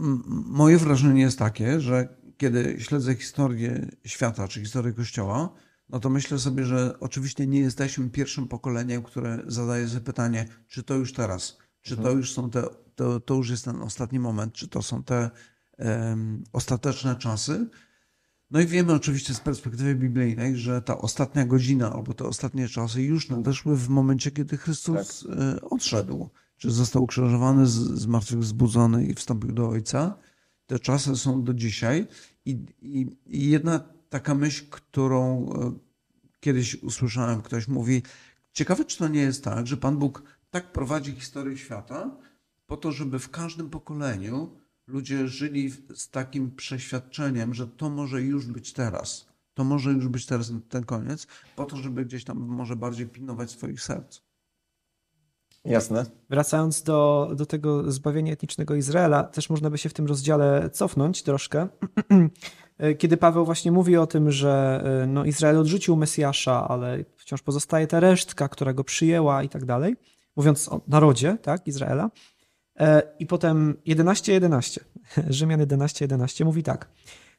moje 0.45 0.77
wrażenie 0.77 1.21
jest 1.21 1.39
takie, 1.39 1.81
że 1.81 2.22
kiedy 2.37 2.75
śledzę 2.79 3.15
historię 3.15 3.87
świata, 4.05 4.47
czy 4.47 4.59
historię 4.59 4.93
Kościoła, 4.93 5.53
no 5.89 5.99
to 5.99 6.09
myślę 6.09 6.39
sobie, 6.39 6.65
że 6.65 6.99
oczywiście 6.99 7.47
nie 7.47 7.59
jesteśmy 7.59 8.09
pierwszym 8.09 8.47
pokoleniem, 8.47 9.03
które 9.03 9.39
zadaje 9.47 9.87
sobie 9.87 10.01
pytanie, 10.01 10.47
czy 10.67 10.83
to 10.83 10.95
już 10.95 11.13
teraz, 11.13 11.57
czy 11.81 11.97
to 11.97 12.11
już 12.11 12.33
są 12.33 12.49
te, 12.49 12.63
to, 12.95 13.19
to 13.19 13.33
już 13.33 13.49
jest 13.49 13.65
ten 13.65 13.81
ostatni 13.81 14.19
moment, 14.19 14.53
czy 14.53 14.67
to 14.67 14.81
są 14.81 15.03
te 15.03 15.31
em, 15.77 16.43
ostateczne 16.53 17.15
czasy. 17.15 17.69
No 18.51 18.61
i 18.61 18.65
wiemy 18.65 18.93
oczywiście 18.93 19.33
z 19.33 19.39
perspektywy 19.39 19.95
biblijnej, 19.95 20.57
że 20.57 20.81
ta 20.81 20.97
ostatnia 20.97 21.45
godzina 21.45 21.93
albo 21.93 22.13
te 22.13 22.25
ostatnie 22.25 22.67
czasy 22.67 23.01
już 23.01 23.29
nadeszły 23.29 23.77
w 23.77 23.89
momencie, 23.89 24.31
kiedy 24.31 24.57
Chrystus 24.57 25.25
e, 25.25 25.61
odszedł, 25.61 26.29
czy 26.57 26.71
został 26.71 27.03
ukrzyżowany, 27.03 27.67
zmartwychwzbudzony 27.67 29.05
i 29.05 29.13
wstąpił 29.13 29.51
do 29.51 29.69
Ojca. 29.69 30.17
Te 30.73 30.79
czasy 30.79 31.15
są 31.15 31.43
do 31.43 31.53
dzisiaj. 31.53 32.07
I, 32.45 32.65
i, 32.81 33.17
i 33.25 33.49
jedna 33.49 33.79
taka 34.09 34.35
myśl, 34.35 34.65
którą 34.69 35.49
e, 35.49 35.73
kiedyś 36.39 36.75
usłyszałem, 36.83 37.41
ktoś 37.41 37.67
mówi, 37.67 38.01
ciekawe 38.53 38.85
czy 38.85 38.97
to 38.97 39.07
nie 39.07 39.21
jest 39.21 39.43
tak, 39.43 39.67
że 39.67 39.77
Pan 39.77 39.97
Bóg 39.97 40.23
tak 40.51 40.71
prowadzi 40.71 41.11
historię 41.11 41.57
świata, 41.57 42.17
po 42.67 42.77
to, 42.77 42.91
żeby 42.91 43.19
w 43.19 43.29
każdym 43.29 43.69
pokoleniu 43.69 44.57
ludzie 44.87 45.27
żyli 45.27 45.71
z 45.95 46.09
takim 46.09 46.51
przeświadczeniem, 46.51 47.53
że 47.53 47.67
to 47.67 47.89
może 47.89 48.21
już 48.21 48.47
być 48.47 48.73
teraz. 48.73 49.25
To 49.53 49.63
może 49.63 49.91
już 49.91 50.07
być 50.07 50.25
teraz 50.25 50.51
ten 50.69 50.83
koniec, 50.83 51.27
po 51.55 51.65
to, 51.65 51.77
żeby 51.77 52.05
gdzieś 52.05 52.23
tam 52.23 52.37
może 52.37 52.75
bardziej 52.75 53.07
pilnować 53.07 53.51
swoich 53.51 53.81
serc. 53.81 54.21
Jasne. 55.65 56.05
Wracając 56.29 56.83
do, 56.83 57.31
do 57.35 57.45
tego 57.45 57.91
zbawienia 57.91 58.33
etnicznego 58.33 58.75
Izraela, 58.75 59.23
też 59.23 59.49
można 59.49 59.69
by 59.69 59.77
się 59.77 59.89
w 59.89 59.93
tym 59.93 60.07
rozdziale 60.07 60.69
cofnąć 60.69 61.23
troszkę. 61.23 61.67
Kiedy 62.97 63.17
Paweł 63.17 63.45
właśnie 63.45 63.71
mówi 63.71 63.97
o 63.97 64.07
tym, 64.07 64.31
że 64.31 64.83
e, 65.03 65.07
no, 65.07 65.25
Izrael 65.25 65.57
odrzucił 65.57 65.95
Mesjasza, 65.95 66.67
ale 66.67 67.05
wciąż 67.17 67.41
pozostaje 67.41 67.87
ta 67.87 67.99
resztka, 67.99 68.47
która 68.47 68.73
go 68.73 68.83
przyjęła 68.83 69.43
i 69.43 69.49
tak 69.49 69.65
dalej, 69.65 69.95
mówiąc 70.35 70.69
o 70.69 70.81
narodzie 70.87 71.37
tak, 71.41 71.67
Izraela. 71.67 72.09
E, 72.79 73.01
I 73.19 73.25
potem 73.25 73.75
11.11, 73.87 74.79
Rzymian 75.29 75.59
11.11 75.59 76.45
mówi 76.45 76.63
tak. 76.63 76.89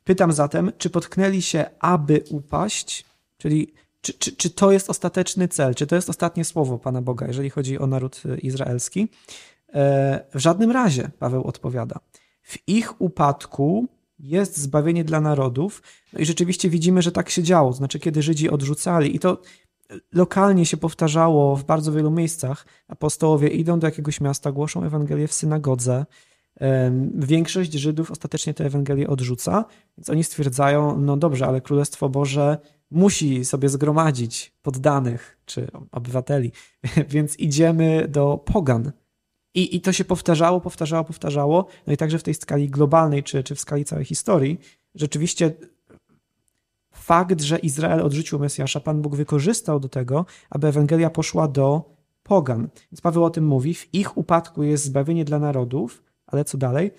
Pytam 0.04 0.32
zatem, 0.32 0.72
czy 0.78 0.90
potknęli 0.90 1.42
się, 1.42 1.64
aby 1.80 2.24
upaść, 2.30 3.04
czyli 3.38 3.74
czy, 4.04 4.14
czy, 4.14 4.36
czy 4.36 4.50
to 4.50 4.72
jest 4.72 4.90
ostateczny 4.90 5.48
cel, 5.48 5.74
czy 5.74 5.86
to 5.86 5.96
jest 5.96 6.10
ostatnie 6.10 6.44
słowo 6.44 6.78
Pana 6.78 7.02
Boga, 7.02 7.26
jeżeli 7.26 7.50
chodzi 7.50 7.78
o 7.78 7.86
naród 7.86 8.22
e, 8.26 8.38
izraelski? 8.38 9.08
E, 9.74 10.24
W 10.34 10.38
żadnym 10.38 10.70
razie, 10.70 11.10
Paweł 11.18 11.44
odpowiada. 11.44 12.00
W 12.42 12.68
ich 12.68 13.00
upadku 13.00 13.86
jest 14.18 14.56
zbawienie 14.56 15.04
dla 15.04 15.20
narodów. 15.20 15.82
No 16.12 16.18
i 16.20 16.26
rzeczywiście 16.26 16.70
widzimy, 16.70 17.02
że 17.02 17.12
tak 17.12 17.30
się 17.30 17.42
działo. 17.42 17.72
Znaczy, 17.72 17.98
kiedy 17.98 18.22
Żydzi 18.22 18.50
odrzucali, 18.50 19.16
i 19.16 19.18
to 19.18 19.38
lokalnie 20.12 20.66
się 20.66 20.76
powtarzało 20.76 21.56
w 21.56 21.64
bardzo 21.64 21.92
wielu 21.92 22.10
miejscach, 22.10 22.66
apostołowie 22.88 23.48
idą 23.48 23.78
do 23.78 23.86
jakiegoś 23.86 24.20
miasta, 24.20 24.52
głoszą 24.52 24.84
Ewangelię 24.84 25.28
w 25.28 25.32
synagodze. 25.32 26.06
Większość 27.14 27.72
Żydów 27.72 28.10
ostatecznie 28.10 28.54
tę 28.54 28.64
Ewangelię 28.64 29.08
odrzuca, 29.08 29.64
więc 29.98 30.10
oni 30.10 30.24
stwierdzają, 30.24 31.00
no 31.00 31.16
dobrze, 31.16 31.46
ale 31.46 31.60
Królestwo 31.60 32.08
Boże 32.08 32.58
musi 32.94 33.44
sobie 33.44 33.68
zgromadzić 33.68 34.52
poddanych 34.62 35.38
czy 35.44 35.68
obywateli, 35.92 36.52
więc 37.14 37.38
idziemy 37.38 38.08
do 38.08 38.38
pogan. 38.44 38.92
I, 39.54 39.76
I 39.76 39.80
to 39.80 39.92
się 39.92 40.04
powtarzało, 40.04 40.60
powtarzało, 40.60 41.04
powtarzało. 41.04 41.66
No 41.86 41.92
i 41.92 41.96
także 41.96 42.18
w 42.18 42.22
tej 42.22 42.34
skali 42.34 42.70
globalnej, 42.70 43.22
czy, 43.22 43.42
czy 43.42 43.54
w 43.54 43.60
skali 43.60 43.84
całej 43.84 44.04
historii, 44.04 44.60
rzeczywiście 44.94 45.54
fakt, 46.92 47.42
że 47.42 47.58
Izrael 47.58 48.00
odrzucił 48.00 48.38
Mesjasza, 48.38 48.80
Pan 48.80 49.02
Bóg 49.02 49.16
wykorzystał 49.16 49.80
do 49.80 49.88
tego, 49.88 50.26
aby 50.50 50.68
Ewangelia 50.68 51.10
poszła 51.10 51.48
do 51.48 51.94
pogan. 52.22 52.68
Więc 52.92 53.00
Paweł 53.00 53.24
o 53.24 53.30
tym 53.30 53.46
mówi. 53.46 53.74
W 53.74 53.94
ich 53.94 54.16
upadku 54.16 54.62
jest 54.62 54.84
zbawienie 54.84 55.24
dla 55.24 55.38
narodów, 55.38 56.02
ale 56.26 56.44
co 56.44 56.58
dalej? 56.58 56.90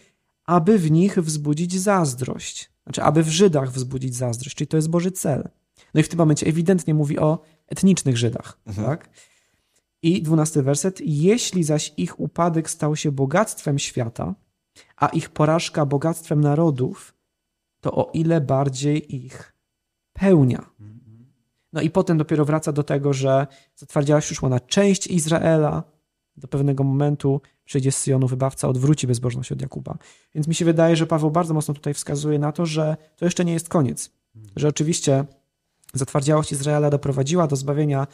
Aby 0.46 0.80
w 0.80 0.92
nich 0.92 1.20
wzbudzić 1.20 1.80
zazdrość. 1.80 2.72
Znaczy, 2.84 3.04
aby 3.04 3.24
w 3.24 3.30
Żydach 3.30 3.72
wzbudzić 3.72 4.16
zazdrość, 4.16 4.56
czyli 4.56 4.68
to 4.68 4.78
jest 4.78 4.90
Boży 4.90 5.12
cel. 5.12 5.50
No 5.94 6.00
i 6.00 6.04
w 6.04 6.10
tym 6.10 6.18
momencie 6.18 6.48
ewidentnie 6.48 6.94
mówi 6.94 7.20
o 7.20 7.40
etnicznych 7.68 8.18
Żydach, 8.18 8.60
tak? 8.76 9.10
I 10.02 10.22
dwunasty 10.22 10.64
werset. 10.64 11.02
Jeśli 11.02 11.64
zaś 11.64 11.94
ich 11.98 12.20
upadek 12.20 12.70
stał 12.70 12.96
się 12.96 13.12
bogactwem 13.12 13.80
świata, 13.80 14.36
a 14.96 15.08
ich 15.08 15.30
porażka 15.30 15.86
bogactwem 15.86 16.42
narodów, 16.42 17.14
to 17.82 17.92
o 17.92 18.12
ile 18.14 18.42
bardziej 18.42 19.16
ich 19.16 19.54
pełnia. 20.14 20.70
No 21.74 21.82
i 21.82 21.90
potem 21.90 22.18
dopiero 22.18 22.46
wraca 22.46 22.72
do 22.72 22.84
tego, 22.84 23.14
że 23.14 23.48
zatwardziała 23.76 24.22
się 24.22 24.26
przyszła 24.26 24.50
na 24.50 24.60
część 24.60 25.08
Izraela, 25.08 25.84
do 26.38 26.48
pewnego 26.48 26.84
momentu 26.84 27.42
przyjdzie 27.66 27.92
z 27.92 27.98
Syjonu 27.98 28.28
wybawca, 28.28 28.68
odwróci 28.68 29.08
bezbożność 29.08 29.52
od 29.52 29.62
Jakuba. 29.62 29.98
Więc 30.36 30.48
mi 30.48 30.56
się 30.56 30.66
wydaje, 30.66 30.96
że 30.96 31.08
Paweł 31.08 31.32
bardzo 31.32 31.54
mocno 31.54 31.74
tutaj 31.74 31.94
wskazuje 31.94 32.40
na 32.40 32.52
to, 32.52 32.66
że 32.66 32.98
to 33.16 33.26
jeszcze 33.26 33.46
nie 33.46 33.54
jest 33.54 33.70
koniec. 33.70 34.12
Że 34.56 34.68
oczywiście 34.68 35.26
zatwardziałość 35.98 36.52
Izraela 36.52 36.90
doprowadziła 36.90 37.48
do 37.48 37.56
zbawienia 37.56 38.08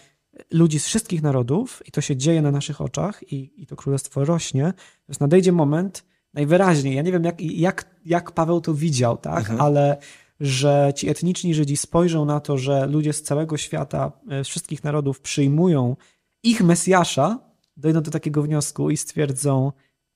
ludzi 0.51 0.79
z 0.79 0.85
wszystkich 0.85 1.21
narodów 1.21 1.83
i 1.85 1.91
to 1.91 2.01
się 2.01 2.15
dzieje 2.15 2.41
na 2.41 2.51
naszych 2.51 2.81
oczach 2.81 3.33
i, 3.33 3.61
i 3.63 3.67
to 3.67 3.75
królestwo 3.75 4.25
rośnie, 4.25 4.73
to 5.07 5.13
nadejdzie 5.19 5.51
moment, 5.51 6.03
najwyraźniej, 6.33 6.95
ja 6.95 7.01
nie 7.01 7.11
wiem 7.11 7.23
jak, 7.23 7.41
jak, 7.41 7.95
jak 8.05 8.31
Paweł 8.31 8.61
to 8.61 8.73
widział, 8.73 9.17
tak, 9.17 9.39
mhm. 9.39 9.61
ale 9.61 9.97
że 10.39 10.93
ci 10.95 11.09
etniczni 11.09 11.53
Żydzi 11.53 11.77
spojrzą 11.77 12.25
na 12.25 12.39
to, 12.39 12.57
że 12.57 12.87
ludzie 12.87 13.13
z 13.13 13.23
całego 13.23 13.57
świata, 13.57 14.11
e, 14.29 14.43
z 14.43 14.47
wszystkich 14.47 14.83
narodów 14.83 15.21
przyjmują 15.21 15.95
ich 16.43 16.63
Mesjasza, 16.63 17.39
dojdą 17.77 18.01
do 18.01 18.11
takiego 18.11 18.43
wniosku 18.43 18.89
i 18.89 18.97
stwierdzą, 18.97 19.71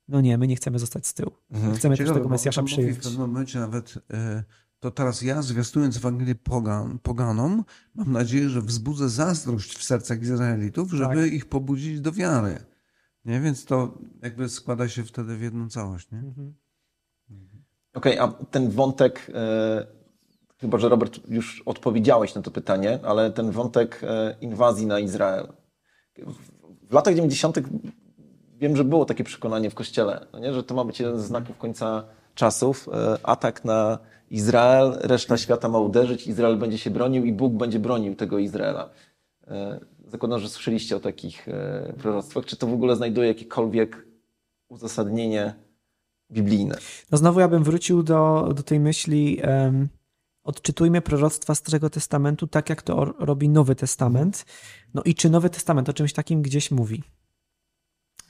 no 0.08 0.22
nie, 0.22 0.38
my 0.38 0.48
nie 0.48 0.56
chcemy 0.56 0.80
zostać 0.80 1.08
z 1.08 1.14
tyłu. 1.14 1.32
Mhm. 1.52 1.76
Chcemy 1.76 1.98
Ciekawe, 1.98 2.14
też 2.14 2.22
tego 2.22 2.30
Mesjasza 2.30 2.64
przyjąć. 2.64 2.98
w 2.98 3.02
pewnym 3.02 3.22
momencie 3.22 3.60
nawet, 3.60 3.94
e, 4.14 4.44
to 4.86 4.92
teraz 4.92 5.22
ja 5.22 5.42
zwiastując 5.42 5.98
Ewangelię 5.98 6.36
pogan, 6.36 7.00
poganom, 7.00 7.64
mam 7.96 8.12
nadzieję, 8.12 8.50
że 8.50 8.62
wzbudzę 8.62 9.10
zazdrość 9.10 9.78
w 9.78 9.84
sercach 9.84 10.22
Izraelitów, 10.22 10.92
żeby 10.92 11.24
tak. 11.24 11.34
ich 11.34 11.46
pobudzić 11.46 12.02
do 12.02 12.12
wiary. 12.12 12.58
Nie? 13.26 13.40
Więc 13.40 13.66
to 13.66 13.98
jakby 14.22 14.50
składa 14.50 14.90
się 14.90 15.04
wtedy 15.04 15.38
w 15.38 15.42
jedną 15.42 15.70
całość. 15.70 16.12
Nie? 16.12 16.18
Mhm. 16.18 16.54
Okej, 17.94 18.20
okay, 18.20 18.38
a 18.40 18.46
ten 18.46 18.70
wątek, 18.70 19.32
e, 19.34 19.88
chyba 20.58 20.78
że 20.78 20.90
Robert 20.90 21.20
już 21.28 21.64
odpowiedziałeś 21.66 22.36
na 22.36 22.42
to 22.42 22.52
pytanie, 22.52 23.00
ale 23.04 23.32
ten 23.32 23.52
wątek 23.52 24.02
e, 24.04 24.36
inwazji 24.42 24.86
na 24.86 25.00
Izrael. 25.00 25.48
W 26.90 26.94
latach 26.94 27.16
90. 27.16 27.60
wiem, 28.58 28.76
że 28.76 28.84
było 28.84 29.06
takie 29.06 29.24
przekonanie 29.24 29.70
w 29.70 29.76
kościele, 29.76 30.28
no 30.34 30.40
nie? 30.40 30.54
że 30.54 30.64
to 30.64 30.76
ma 30.76 30.84
być 30.84 31.00
jeden 31.00 31.20
z 31.20 31.26
znaków 31.26 31.58
końca 31.58 32.04
czasów. 32.36 32.90
E, 32.94 33.18
atak 33.24 33.66
na 33.66 34.00
Izrael, 34.30 34.98
reszta 35.02 35.38
świata 35.38 35.70
ma 35.70 35.80
uderzyć, 35.80 36.28
Izrael 36.28 36.58
będzie 36.58 36.78
się 36.78 36.90
bronił 36.90 37.26
i 37.26 37.34
Bóg 37.34 37.54
będzie 37.54 37.80
bronił 37.80 38.16
tego 38.16 38.40
Izraela. 38.40 38.90
E, 39.48 39.80
zakładam, 40.08 40.40
że 40.40 40.50
słyszeliście 40.50 40.96
o 40.96 41.00
takich 41.00 41.48
e, 41.48 41.94
proroctwach. 41.98 42.46
Czy 42.46 42.58
to 42.58 42.68
w 42.68 42.74
ogóle 42.74 42.96
znajduje 42.96 43.28
jakiekolwiek 43.28 44.06
uzasadnienie 44.70 45.54
biblijne? 46.32 46.78
No 47.12 47.18
znowu 47.18 47.40
ja 47.40 47.48
bym 47.48 47.64
wrócił 47.64 48.04
do, 48.04 48.50
do 48.56 48.64
tej 48.64 48.80
myśli 48.80 49.42
um, 49.48 49.90
odczytujmy 50.44 51.02
proroctwa 51.02 51.56
Starego 51.56 51.90
Testamentu 51.90 52.48
tak, 52.48 52.70
jak 52.70 52.82
to 52.82 53.06
robi 53.06 53.50
Nowy 53.50 53.76
Testament. 53.76 54.46
No 54.94 55.04
i 55.04 55.16
czy 55.16 55.30
Nowy 55.30 55.50
Testament 55.50 55.90
o 55.90 55.94
czymś 55.94 56.14
takim 56.14 56.42
gdzieś 56.42 56.72
mówi? 56.72 57.04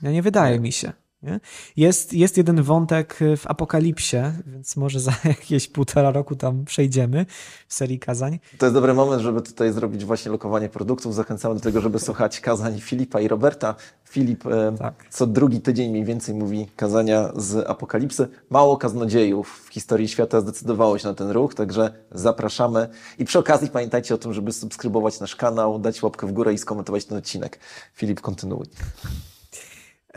Ja 0.02 0.10
nie 0.10 0.22
wydaje 0.22 0.60
mi 0.60 0.72
się. 0.72 0.92
Nie? 1.26 1.40
Jest, 1.76 2.12
jest 2.12 2.36
jeden 2.36 2.62
wątek 2.62 3.18
w 3.36 3.46
Apokalipsie, 3.46 4.16
więc 4.46 4.76
może 4.76 5.00
za 5.00 5.12
jakieś 5.24 5.68
półtora 5.68 6.10
roku 6.10 6.36
tam 6.36 6.64
przejdziemy 6.64 7.26
w 7.68 7.74
serii 7.74 7.98
kazań. 7.98 8.38
To 8.58 8.66
jest 8.66 8.74
dobry 8.74 8.94
moment, 8.94 9.22
żeby 9.22 9.42
tutaj 9.42 9.72
zrobić 9.72 10.04
właśnie 10.04 10.32
lokowanie 10.32 10.68
produktów. 10.68 11.14
Zachęcamy 11.14 11.54
do 11.54 11.60
tego, 11.60 11.80
żeby 11.80 11.98
słuchać 11.98 12.40
kazań 12.40 12.80
Filipa 12.80 13.20
i 13.20 13.28
Roberta. 13.28 13.74
Filip 14.04 14.46
e, 14.46 14.76
tak. 14.78 14.94
co 15.10 15.26
drugi 15.26 15.60
tydzień 15.60 15.90
mniej 15.90 16.04
więcej 16.04 16.34
mówi 16.34 16.66
kazania 16.76 17.32
z 17.36 17.70
Apokalipsy. 17.70 18.28
Mało 18.50 18.76
kaznodziejów 18.76 19.64
w 19.66 19.72
historii 19.72 20.08
świata 20.08 20.40
zdecydowało 20.40 20.98
się 20.98 21.08
na 21.08 21.14
ten 21.14 21.30
ruch, 21.30 21.54
także 21.54 21.92
zapraszamy. 22.12 22.88
I 23.18 23.24
przy 23.24 23.38
okazji 23.38 23.68
pamiętajcie 23.68 24.14
o 24.14 24.18
tym, 24.18 24.32
żeby 24.32 24.52
subskrybować 24.52 25.20
nasz 25.20 25.36
kanał, 25.36 25.78
dać 25.78 26.02
łapkę 26.02 26.26
w 26.26 26.32
górę 26.32 26.54
i 26.54 26.58
skomentować 26.58 27.04
ten 27.04 27.18
odcinek. 27.18 27.58
Filip, 27.94 28.20
kontynuuj. 28.20 28.66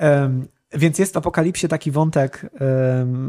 Um, 0.01 0.47
więc 0.73 0.99
jest 0.99 1.13
w 1.13 1.17
Apokalipsie 1.17 1.67
taki 1.67 1.91
wątek 1.91 2.51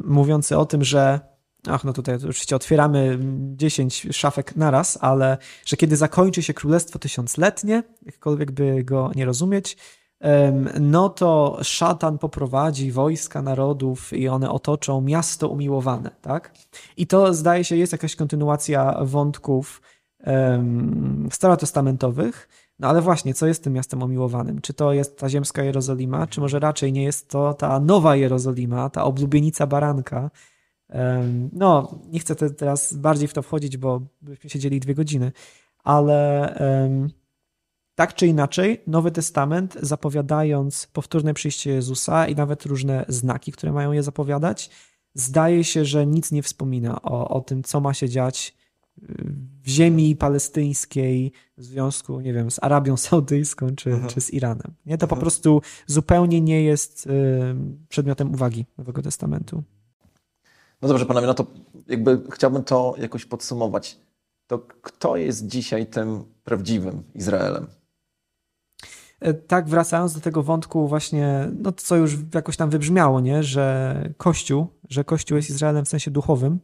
mówiący 0.04 0.58
o 0.58 0.66
tym, 0.66 0.84
że 0.84 1.20
ach, 1.68 1.84
no 1.84 1.92
tutaj 1.92 2.14
oczywiście 2.14 2.56
otwieramy 2.56 3.18
10 3.56 4.06
szafek 4.10 4.56
naraz, 4.56 4.98
ale 5.00 5.38
że 5.66 5.76
kiedy 5.76 5.96
zakończy 5.96 6.42
się 6.42 6.54
Królestwo 6.54 6.98
Tysiącletnie, 6.98 7.82
jakkolwiek 8.06 8.50
by 8.50 8.84
go 8.84 9.10
nie 9.14 9.24
rozumieć, 9.24 9.76
no 10.80 11.08
to 11.08 11.58
szatan 11.62 12.18
poprowadzi 12.18 12.92
wojska 12.92 13.42
narodów 13.42 14.12
i 14.12 14.28
one 14.28 14.50
otoczą 14.50 15.00
miasto 15.00 15.48
umiłowane, 15.48 16.10
tak? 16.22 16.54
I 16.96 17.06
to 17.06 17.34
zdaje 17.34 17.64
się 17.64 17.76
jest 17.76 17.92
jakaś 17.92 18.16
kontynuacja 18.16 18.98
wątków 19.02 19.82
um, 20.26 21.28
starotestamentowych, 21.32 22.48
no 22.80 22.88
ale 22.88 23.02
właśnie, 23.02 23.34
co 23.34 23.46
jest 23.46 23.64
tym 23.64 23.72
miastem 23.72 24.02
umiłowanym? 24.02 24.60
Czy 24.60 24.74
to 24.74 24.92
jest 24.92 25.18
ta 25.18 25.28
ziemska 25.28 25.62
Jerozolima, 25.62 26.26
czy 26.26 26.40
może 26.40 26.58
raczej 26.58 26.92
nie 26.92 27.02
jest 27.02 27.28
to 27.28 27.54
ta 27.54 27.80
nowa 27.80 28.16
Jerozolima, 28.16 28.90
ta 28.90 29.04
oblubienica 29.04 29.66
baranka? 29.66 30.30
No, 31.52 31.98
nie 32.08 32.18
chcę 32.18 32.36
teraz 32.36 32.94
bardziej 32.94 33.28
w 33.28 33.32
to 33.32 33.42
wchodzić, 33.42 33.76
bo 33.76 34.00
byśmy 34.22 34.50
siedzieli 34.50 34.80
dwie 34.80 34.94
godziny, 34.94 35.32
ale 35.84 36.54
tak 37.94 38.14
czy 38.14 38.26
inaczej, 38.26 38.80
Nowy 38.86 39.10
Testament 39.10 39.78
zapowiadając 39.82 40.86
powtórne 40.86 41.34
przyjście 41.34 41.70
Jezusa 41.70 42.28
i 42.28 42.34
nawet 42.34 42.66
różne 42.66 43.04
znaki, 43.08 43.52
które 43.52 43.72
mają 43.72 43.92
je 43.92 44.02
zapowiadać, 44.02 44.70
zdaje 45.14 45.64
się, 45.64 45.84
że 45.84 46.06
nic 46.06 46.32
nie 46.32 46.42
wspomina 46.42 47.02
o, 47.02 47.28
o 47.28 47.40
tym, 47.40 47.62
co 47.62 47.80
ma 47.80 47.94
się 47.94 48.08
dziać 48.08 48.59
ziemi 49.66 50.16
palestyńskiej 50.16 51.32
w 51.56 51.64
związku, 51.64 52.20
nie 52.20 52.32
wiem, 52.32 52.50
z 52.50 52.62
Arabią 52.62 52.96
Saudyjską 52.96 53.76
czy, 53.76 54.00
czy 54.08 54.20
z 54.20 54.30
Iranem. 54.30 54.74
Nie? 54.86 54.98
To 54.98 55.06
Aha. 55.06 55.16
po 55.16 55.20
prostu 55.20 55.62
zupełnie 55.86 56.40
nie 56.40 56.62
jest 56.62 57.06
y, 57.06 57.10
przedmiotem 57.88 58.34
uwagi 58.34 58.66
Nowego 58.78 59.02
Testamentu. 59.02 59.62
No 60.82 60.88
dobrze, 60.88 61.06
panowie, 61.06 61.26
no 61.26 61.34
to 61.34 61.46
jakby 61.88 62.22
chciałbym 62.30 62.64
to 62.64 62.94
jakoś 62.98 63.24
podsumować. 63.24 63.98
To 64.46 64.58
kto 64.58 65.16
jest 65.16 65.46
dzisiaj 65.46 65.86
tym 65.86 66.24
prawdziwym 66.44 67.02
Izraelem? 67.14 67.66
E, 69.20 69.34
tak, 69.34 69.68
wracając 69.68 70.14
do 70.14 70.20
tego 70.20 70.42
wątku 70.42 70.88
właśnie, 70.88 71.48
no 71.58 71.72
co 71.72 71.96
już 71.96 72.16
jakoś 72.34 72.56
tam 72.56 72.70
wybrzmiało, 72.70 73.20
nie? 73.20 73.42
że 73.42 73.96
Kościół, 74.16 74.66
że 74.88 75.04
Kościół 75.04 75.36
jest 75.36 75.50
Izraelem 75.50 75.84
w 75.84 75.88
sensie 75.88 76.10
duchowym. 76.10 76.58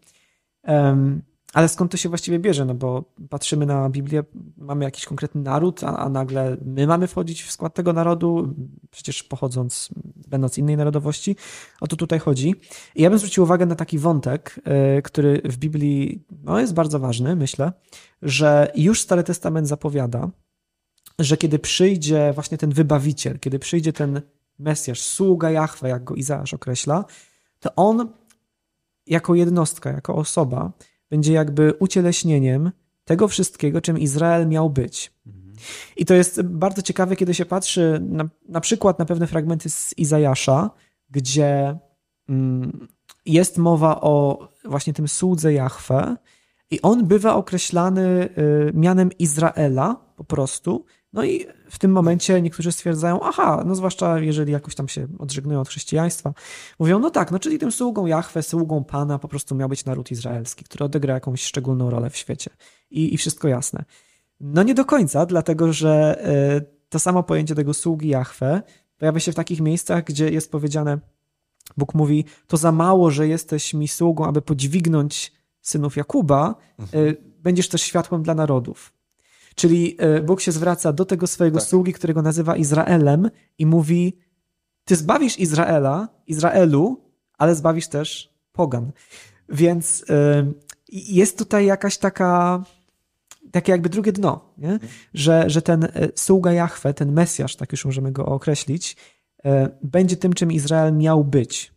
Um, 0.62 1.22
ale 1.56 1.68
skąd 1.68 1.90
to 1.90 1.96
się 1.96 2.08
właściwie 2.08 2.38
bierze? 2.38 2.64
No 2.64 2.74
bo 2.74 3.04
patrzymy 3.30 3.66
na 3.66 3.90
Biblię, 3.90 4.24
mamy 4.56 4.84
jakiś 4.84 5.04
konkretny 5.04 5.40
naród, 5.40 5.84
a, 5.84 5.96
a, 5.96 6.08
nagle 6.08 6.56
my 6.64 6.86
mamy 6.86 7.06
wchodzić 7.06 7.42
w 7.42 7.52
skład 7.52 7.74
tego 7.74 7.92
narodu, 7.92 8.54
przecież 8.90 9.22
pochodząc, 9.22 9.88
będąc 10.28 10.58
innej 10.58 10.76
narodowości. 10.76 11.36
O 11.80 11.86
to 11.86 11.96
tutaj 11.96 12.18
chodzi. 12.18 12.54
I 12.94 13.02
ja 13.02 13.10
bym 13.10 13.18
zwrócił 13.18 13.44
uwagę 13.44 13.66
na 13.66 13.74
taki 13.74 13.98
wątek, 13.98 14.60
y, 14.98 15.02
który 15.02 15.42
w 15.44 15.56
Biblii 15.56 16.24
no, 16.44 16.60
jest 16.60 16.74
bardzo 16.74 16.98
ważny, 16.98 17.36
myślę, 17.36 17.72
że 18.22 18.72
już 18.74 19.00
Stary 19.00 19.24
Testament 19.24 19.68
zapowiada, 19.68 20.30
że 21.18 21.36
kiedy 21.36 21.58
przyjdzie 21.58 22.32
właśnie 22.34 22.58
ten 22.58 22.70
wybawiciel, 22.70 23.38
kiedy 23.38 23.58
przyjdzie 23.58 23.92
ten 23.92 24.20
Mesjasz, 24.58 25.00
sługa 25.00 25.50
Jahwe, 25.50 25.88
jak 25.88 26.04
go 26.04 26.14
Izajasz 26.14 26.54
określa, 26.54 27.04
to 27.60 27.74
on 27.74 28.08
jako 29.06 29.34
jednostka, 29.34 29.92
jako 29.92 30.14
osoba 30.14 30.72
będzie 31.10 31.32
jakby 31.32 31.72
ucieleśnieniem 31.78 32.70
tego 33.04 33.28
wszystkiego, 33.28 33.80
czym 33.80 33.98
Izrael 33.98 34.48
miał 34.48 34.70
być. 34.70 35.12
I 35.96 36.04
to 36.04 36.14
jest 36.14 36.42
bardzo 36.42 36.82
ciekawe, 36.82 37.16
kiedy 37.16 37.34
się 37.34 37.46
patrzy 37.46 38.00
na, 38.08 38.28
na 38.48 38.60
przykład 38.60 38.98
na 38.98 39.04
pewne 39.04 39.26
fragmenty 39.26 39.70
z 39.70 39.98
Izajasza, 39.98 40.70
gdzie 41.10 41.78
mm, 42.28 42.88
jest 43.26 43.58
mowa 43.58 44.00
o 44.00 44.48
właśnie 44.64 44.92
tym 44.92 45.08
słudze 45.08 45.52
Jahwe 45.52 46.16
i 46.70 46.82
on 46.82 47.06
bywa 47.06 47.34
określany 47.34 48.28
y, 48.38 48.72
mianem 48.74 49.10
Izraela 49.18 49.96
po 50.16 50.24
prostu, 50.24 50.84
no 51.16 51.24
i 51.24 51.46
w 51.70 51.78
tym 51.78 51.92
momencie 51.92 52.42
niektórzy 52.42 52.72
stwierdzają, 52.72 53.20
aha, 53.22 53.62
no 53.66 53.74
zwłaszcza 53.74 54.18
jeżeli 54.18 54.52
jakoś 54.52 54.74
tam 54.74 54.88
się 54.88 55.06
odżegnują 55.18 55.60
od 55.60 55.68
chrześcijaństwa, 55.68 56.34
mówią, 56.78 56.98
no 56.98 57.10
tak, 57.10 57.30
no 57.30 57.38
czyli 57.38 57.58
tym 57.58 57.72
sługą 57.72 58.06
Jahwe, 58.06 58.42
sługą 58.42 58.84
Pana 58.84 59.18
po 59.18 59.28
prostu 59.28 59.54
miał 59.54 59.68
być 59.68 59.84
naród 59.84 60.10
izraelski, 60.10 60.64
który 60.64 60.84
odegra 60.84 61.14
jakąś 61.14 61.42
szczególną 61.42 61.90
rolę 61.90 62.10
w 62.10 62.16
świecie. 62.16 62.50
I, 62.90 63.14
i 63.14 63.16
wszystko 63.16 63.48
jasne. 63.48 63.84
No 64.40 64.62
nie 64.62 64.74
do 64.74 64.84
końca, 64.84 65.26
dlatego 65.26 65.72
że 65.72 66.24
y, 66.56 66.88
to 66.88 66.98
samo 66.98 67.22
pojęcie 67.22 67.54
tego 67.54 67.74
sługi 67.74 68.08
Jahwe 68.08 68.62
pojawia 68.98 69.20
się 69.20 69.32
w 69.32 69.34
takich 69.34 69.60
miejscach, 69.60 70.04
gdzie 70.04 70.30
jest 70.30 70.50
powiedziane, 70.50 70.98
Bóg 71.76 71.94
mówi, 71.94 72.24
to 72.46 72.56
za 72.56 72.72
mało, 72.72 73.10
że 73.10 73.28
jesteś 73.28 73.74
mi 73.74 73.88
sługą, 73.88 74.26
aby 74.26 74.42
podźwignąć 74.42 75.32
synów 75.60 75.96
Jakuba, 75.96 76.54
y, 76.94 77.16
będziesz 77.38 77.68
też 77.68 77.82
światłem 77.82 78.22
dla 78.22 78.34
narodów. 78.34 78.95
Czyli 79.56 79.96
e, 79.98 80.22
Bóg 80.22 80.40
się 80.40 80.52
zwraca 80.52 80.92
do 80.92 81.04
tego 81.04 81.26
swojego 81.26 81.58
tak. 81.58 81.68
sługi, 81.68 81.92
którego 81.92 82.22
nazywa 82.22 82.56
Izraelem 82.56 83.30
i 83.58 83.66
mówi, 83.66 84.18
ty 84.84 84.96
zbawisz 84.96 85.38
Izraela, 85.38 86.08
Izraelu, 86.26 87.00
ale 87.38 87.54
zbawisz 87.54 87.88
też 87.88 88.34
pogan. 88.52 88.92
Więc 89.48 90.04
e, 90.10 90.46
jest 90.88 91.38
tutaj 91.38 91.66
jakaś 91.66 91.98
taka, 91.98 92.62
takie 93.50 93.72
jakby 93.72 93.88
drugie 93.88 94.12
dno, 94.12 94.52
nie? 94.58 94.72
Mhm. 94.72 94.92
Że, 95.14 95.50
że 95.50 95.62
ten 95.62 95.84
e, 95.84 95.90
sługa 96.14 96.52
Jahwe, 96.52 96.94
ten 96.94 97.12
Mesjasz, 97.12 97.56
tak 97.56 97.72
już 97.72 97.84
możemy 97.84 98.12
go 98.12 98.26
określić, 98.26 98.96
będzie 99.82 100.16
tym, 100.16 100.32
czym 100.32 100.52
Izrael 100.52 100.96
miał 100.96 101.24
być. 101.24 101.75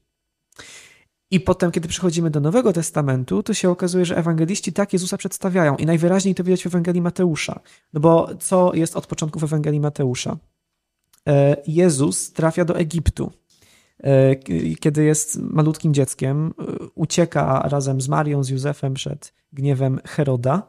I 1.32 1.40
potem, 1.40 1.72
kiedy 1.72 1.88
przechodzimy 1.88 2.30
do 2.30 2.40
Nowego 2.40 2.74
Testamentu, 2.74 3.44
to 3.44 3.54
się 3.54 3.70
okazuje, 3.70 4.06
że 4.06 4.18
ewangeliści 4.18 4.74
tak 4.74 4.94
Jezusa 4.94 5.18
przedstawiają. 5.18 5.76
I 5.76 5.86
najwyraźniej 5.86 6.36
to 6.36 6.44
widać 6.44 6.64
w 6.64 6.66
Ewangelii 6.66 7.02
Mateusza. 7.02 7.60
No 7.94 8.00
bo 8.00 8.30
co 8.40 8.74
jest 8.74 8.96
od 8.96 9.08
początku 9.08 9.40
w 9.40 9.44
Ewangelii 9.44 9.80
Mateusza? 9.80 10.38
E, 11.28 11.58
Jezus 11.68 12.34
trafia 12.34 12.66
do 12.66 12.78
Egiptu. 12.78 13.32
E, 14.04 14.36
kiedy 14.80 15.04
jest 15.04 15.42
malutkim 15.42 15.94
dzieckiem, 15.94 16.54
e, 16.60 16.64
ucieka 16.96 17.62
razem 17.70 18.02
z 18.02 18.08
Marią, 18.08 18.44
z 18.44 18.50
Józefem 18.50 18.94
przed 18.94 19.34
gniewem 19.54 20.00
Heroda. 20.06 20.68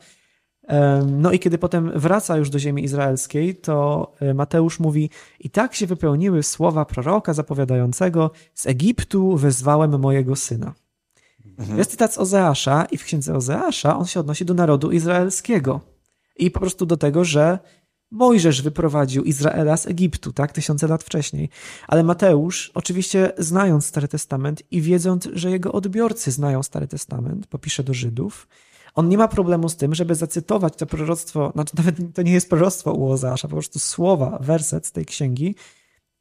No 1.07 1.33
i 1.33 1.39
kiedy 1.39 1.59
potem 1.59 1.93
wraca 1.95 2.37
już 2.37 2.51
do 2.51 2.59
ziemi 2.59 2.85
izraelskiej, 2.85 3.57
to 3.57 4.13
Mateusz 4.35 4.81
mówi: 4.81 5.11
I 5.41 5.51
tak 5.51 5.75
się 5.75 5.87
wypełniły 5.87 6.43
słowa 6.43 6.85
proroka 6.85 7.35
zapowiadającego: 7.35 8.31
Z 8.55 8.67
Egiptu 8.67 9.37
wezwałem 9.37 10.01
mojego 10.01 10.37
syna. 10.37 10.75
Mhm. 11.59 11.79
Jest 11.79 11.91
cytat 11.91 12.15
z 12.15 12.19
Ozeasza, 12.19 12.85
i 12.85 12.97
w 12.99 13.05
księdze 13.05 13.35
Ozeasza 13.35 13.99
on 13.99 14.07
się 14.07 14.21
odnosi 14.21 14.45
do 14.45 14.55
narodu 14.55 14.91
izraelskiego. 14.91 15.81
I 16.37 16.51
po 16.51 16.61
prostu 16.61 16.87
do 16.87 16.97
tego, 16.97 17.25
że 17.25 17.59
Mojżesz 18.13 18.63
wyprowadził 18.63 19.25
Izraela 19.25 19.77
z 19.77 19.87
Egiptu, 19.87 20.33
tak, 20.33 20.53
tysiące 20.53 20.87
lat 20.89 21.03
wcześniej. 21.03 21.49
Ale 21.89 22.03
Mateusz, 22.03 22.71
oczywiście 22.75 23.33
znając 23.39 23.87
Stary 23.87 24.09
Testament 24.09 24.63
i 24.71 24.81
wiedząc, 24.81 25.29
że 25.33 25.51
jego 25.51 25.73
odbiorcy 25.73 26.31
znają 26.31 26.63
Stary 26.63 26.87
Testament, 26.87 27.47
popisze 27.47 27.85
do 27.85 27.95
Żydów, 27.95 28.49
on 28.95 29.09
nie 29.09 29.19
ma 29.19 29.29
problemu 29.29 29.69
z 29.69 29.77
tym, 29.77 29.95
żeby 29.95 30.15
zacytować 30.15 30.77
to 30.77 30.87
proroctwo, 30.87 31.51
znaczy 31.55 31.73
nawet 31.77 31.97
to 32.15 32.23
nie 32.23 32.33
jest 32.33 32.51
proroctwo 32.51 32.93
u 32.93 33.11
Ozeasza, 33.11 33.49
po 33.49 33.55
prostu 33.55 33.79
słowa, 33.79 34.39
werset 34.41 34.87
z 34.87 34.93
tej 34.93 35.07
księgi 35.07 35.55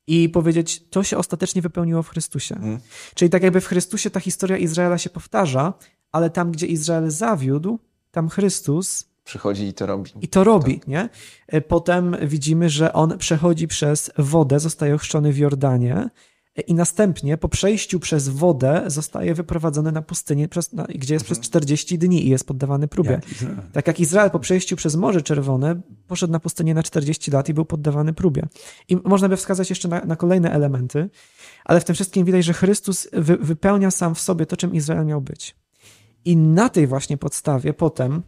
i 0.07 0.29
powiedzieć, 0.29 0.83
to 0.89 1.03
się 1.03 1.17
ostatecznie 1.17 1.61
wypełniło 1.61 2.03
w 2.03 2.09
Chrystusie. 2.09 2.55
Hmm. 2.55 2.79
Czyli 3.15 3.29
tak 3.29 3.43
jakby 3.43 3.61
w 3.61 3.65
Chrystusie 3.65 4.09
ta 4.09 4.19
historia 4.19 4.57
Izraela 4.57 4.97
się 4.97 5.09
powtarza, 5.09 5.73
ale 6.11 6.29
tam, 6.29 6.51
gdzie 6.51 6.67
Izrael 6.67 7.09
zawiódł, 7.09 7.79
tam 8.11 8.29
Chrystus 8.29 9.09
przychodzi 9.23 9.63
i 9.63 9.73
to 9.73 9.85
robi. 9.85 10.11
I 10.21 10.27
to 10.27 10.43
robi, 10.43 10.79
tak. 10.79 10.87
nie? 10.87 11.09
Potem 11.67 12.15
widzimy, 12.21 12.69
że 12.69 12.93
on 12.93 13.17
przechodzi 13.17 13.67
przez 13.67 14.11
wodę, 14.17 14.59
zostaje 14.59 14.95
ochrzczony 14.95 15.33
w 15.33 15.37
Jordanie 15.37 16.09
i 16.59 16.73
następnie 16.73 17.37
po 17.37 17.49
przejściu 17.49 17.99
przez 17.99 18.29
wodę 18.29 18.83
zostaje 18.87 19.33
wyprowadzony 19.33 19.91
na 19.91 20.01
pustynię, 20.01 20.47
przez, 20.47 20.73
na, 20.73 20.83
gdzie 20.83 21.13
jest 21.13 21.25
mhm. 21.25 21.41
przez 21.41 21.49
40 21.49 21.97
dni 21.97 22.27
i 22.27 22.29
jest 22.29 22.47
poddawany 22.47 22.87
próbie. 22.87 23.11
Jak 23.41 23.71
tak 23.73 23.87
jak 23.87 23.99
Izrael 23.99 24.31
po 24.31 24.39
przejściu 24.39 24.75
przez 24.75 24.95
Morze 24.95 25.21
Czerwone 25.21 25.81
poszedł 26.07 26.33
na 26.33 26.39
pustynię 26.39 26.73
na 26.73 26.83
40 26.83 27.31
lat 27.31 27.49
i 27.49 27.53
był 27.53 27.65
poddawany 27.65 28.13
próbie. 28.13 28.47
I 28.89 28.97
można 29.03 29.29
by 29.29 29.37
wskazać 29.37 29.69
jeszcze 29.69 29.87
na, 29.87 30.05
na 30.05 30.15
kolejne 30.15 30.51
elementy, 30.51 31.09
ale 31.65 31.79
w 31.79 31.83
tym 31.83 31.95
wszystkim 31.95 32.25
widać, 32.25 32.45
że 32.45 32.53
Chrystus 32.53 33.07
wy, 33.13 33.37
wypełnia 33.37 33.91
sam 33.91 34.15
w 34.15 34.19
sobie 34.19 34.45
to, 34.45 34.57
czym 34.57 34.73
Izrael 34.73 35.05
miał 35.05 35.21
być. 35.21 35.55
I 36.25 36.37
na 36.37 36.69
tej 36.69 36.87
właśnie 36.87 37.17
podstawie 37.17 37.73
potem 37.73 38.23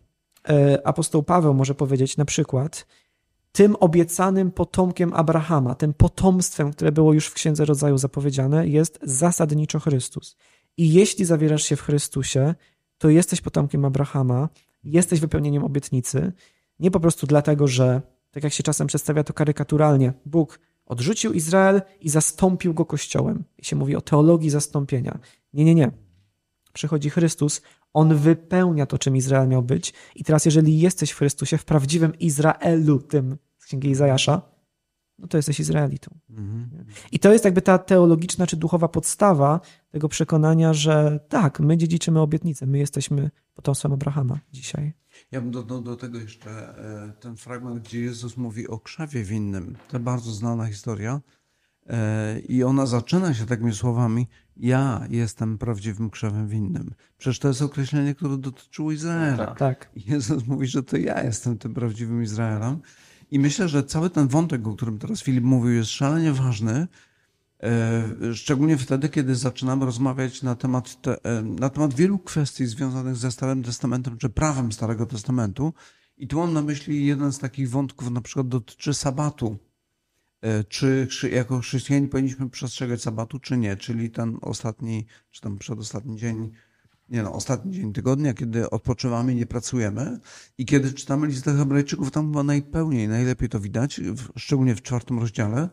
E, 0.50 0.88
apostoł 0.88 1.24
Paweł 1.24 1.54
może 1.54 1.76
powiedzieć 1.76 2.18
na 2.18 2.26
przykład, 2.26 2.88
tym 3.52 3.76
obiecanym 3.76 4.52
potomkiem 4.52 5.14
Abrahama, 5.14 5.76
tym 5.76 5.94
potomstwem, 5.94 6.72
które 6.72 6.92
było 6.92 7.14
już 7.14 7.28
w 7.28 7.34
Księdze 7.34 7.66
Rodzaju 7.66 7.98
zapowiedziane, 7.98 8.68
jest 8.68 9.00
zasadniczo 9.04 9.80
Chrystus. 9.80 10.38
I 10.78 10.94
jeśli 10.94 11.26
zawierasz 11.26 11.64
się 11.64 11.76
w 11.76 11.82
Chrystusie, 11.82 12.56
to 12.98 13.10
jesteś 13.10 13.42
potomkiem 13.42 13.86
Abrahama, 13.86 14.50
jesteś 14.84 15.20
wypełnieniem 15.20 15.64
obietnicy, 15.64 16.34
nie 16.80 16.92
po 16.92 17.00
prostu 17.00 17.28
dlatego, 17.28 17.68
że, 17.68 18.02
tak 18.32 18.44
jak 18.44 18.54
się 18.54 18.64
czasem 18.64 18.88
przedstawia 18.88 19.24
to 19.24 19.34
karykaturalnie, 19.34 20.14
Bóg 20.26 20.60
odrzucił 20.86 21.34
Izrael 21.34 21.82
i 22.02 22.10
zastąpił 22.10 22.74
go 22.74 22.86
kościołem. 22.86 23.44
I 23.58 23.66
się 23.66 23.76
mówi 23.76 23.96
o 23.96 24.02
teologii 24.02 24.50
zastąpienia. 24.50 25.20
Nie, 25.54 25.66
nie, 25.66 25.76
nie. 25.76 25.92
Przychodzi 26.74 27.10
Chrystus, 27.10 27.62
on 27.94 28.16
wypełnia 28.16 28.86
to, 28.86 28.98
czym 28.98 29.16
Izrael 29.16 29.48
miał 29.48 29.64
być. 29.64 29.94
I 30.16 30.24
teraz, 30.24 30.46
jeżeli 30.46 30.80
jesteś 30.80 31.12
w 31.12 31.18
Chrystusie, 31.18 31.58
w 31.58 31.66
prawdziwym 31.66 32.20
Izraelu, 32.20 33.00
tym 33.00 33.38
z 33.58 33.66
księgi 33.66 33.90
Izajasza, 33.90 34.42
no 35.20 35.28
to 35.28 35.38
jesteś 35.38 35.60
Izraelitą. 35.60 36.18
Mhm. 36.30 36.86
I 37.12 37.20
to 37.20 37.34
jest 37.34 37.46
jakby 37.46 37.62
ta 37.62 37.78
teologiczna 37.78 38.48
czy 38.48 38.58
duchowa 38.58 38.88
podstawa 38.88 39.60
tego 39.92 40.10
przekonania, 40.10 40.74
że 40.74 41.20
tak, 41.30 41.60
my 41.60 41.78
dziedziczymy 41.78 42.20
obietnicę, 42.20 42.66
my 42.66 42.78
jesteśmy 42.78 43.32
potomstwem 43.54 43.94
Abrahama 43.94 44.40
dzisiaj. 44.52 44.94
Ja 45.32 45.42
bym 45.42 45.52
dodał 45.52 45.82
do 45.82 45.96
tego 45.96 46.20
jeszcze 46.20 46.50
e, 46.50 47.14
ten 47.20 47.36
fragment, 47.36 47.88
gdzie 47.88 48.00
Jezus 48.00 48.38
mówi 48.38 48.68
o 48.68 48.80
krzewie 48.80 49.24
winnym. 49.24 49.78
To 49.88 50.00
bardzo 50.00 50.32
znana 50.32 50.68
historia. 50.68 51.22
E, 51.92 52.40
I 52.40 52.64
ona 52.64 52.86
zaczyna 52.86 53.34
się 53.34 53.46
takimi 53.46 53.74
słowami: 53.74 54.28
Ja 54.58 55.08
jestem 55.10 55.58
prawdziwym 55.58 56.10
krzewem 56.10 56.48
winnym. 56.48 56.94
Przecież 57.18 57.40
to 57.40 57.48
jest 57.48 57.62
określenie, 57.62 58.16
które 58.16 58.38
dotyczyło 58.38 58.92
Izraela. 58.92 59.38
Tak. 59.46 59.60
tak. 59.60 59.90
I 59.96 60.12
Jezus 60.12 60.48
mówi, 60.48 60.68
że 60.68 60.84
to 60.84 60.98
ja 60.98 61.24
jestem 61.24 61.58
tym 61.58 61.74
prawdziwym 61.74 62.24
Izraelem. 62.24 62.80
I 63.32 63.40
myślę, 63.40 63.70
że 63.70 63.84
cały 63.84 64.10
ten 64.10 64.28
wątek, 64.28 64.68
o 64.68 64.76
którym 64.76 65.00
teraz 65.00 65.22
Filip 65.24 65.44
mówił, 65.44 65.74
jest 65.74 65.90
szalenie 65.90 66.32
ważny. 66.32 66.88
E, 67.64 68.04
szczególnie 68.34 68.78
wtedy, 68.78 69.10
kiedy 69.10 69.36
zaczynamy 69.36 69.86
rozmawiać 69.86 70.42
na 70.42 70.56
temat, 70.56 71.02
te, 71.02 71.24
e, 71.24 71.42
na 71.42 71.70
temat 71.70 71.94
wielu 71.94 72.20
kwestii 72.20 72.66
związanych 72.66 73.16
ze 73.16 73.32
Starym 73.32 73.64
Testamentem 73.64 74.18
czy 74.18 74.30
prawem 74.30 74.72
Starego 74.72 75.06
Testamentu. 75.06 75.74
I 76.18 76.28
tu 76.28 76.38
mam 76.38 76.54
na 76.54 76.62
myśli 76.62 77.06
jeden 77.06 77.34
z 77.34 77.40
takich 77.40 77.70
wątków, 77.70 78.12
na 78.12 78.22
przykład 78.22 78.48
dotyczy 78.48 78.94
sabatu 78.94 79.58
czy 80.70 81.08
jako 81.32 81.60
chrześcijanie 81.60 82.08
powinniśmy 82.08 82.50
przestrzegać 82.50 83.02
sabatu, 83.02 83.40
czy 83.40 83.58
nie, 83.58 83.78
czyli 83.78 84.12
ten 84.12 84.38
ostatni, 84.42 85.06
czy 85.32 85.42
tam 85.42 85.58
przedostatni 85.58 86.18
dzień, 86.18 86.52
nie 87.10 87.24
no, 87.24 87.34
ostatni 87.34 87.72
dzień 87.72 87.94
tygodnia, 87.94 88.34
kiedy 88.34 88.70
odpoczywamy, 88.70 89.36
nie 89.36 89.46
pracujemy 89.46 90.20
i 90.58 90.66
kiedy 90.66 90.94
czytamy 90.94 91.28
list 91.28 91.46
do 91.46 91.54
hebrajczyków, 91.54 92.12
tam 92.12 92.28
chyba 92.28 92.44
najpełniej, 92.44 93.08
najlepiej 93.08 93.50
to 93.50 93.60
widać, 93.60 94.02
szczególnie 94.38 94.76
w 94.76 94.82
czwartym 94.82 95.20
rozdziale, 95.20 95.70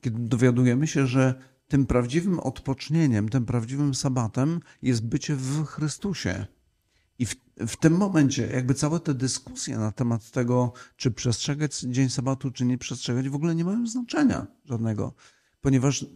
kiedy 0.00 0.18
dowiadujemy 0.18 0.86
się, 0.86 1.06
że 1.06 1.34
tym 1.68 1.86
prawdziwym 1.86 2.40
odpocznieniem, 2.40 3.28
tym 3.28 3.46
prawdziwym 3.46 3.94
sabatem 3.94 4.60
jest 4.82 5.06
bycie 5.06 5.36
w 5.36 5.64
Chrystusie. 5.64 6.46
I 7.18 7.26
w, 7.26 7.36
w 7.66 7.76
tym 7.76 7.96
momencie 7.96 8.46
jakby 8.46 8.74
całe 8.74 9.00
te 9.00 9.14
dyskusje 9.14 9.78
na 9.78 9.92
temat 9.92 10.30
tego, 10.30 10.72
czy 10.96 11.10
przestrzegać 11.10 11.80
dzień 11.80 12.08
sabatu, 12.08 12.50
czy 12.50 12.64
nie 12.64 12.78
przestrzegać, 12.78 13.28
w 13.28 13.34
ogóle 13.34 13.54
nie 13.54 13.64
mają 13.64 13.86
znaczenia 13.86 14.46
żadnego. 14.64 15.14
Ponieważ 15.60 16.06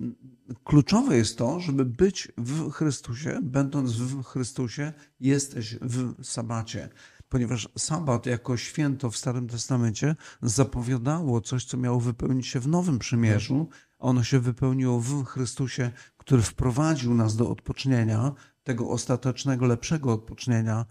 kluczowe 0.65 1.17
jest 1.17 1.39
to, 1.39 1.61
żeby 1.61 1.85
być 1.85 2.29
w 2.39 2.71
Chrystusie, 2.71 3.39
będąc 3.43 3.93
w 3.93 4.23
Chrystusie, 4.25 4.93
jesteś 5.21 5.77
w 5.81 6.25
sabacie. 6.27 6.89
Ponieważ 7.29 7.69
sabat 7.79 8.27
jako 8.27 8.57
święto 8.57 9.11
w 9.11 9.17
Starym 9.17 9.49
Testamencie 9.49 10.17
zapowiadało 10.43 11.41
coś, 11.41 11.65
co 11.65 11.77
miało 11.77 12.01
wypełnić 12.01 12.47
się 12.47 12.61
w 12.61 12.69
Nowym 12.69 12.99
Przymierzu. 12.99 13.69
Ono 13.99 14.23
się 14.23 14.41
wypełniło 14.41 15.01
w 15.01 15.25
Chrystusie, 15.25 15.91
który 16.17 16.43
wprowadził 16.43 17.15
nas 17.15 17.37
do 17.37 17.51
odpocznienia, 17.51 18.33
tego 18.71 18.89
ostatecznego, 18.89 19.67
lepszego 19.67 20.13
odpocznienia. 20.13 20.87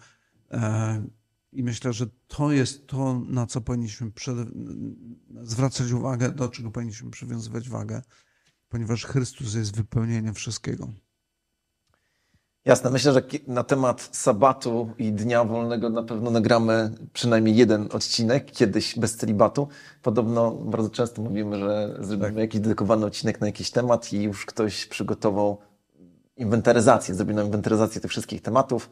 E, 0.51 1.03
I 1.51 1.63
myślę, 1.63 1.93
że 1.93 2.05
to 2.27 2.51
jest 2.51 2.87
to, 2.87 3.21
na 3.27 3.45
co 3.45 3.61
powinniśmy 3.61 4.11
zwracać 5.41 5.91
uwagę, 5.91 6.31
do 6.31 6.49
czego 6.49 6.71
powinniśmy 6.71 7.11
przywiązywać 7.11 7.69
wagę, 7.69 8.01
ponieważ 8.69 9.05
Chrystus 9.05 9.53
jest 9.53 9.75
wypełnieniem 9.75 10.33
wszystkiego. 10.33 10.87
Jasne, 12.65 12.89
myślę, 12.89 13.13
że 13.13 13.21
na 13.47 13.63
temat 13.63 14.09
sabatu 14.11 14.89
i 14.97 15.11
dnia 15.11 15.43
wolnego 15.43 15.89
na 15.89 16.03
pewno 16.03 16.31
nagramy 16.31 16.91
przynajmniej 17.13 17.55
jeden 17.55 17.89
odcinek, 17.91 18.51
kiedyś 18.51 18.99
bez 18.99 19.17
celibatu. 19.17 19.67
Podobno 20.01 20.51
bardzo 20.51 20.89
często 20.89 21.21
mówimy, 21.21 21.59
że 21.59 21.97
zrobimy 21.99 22.29
tak. 22.29 22.37
jakiś 22.37 22.61
dedykowany 22.61 23.05
odcinek 23.05 23.41
na 23.41 23.47
jakiś 23.47 23.71
temat 23.71 24.13
i 24.13 24.23
już 24.23 24.45
ktoś 24.45 24.85
przygotował 24.85 25.68
inwentaryzację, 26.39 27.15
zrobioną 27.15 27.45
inwentaryzację 27.45 28.01
tych 28.01 28.11
wszystkich 28.11 28.41
tematów. 28.41 28.89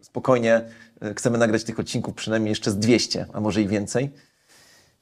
Spokojnie 0.00 0.68
e, 1.00 1.14
chcemy 1.14 1.38
nagrać 1.38 1.64
tych 1.64 1.80
odcinków 1.80 2.14
przynajmniej 2.14 2.50
jeszcze 2.50 2.70
z 2.70 2.78
200, 2.78 3.26
a 3.32 3.40
może 3.40 3.62
i 3.62 3.68
więcej. 3.68 4.10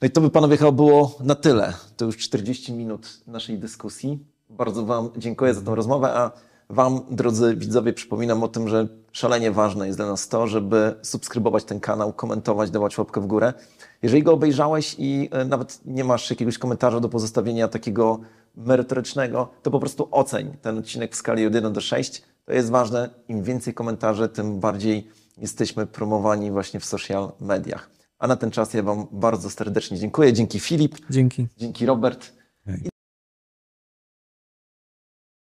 No 0.01 0.07
i 0.07 0.11
to 0.11 0.21
by 0.21 0.29
panowie 0.29 0.57
chyba 0.57 0.71
było 0.71 1.17
na 1.19 1.35
tyle. 1.35 1.73
To 1.97 2.05
już 2.05 2.17
40 2.17 2.73
minut 2.73 3.21
naszej 3.27 3.59
dyskusji. 3.59 4.19
Bardzo 4.49 4.85
Wam 4.85 5.09
dziękuję 5.17 5.53
za 5.53 5.61
tę 5.61 5.75
rozmowę, 5.75 6.13
a 6.13 6.31
Wam, 6.69 7.01
drodzy 7.11 7.55
widzowie, 7.55 7.93
przypominam 7.93 8.43
o 8.43 8.47
tym, 8.47 8.69
że 8.69 8.87
szalenie 9.11 9.51
ważne 9.51 9.87
jest 9.87 9.99
dla 9.99 10.07
nas 10.07 10.27
to, 10.27 10.47
żeby 10.47 10.95
subskrybować 11.01 11.63
ten 11.63 11.79
kanał, 11.79 12.13
komentować, 12.13 12.71
dawać 12.71 12.97
łapkę 12.97 13.21
w 13.21 13.25
górę. 13.25 13.53
Jeżeli 14.01 14.23
go 14.23 14.33
obejrzałeś 14.33 14.95
i 14.97 15.29
e, 15.31 15.45
nawet 15.45 15.79
nie 15.85 16.03
masz 16.03 16.29
jakiegoś 16.29 16.57
komentarza 16.57 16.99
do 16.99 17.09
pozostawienia 17.09 17.67
takiego 17.67 18.19
merytorycznego, 18.57 19.51
to 19.61 19.71
po 19.71 19.79
prostu 19.79 20.07
oceń 20.11 20.57
ten 20.61 20.77
odcinek 20.77 21.13
w 21.13 21.15
skali 21.15 21.47
od 21.47 21.55
1 21.55 21.73
do 21.73 21.81
6. 21.81 22.23
To 22.45 22.53
jest 22.53 22.69
ważne. 22.69 23.09
Im 23.27 23.43
więcej 23.43 23.73
komentarzy, 23.73 24.29
tym 24.29 24.59
bardziej 24.59 25.07
jesteśmy 25.37 25.87
promowani 25.87 26.51
właśnie 26.51 26.79
w 26.79 26.85
social 26.85 27.31
mediach. 27.39 27.89
A 28.19 28.27
na 28.27 28.35
ten 28.35 28.51
czas 28.51 28.73
ja 28.73 28.83
Wam 28.83 29.07
bardzo 29.11 29.49
serdecznie 29.49 29.97
dziękuję. 29.97 30.33
Dzięki 30.33 30.59
Filip. 30.59 30.95
Dzięki. 31.09 31.47
Dzięki 31.57 31.85
Robert. 31.85 32.33